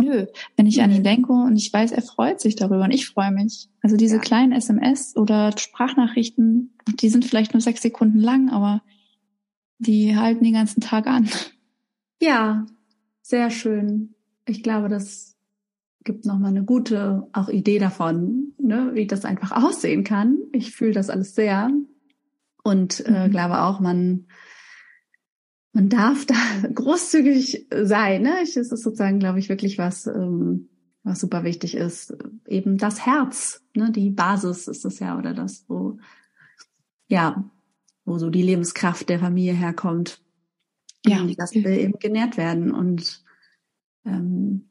nö, 0.00 0.26
wenn 0.56 0.66
ich 0.66 0.82
an 0.82 0.90
ihn 0.90 1.04
denke 1.04 1.32
und 1.32 1.56
ich 1.56 1.70
weiß, 1.70 1.92
er 1.92 2.02
freut 2.02 2.40
sich 2.40 2.56
darüber 2.56 2.84
und 2.84 2.92
ich 2.92 3.06
freue 3.06 3.30
mich. 3.30 3.68
Also 3.82 3.96
diese 3.96 4.16
ja. 4.16 4.22
kleinen 4.22 4.52
SMS 4.52 5.14
oder 5.16 5.56
Sprachnachrichten, 5.56 6.74
die 7.00 7.10
sind 7.10 7.26
vielleicht 7.26 7.52
nur 7.52 7.60
sechs 7.60 7.82
Sekunden 7.82 8.18
lang, 8.18 8.48
aber 8.48 8.82
die 9.78 10.16
halten 10.16 10.44
den 10.44 10.54
ganzen 10.54 10.80
Tag 10.80 11.06
an. 11.06 11.28
Ja, 12.20 12.66
sehr 13.32 13.48
schön. 13.48 14.14
Ich 14.44 14.62
glaube, 14.62 14.90
das 14.90 15.38
gibt 16.04 16.26
nochmal 16.26 16.50
eine 16.50 16.64
gute 16.64 17.26
auch 17.32 17.48
Idee 17.48 17.78
davon, 17.78 18.52
ne, 18.58 18.90
wie 18.92 19.06
das 19.06 19.24
einfach 19.24 19.52
aussehen 19.52 20.04
kann. 20.04 20.36
Ich 20.52 20.72
fühle 20.72 20.92
das 20.92 21.08
alles 21.08 21.34
sehr 21.34 21.70
und 22.62 23.06
äh, 23.06 23.28
mhm. 23.28 23.30
glaube 23.30 23.62
auch, 23.62 23.80
man 23.80 24.26
man 25.72 25.88
darf 25.88 26.26
da 26.26 26.34
großzügig 26.74 27.68
sein. 27.74 28.20
Ne? 28.20 28.34
Ich, 28.42 28.54
es 28.58 28.70
ist 28.70 28.82
sozusagen, 28.82 29.18
glaube 29.18 29.38
ich, 29.38 29.48
wirklich 29.48 29.78
was, 29.78 30.06
ähm, 30.06 30.68
was 31.02 31.20
super 31.20 31.42
wichtig 31.42 31.74
ist. 31.74 32.14
Eben 32.46 32.76
das 32.76 33.06
Herz, 33.06 33.64
ne? 33.74 33.90
die 33.92 34.10
Basis 34.10 34.68
ist 34.68 34.84
es 34.84 34.98
ja, 34.98 35.16
oder 35.16 35.32
das, 35.32 35.64
wo, 35.68 35.96
ja, 37.08 37.50
wo 38.04 38.18
so 38.18 38.28
die 38.28 38.42
Lebenskraft 38.42 39.08
der 39.08 39.20
Familie 39.20 39.54
herkommt 39.54 40.22
ja. 41.06 41.26
das 41.36 41.54
will 41.54 41.78
eben 41.78 41.98
genährt 41.98 42.36
werden. 42.36 42.72
Und 42.72 43.21
ähm, 44.04 44.68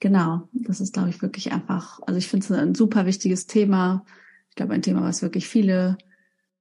genau, 0.00 0.48
das 0.52 0.80
ist, 0.80 0.94
glaube 0.94 1.10
ich, 1.10 1.22
wirklich 1.22 1.52
einfach, 1.52 2.00
also 2.06 2.18
ich 2.18 2.28
finde 2.28 2.44
es 2.44 2.52
ein 2.52 2.74
super 2.74 3.06
wichtiges 3.06 3.46
Thema. 3.46 4.04
Ich 4.50 4.56
glaube, 4.56 4.74
ein 4.74 4.82
Thema, 4.82 5.02
was 5.02 5.22
wirklich 5.22 5.48
viele 5.48 5.98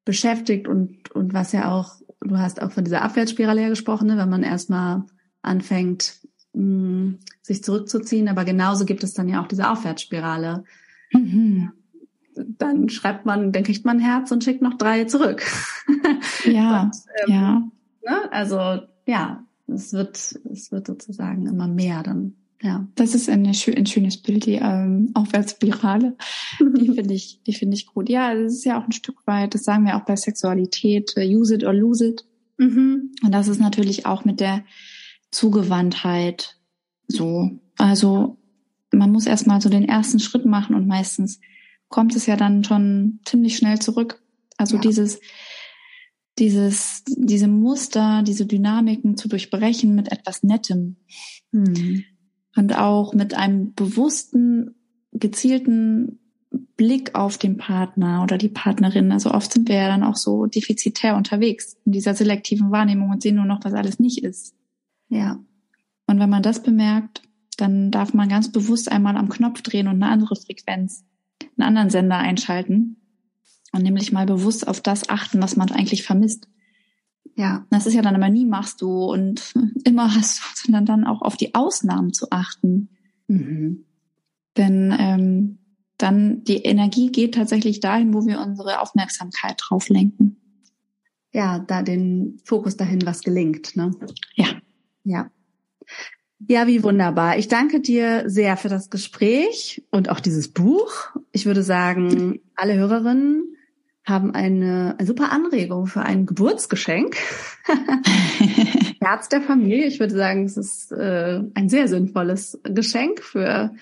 beschäftigt 0.05 0.67
und, 0.67 1.11
und 1.11 1.33
was 1.33 1.51
ja 1.51 1.71
auch, 1.71 1.95
du 2.21 2.37
hast 2.37 2.61
auch 2.61 2.71
von 2.71 2.83
dieser 2.83 3.01
Abwärtsspirale 3.01 3.61
her 3.61 3.69
gesprochen, 3.69 4.07
ne, 4.07 4.17
wenn 4.17 4.29
man 4.29 4.43
erstmal 4.43 5.03
anfängt, 5.41 6.19
mh, 6.53 6.63
mm, 6.63 7.19
sich 7.41 7.63
zurückzuziehen, 7.63 8.27
aber 8.27 8.45
genauso 8.45 8.85
gibt 8.85 9.03
es 9.03 9.13
dann 9.13 9.29
ja 9.29 9.41
auch 9.41 9.47
diese 9.47 9.69
Aufwärtsspirale. 9.69 10.63
Mhm. 11.11 11.71
Dann 12.35 12.89
schreibt 12.89 13.25
man, 13.25 13.51
dann 13.51 13.63
kriegt 13.63 13.85
man 13.85 13.97
ein 13.97 14.03
Herz 14.03 14.31
und 14.31 14.43
schickt 14.43 14.61
noch 14.61 14.75
drei 14.75 15.05
zurück. 15.05 15.43
Ja, 16.45 16.81
und, 16.83 16.95
ähm, 17.25 17.33
ja 17.33 17.63
ne? 18.03 18.31
Also 18.31 18.81
ja, 19.05 19.43
es 19.67 19.93
wird, 19.93 20.17
es 20.51 20.71
wird 20.71 20.87
sozusagen 20.87 21.47
immer 21.47 21.67
mehr 21.67 22.03
dann. 22.03 22.35
Ja. 22.61 22.87
Das 22.95 23.13
ist 23.13 23.29
eine, 23.29 23.49
ein 23.49 23.85
schönes 23.85 24.17
Bild, 24.21 24.45
die 24.45 24.55
ähm, 24.55 25.11
Aufwärtsspirale. 25.15 26.15
Die 26.59 26.91
finde 26.91 27.13
ich, 27.13 27.41
die 27.45 27.53
finde 27.53 27.75
ich 27.75 27.87
gut. 27.87 28.07
Ja, 28.09 28.33
das 28.33 28.53
ist 28.53 28.63
ja 28.63 28.79
auch 28.79 28.85
ein 28.85 28.93
Stück 28.93 29.27
weit, 29.27 29.53
das 29.53 29.63
sagen 29.65 29.85
wir 29.85 29.97
auch 29.97 30.05
bei 30.05 30.15
Sexualität, 30.15 31.11
äh, 31.17 31.27
use 31.27 31.55
it 31.55 31.65
or 31.65 31.73
lose 31.73 32.07
it. 32.07 32.25
Mhm. 32.57 33.11
Und 33.21 33.31
das 33.33 33.49
ist 33.49 33.59
natürlich 33.59 34.05
auch 34.05 34.23
mit 34.23 34.39
der 34.39 34.63
Zugewandtheit 35.31 36.57
so. 37.07 37.51
Also 37.77 38.37
man 38.93 39.11
muss 39.11 39.25
erstmal 39.25 39.59
so 39.59 39.69
den 39.69 39.87
ersten 39.87 40.19
Schritt 40.19 40.45
machen 40.45 40.75
und 40.75 40.87
meistens 40.87 41.39
kommt 41.89 42.15
es 42.15 42.25
ja 42.27 42.35
dann 42.37 42.63
schon 42.63 43.19
ziemlich 43.25 43.57
schnell 43.57 43.79
zurück 43.79 44.21
Also 44.57 44.75
Ja. 44.75 44.81
dieses, 44.81 45.19
dieses, 46.39 47.03
diese 47.07 47.47
Muster, 47.47 48.23
diese 48.23 48.45
Dynamiken 48.45 49.17
zu 49.17 49.27
durchbrechen 49.27 49.95
mit 49.95 50.11
etwas 50.11 50.43
Nettem 50.43 50.97
Mhm. 51.51 52.03
und 52.55 52.77
auch 52.77 53.13
mit 53.13 53.35
einem 53.35 53.73
bewussten, 53.73 54.75
gezielten 55.11 56.19
Blick 56.75 57.15
auf 57.15 57.37
den 57.37 57.57
Partner 57.57 58.23
oder 58.23 58.37
die 58.37 58.49
Partnerin. 58.49 59.11
Also 59.11 59.31
oft 59.31 59.53
sind 59.53 59.69
wir 59.69 59.75
ja 59.75 59.87
dann 59.87 60.03
auch 60.03 60.15
so 60.15 60.47
defizitär 60.47 61.15
unterwegs 61.15 61.77
in 61.85 61.91
dieser 61.91 62.15
selektiven 62.15 62.71
Wahrnehmung 62.71 63.11
und 63.11 63.21
sehen 63.21 63.35
nur 63.35 63.45
noch, 63.45 63.63
was 63.63 63.73
alles 63.73 63.99
nicht 63.99 64.23
ist. 64.23 64.55
Ja. 65.09 65.39
Und 66.07 66.19
wenn 66.19 66.29
man 66.29 66.43
das 66.43 66.61
bemerkt, 66.63 67.21
dann 67.57 67.91
darf 67.91 68.13
man 68.13 68.29
ganz 68.29 68.51
bewusst 68.51 68.91
einmal 68.91 69.15
am 69.15 69.29
Knopf 69.29 69.61
drehen 69.61 69.87
und 69.87 70.01
eine 70.01 70.11
andere 70.11 70.35
Frequenz, 70.35 71.05
einen 71.57 71.67
anderen 71.67 71.89
Sender 71.91 72.17
einschalten 72.17 73.02
und 73.73 73.83
nämlich 73.83 74.11
mal 74.11 74.25
bewusst 74.25 74.67
auf 74.67 74.79
das 74.81 75.09
achten, 75.09 75.41
was 75.41 75.55
man 75.55 75.71
eigentlich 75.71 76.03
vermisst. 76.03 76.47
Ja. 77.35 77.65
Das 77.71 77.87
ist 77.87 77.93
ja 77.95 78.01
dann 78.01 78.15
immer 78.15 78.29
nie 78.29 78.45
machst 78.45 78.81
du 78.81 79.05
und 79.05 79.53
immer 79.83 80.15
hast 80.15 80.39
du, 80.39 80.43
sondern 80.63 80.85
dann 80.85 81.05
auch 81.05 81.21
auf 81.21 81.35
die 81.35 81.55
Ausnahmen 81.55 82.13
zu 82.13 82.27
achten. 82.29 82.89
Mhm. 83.27 83.85
Denn 84.55 84.95
ähm, 84.97 85.57
dann 85.97 86.43
die 86.43 86.63
Energie 86.63 87.11
geht 87.11 87.35
tatsächlich 87.35 87.79
dahin, 87.79 88.13
wo 88.13 88.25
wir 88.25 88.39
unsere 88.39 88.79
Aufmerksamkeit 88.79 89.55
drauf 89.57 89.89
lenken. 89.89 90.37
Ja, 91.31 91.59
da 91.59 91.81
den 91.81 92.39
Fokus 92.43 92.77
dahin, 92.77 93.05
was 93.05 93.21
gelingt, 93.21 93.75
ne? 93.75 93.91
Ja. 94.35 94.47
Ja. 95.03 95.31
Ja, 96.47 96.67
wie 96.67 96.83
wunderbar. 96.83 97.37
Ich 97.37 97.47
danke 97.47 97.79
dir 97.79 98.29
sehr 98.29 98.57
für 98.57 98.69
das 98.69 98.89
Gespräch 98.89 99.83
und 99.91 100.09
auch 100.09 100.19
dieses 100.19 100.49
Buch. 100.49 100.91
Ich 101.31 101.45
würde 101.45 101.63
sagen, 101.63 102.41
alle 102.55 102.75
Hörerinnen 102.75 103.55
haben 104.05 104.33
eine, 104.33 104.97
super 105.03 105.31
Anregung 105.31 105.87
für 105.87 106.01
ein 106.01 106.25
Geburtsgeschenk. 106.25 107.15
Herz 108.99 109.29
der 109.29 109.41
Familie. 109.41 109.87
Ich 109.87 109.99
würde 109.99 110.15
sagen, 110.15 110.45
es 110.45 110.57
ist 110.57 110.91
äh, 110.91 111.41
ein 111.53 111.69
sehr 111.69 111.87
sinnvolles 111.87 112.59
Geschenk 112.63 113.21
für 113.21 113.73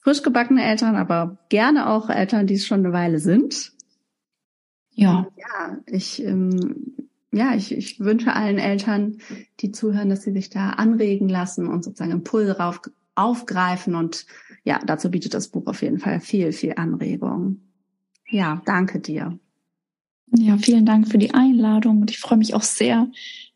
frisch 0.00 0.22
gebackene 0.22 0.62
Eltern, 0.62 0.96
aber 0.96 1.38
gerne 1.48 1.88
auch 1.88 2.10
Eltern, 2.10 2.46
die 2.46 2.54
es 2.54 2.66
schon 2.66 2.80
eine 2.80 2.92
Weile 2.92 3.18
sind. 3.18 3.72
ja. 4.90 5.26
Ja, 5.36 5.78
ich, 5.86 6.22
ähm, 6.22 7.08
ja, 7.32 7.54
ich, 7.54 7.74
ich 7.74 8.00
wünsche 8.00 8.34
allen 8.34 8.58
Eltern, 8.58 9.18
die 9.60 9.72
zuhören, 9.72 10.10
dass 10.10 10.22
sie 10.22 10.32
sich 10.32 10.50
da 10.50 10.70
anregen 10.70 11.28
lassen 11.28 11.68
und 11.68 11.84
sozusagen 11.84 12.12
Impulse 12.12 12.58
rauf, 12.58 12.82
aufgreifen. 13.14 13.94
Und 13.94 14.26
ja, 14.62 14.78
dazu 14.84 15.10
bietet 15.10 15.32
das 15.32 15.48
Buch 15.48 15.66
auf 15.66 15.80
jeden 15.80 15.98
Fall 15.98 16.20
viel, 16.20 16.52
viel 16.52 16.74
Anregung. 16.76 17.60
Ja, 18.28 18.62
danke 18.66 19.00
dir. 19.00 19.38
Ja, 20.36 20.58
vielen 20.58 20.84
Dank 20.84 21.08
für 21.08 21.18
die 21.18 21.32
Einladung 21.32 22.00
und 22.00 22.10
ich 22.10 22.18
freue 22.18 22.38
mich 22.38 22.54
auch 22.54 22.62
sehr, 22.62 23.08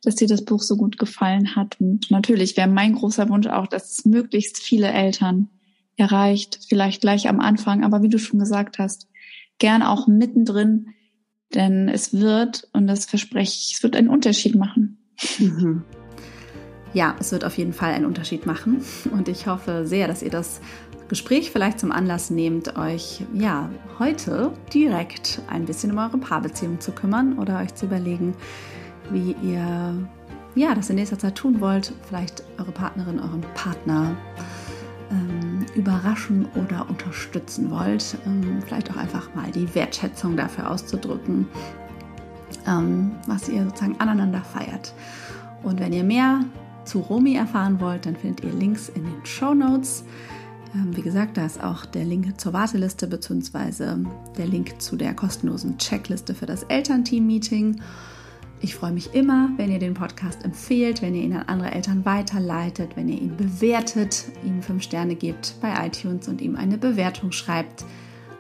dass 0.03 0.14
dir 0.14 0.29
das 0.29 0.45
Buch 0.45 0.62
so 0.62 0.76
gut 0.76 0.99
gefallen 0.99 1.57
hat. 1.57 1.81
Und 1.81 2.11
natürlich 2.11 2.57
wäre 2.57 2.68
mein 2.68 2.95
großer 2.95 3.29
Wunsch 3.29 3.49
auch, 3.49 3.66
dass 3.66 3.99
es 3.99 4.05
möglichst 4.05 4.59
viele 4.59 4.89
Eltern 4.89 5.49
erreicht, 5.97 6.61
vielleicht 6.68 7.01
gleich 7.01 7.29
am 7.29 7.41
Anfang, 7.41 7.85
aber 7.85 8.03
wie 8.03 8.09
du 8.09 8.18
schon 8.18 8.39
gesagt 8.39 8.79
hast, 8.79 9.09
gern 9.59 9.83
auch 9.83 10.07
mittendrin, 10.07 10.95
denn 11.55 11.89
es 11.89 12.12
wird, 12.12 12.68
und 12.72 12.87
das 12.87 13.07
verspreche 13.07 13.59
ich, 13.59 13.74
es 13.76 13.83
wird 13.83 13.97
einen 13.97 14.09
Unterschied 14.09 14.55
machen. 14.55 14.99
Mhm. 15.39 15.83
Ja, 16.95 17.16
es 17.18 17.33
wird 17.33 17.45
auf 17.45 17.59
jeden 17.59 17.72
Fall 17.72 17.93
einen 17.93 18.07
Unterschied 18.07 18.47
machen. 18.47 18.83
Und 19.12 19.29
ich 19.29 19.47
hoffe 19.47 19.87
sehr, 19.87 20.09
dass 20.09 20.22
ihr 20.22 20.31
das 20.31 20.61
Gespräch 21.09 21.50
vielleicht 21.50 21.80
zum 21.80 21.90
Anlass 21.90 22.30
nehmt, 22.30 22.76
euch 22.76 23.24
ja 23.32 23.70
heute 23.98 24.52
direkt 24.72 25.40
ein 25.48 25.64
bisschen 25.64 25.92
um 25.92 25.98
eure 25.98 26.18
Paarbeziehung 26.18 26.80
zu 26.80 26.92
kümmern 26.92 27.38
oder 27.38 27.61
euch 27.61 27.74
zu 27.74 27.86
überlegen, 27.86 28.34
wie 29.11 29.34
ihr 29.42 29.94
ja 30.54 30.74
das 30.74 30.90
in 30.90 30.96
nächster 30.96 31.18
Zeit 31.18 31.36
tun 31.36 31.61
wollt. 31.61 31.94
Vielleicht 32.06 32.42
eure 32.59 32.72
Partnerin, 32.72 33.18
euren 33.20 33.40
Partner 33.54 34.14
ähm, 35.11 35.64
überraschen 35.74 36.46
oder 36.54 36.86
unterstützen 36.88 37.70
wollt. 37.70 38.16
Ähm, 38.26 38.61
vielleicht 38.66 38.90
auch 38.90 38.96
einfach 38.96 39.34
mal 39.34 39.50
die 39.50 39.74
Wertschätzung 39.74 40.36
dafür 40.36 40.70
auszudrücken, 40.70 41.46
ähm, 42.66 43.12
was 43.26 43.48
ihr 43.48 43.64
sozusagen 43.64 43.96
aneinander 43.98 44.42
feiert. 44.42 44.92
Und 45.62 45.80
wenn 45.80 45.94
ihr 45.94 46.04
mehr 46.04 46.44
zu 46.84 47.00
Romy 47.00 47.34
erfahren 47.34 47.80
wollt, 47.80 48.06
dann 48.06 48.16
findet 48.16 48.44
ihr 48.44 48.52
Links 48.52 48.90
in 48.90 49.04
den 49.04 49.24
Show 49.24 49.54
Notes. 49.54 50.04
Ähm, 50.74 50.96
wie 50.96 51.02
gesagt, 51.02 51.36
da 51.36 51.46
ist 51.46 51.62
auch 51.62 51.86
der 51.86 52.04
Link 52.04 52.40
zur 52.40 52.52
Warteliste 52.52 53.06
bzw. 53.06 54.04
der 54.36 54.46
Link 54.46 54.80
zu 54.80 54.96
der 54.96 55.14
kostenlosen 55.14 55.78
Checkliste 55.78 56.34
für 56.34 56.46
das 56.46 56.64
Elternteam-Meeting. 56.64 57.80
Ich 58.60 58.74
freue 58.74 58.92
mich 58.92 59.14
immer, 59.14 59.50
wenn 59.56 59.70
ihr 59.70 59.78
den 59.78 59.94
Podcast 59.94 60.44
empfehlt, 60.44 61.00
wenn 61.00 61.14
ihr 61.14 61.22
ihn 61.22 61.32
an 61.32 61.44
andere 61.46 61.70
Eltern 61.70 62.04
weiterleitet, 62.04 62.96
wenn 62.96 63.08
ihr 63.08 63.20
ihn 63.20 63.36
bewertet, 63.36 64.24
ihm 64.44 64.62
fünf 64.62 64.82
Sterne 64.82 65.14
gebt 65.14 65.54
bei 65.60 65.86
iTunes 65.86 66.26
und 66.26 66.40
ihm 66.40 66.56
eine 66.56 66.76
Bewertung 66.76 67.30
schreibt. 67.30 67.84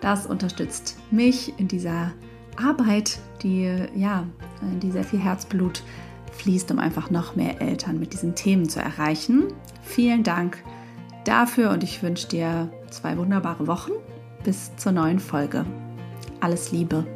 Das 0.00 0.26
unterstützt 0.26 0.96
mich 1.10 1.54
in 1.58 1.68
dieser 1.68 2.12
Arbeit, 2.56 3.18
die 3.42 3.72
ja, 3.94 4.26
in 4.62 4.80
die 4.80 4.90
sehr 4.90 5.04
viel 5.04 5.20
Herzblut 5.20 5.84
fließt, 6.32 6.70
um 6.72 6.80
einfach 6.80 7.10
noch 7.10 7.36
mehr 7.36 7.60
Eltern 7.60 8.00
mit 8.00 8.12
diesen 8.12 8.34
Themen 8.34 8.68
zu 8.68 8.80
erreichen. 8.80 9.44
Vielen 9.82 10.24
Dank 10.24 10.58
dafür 11.28 11.70
und 11.70 11.84
ich 11.84 12.02
wünsche 12.02 12.28
dir 12.28 12.70
zwei 12.90 13.16
wunderbare 13.18 13.66
Wochen. 13.66 13.92
Bis 14.44 14.74
zur 14.76 14.92
neuen 14.92 15.18
Folge. 15.18 15.66
Alles 16.40 16.72
Liebe. 16.72 17.06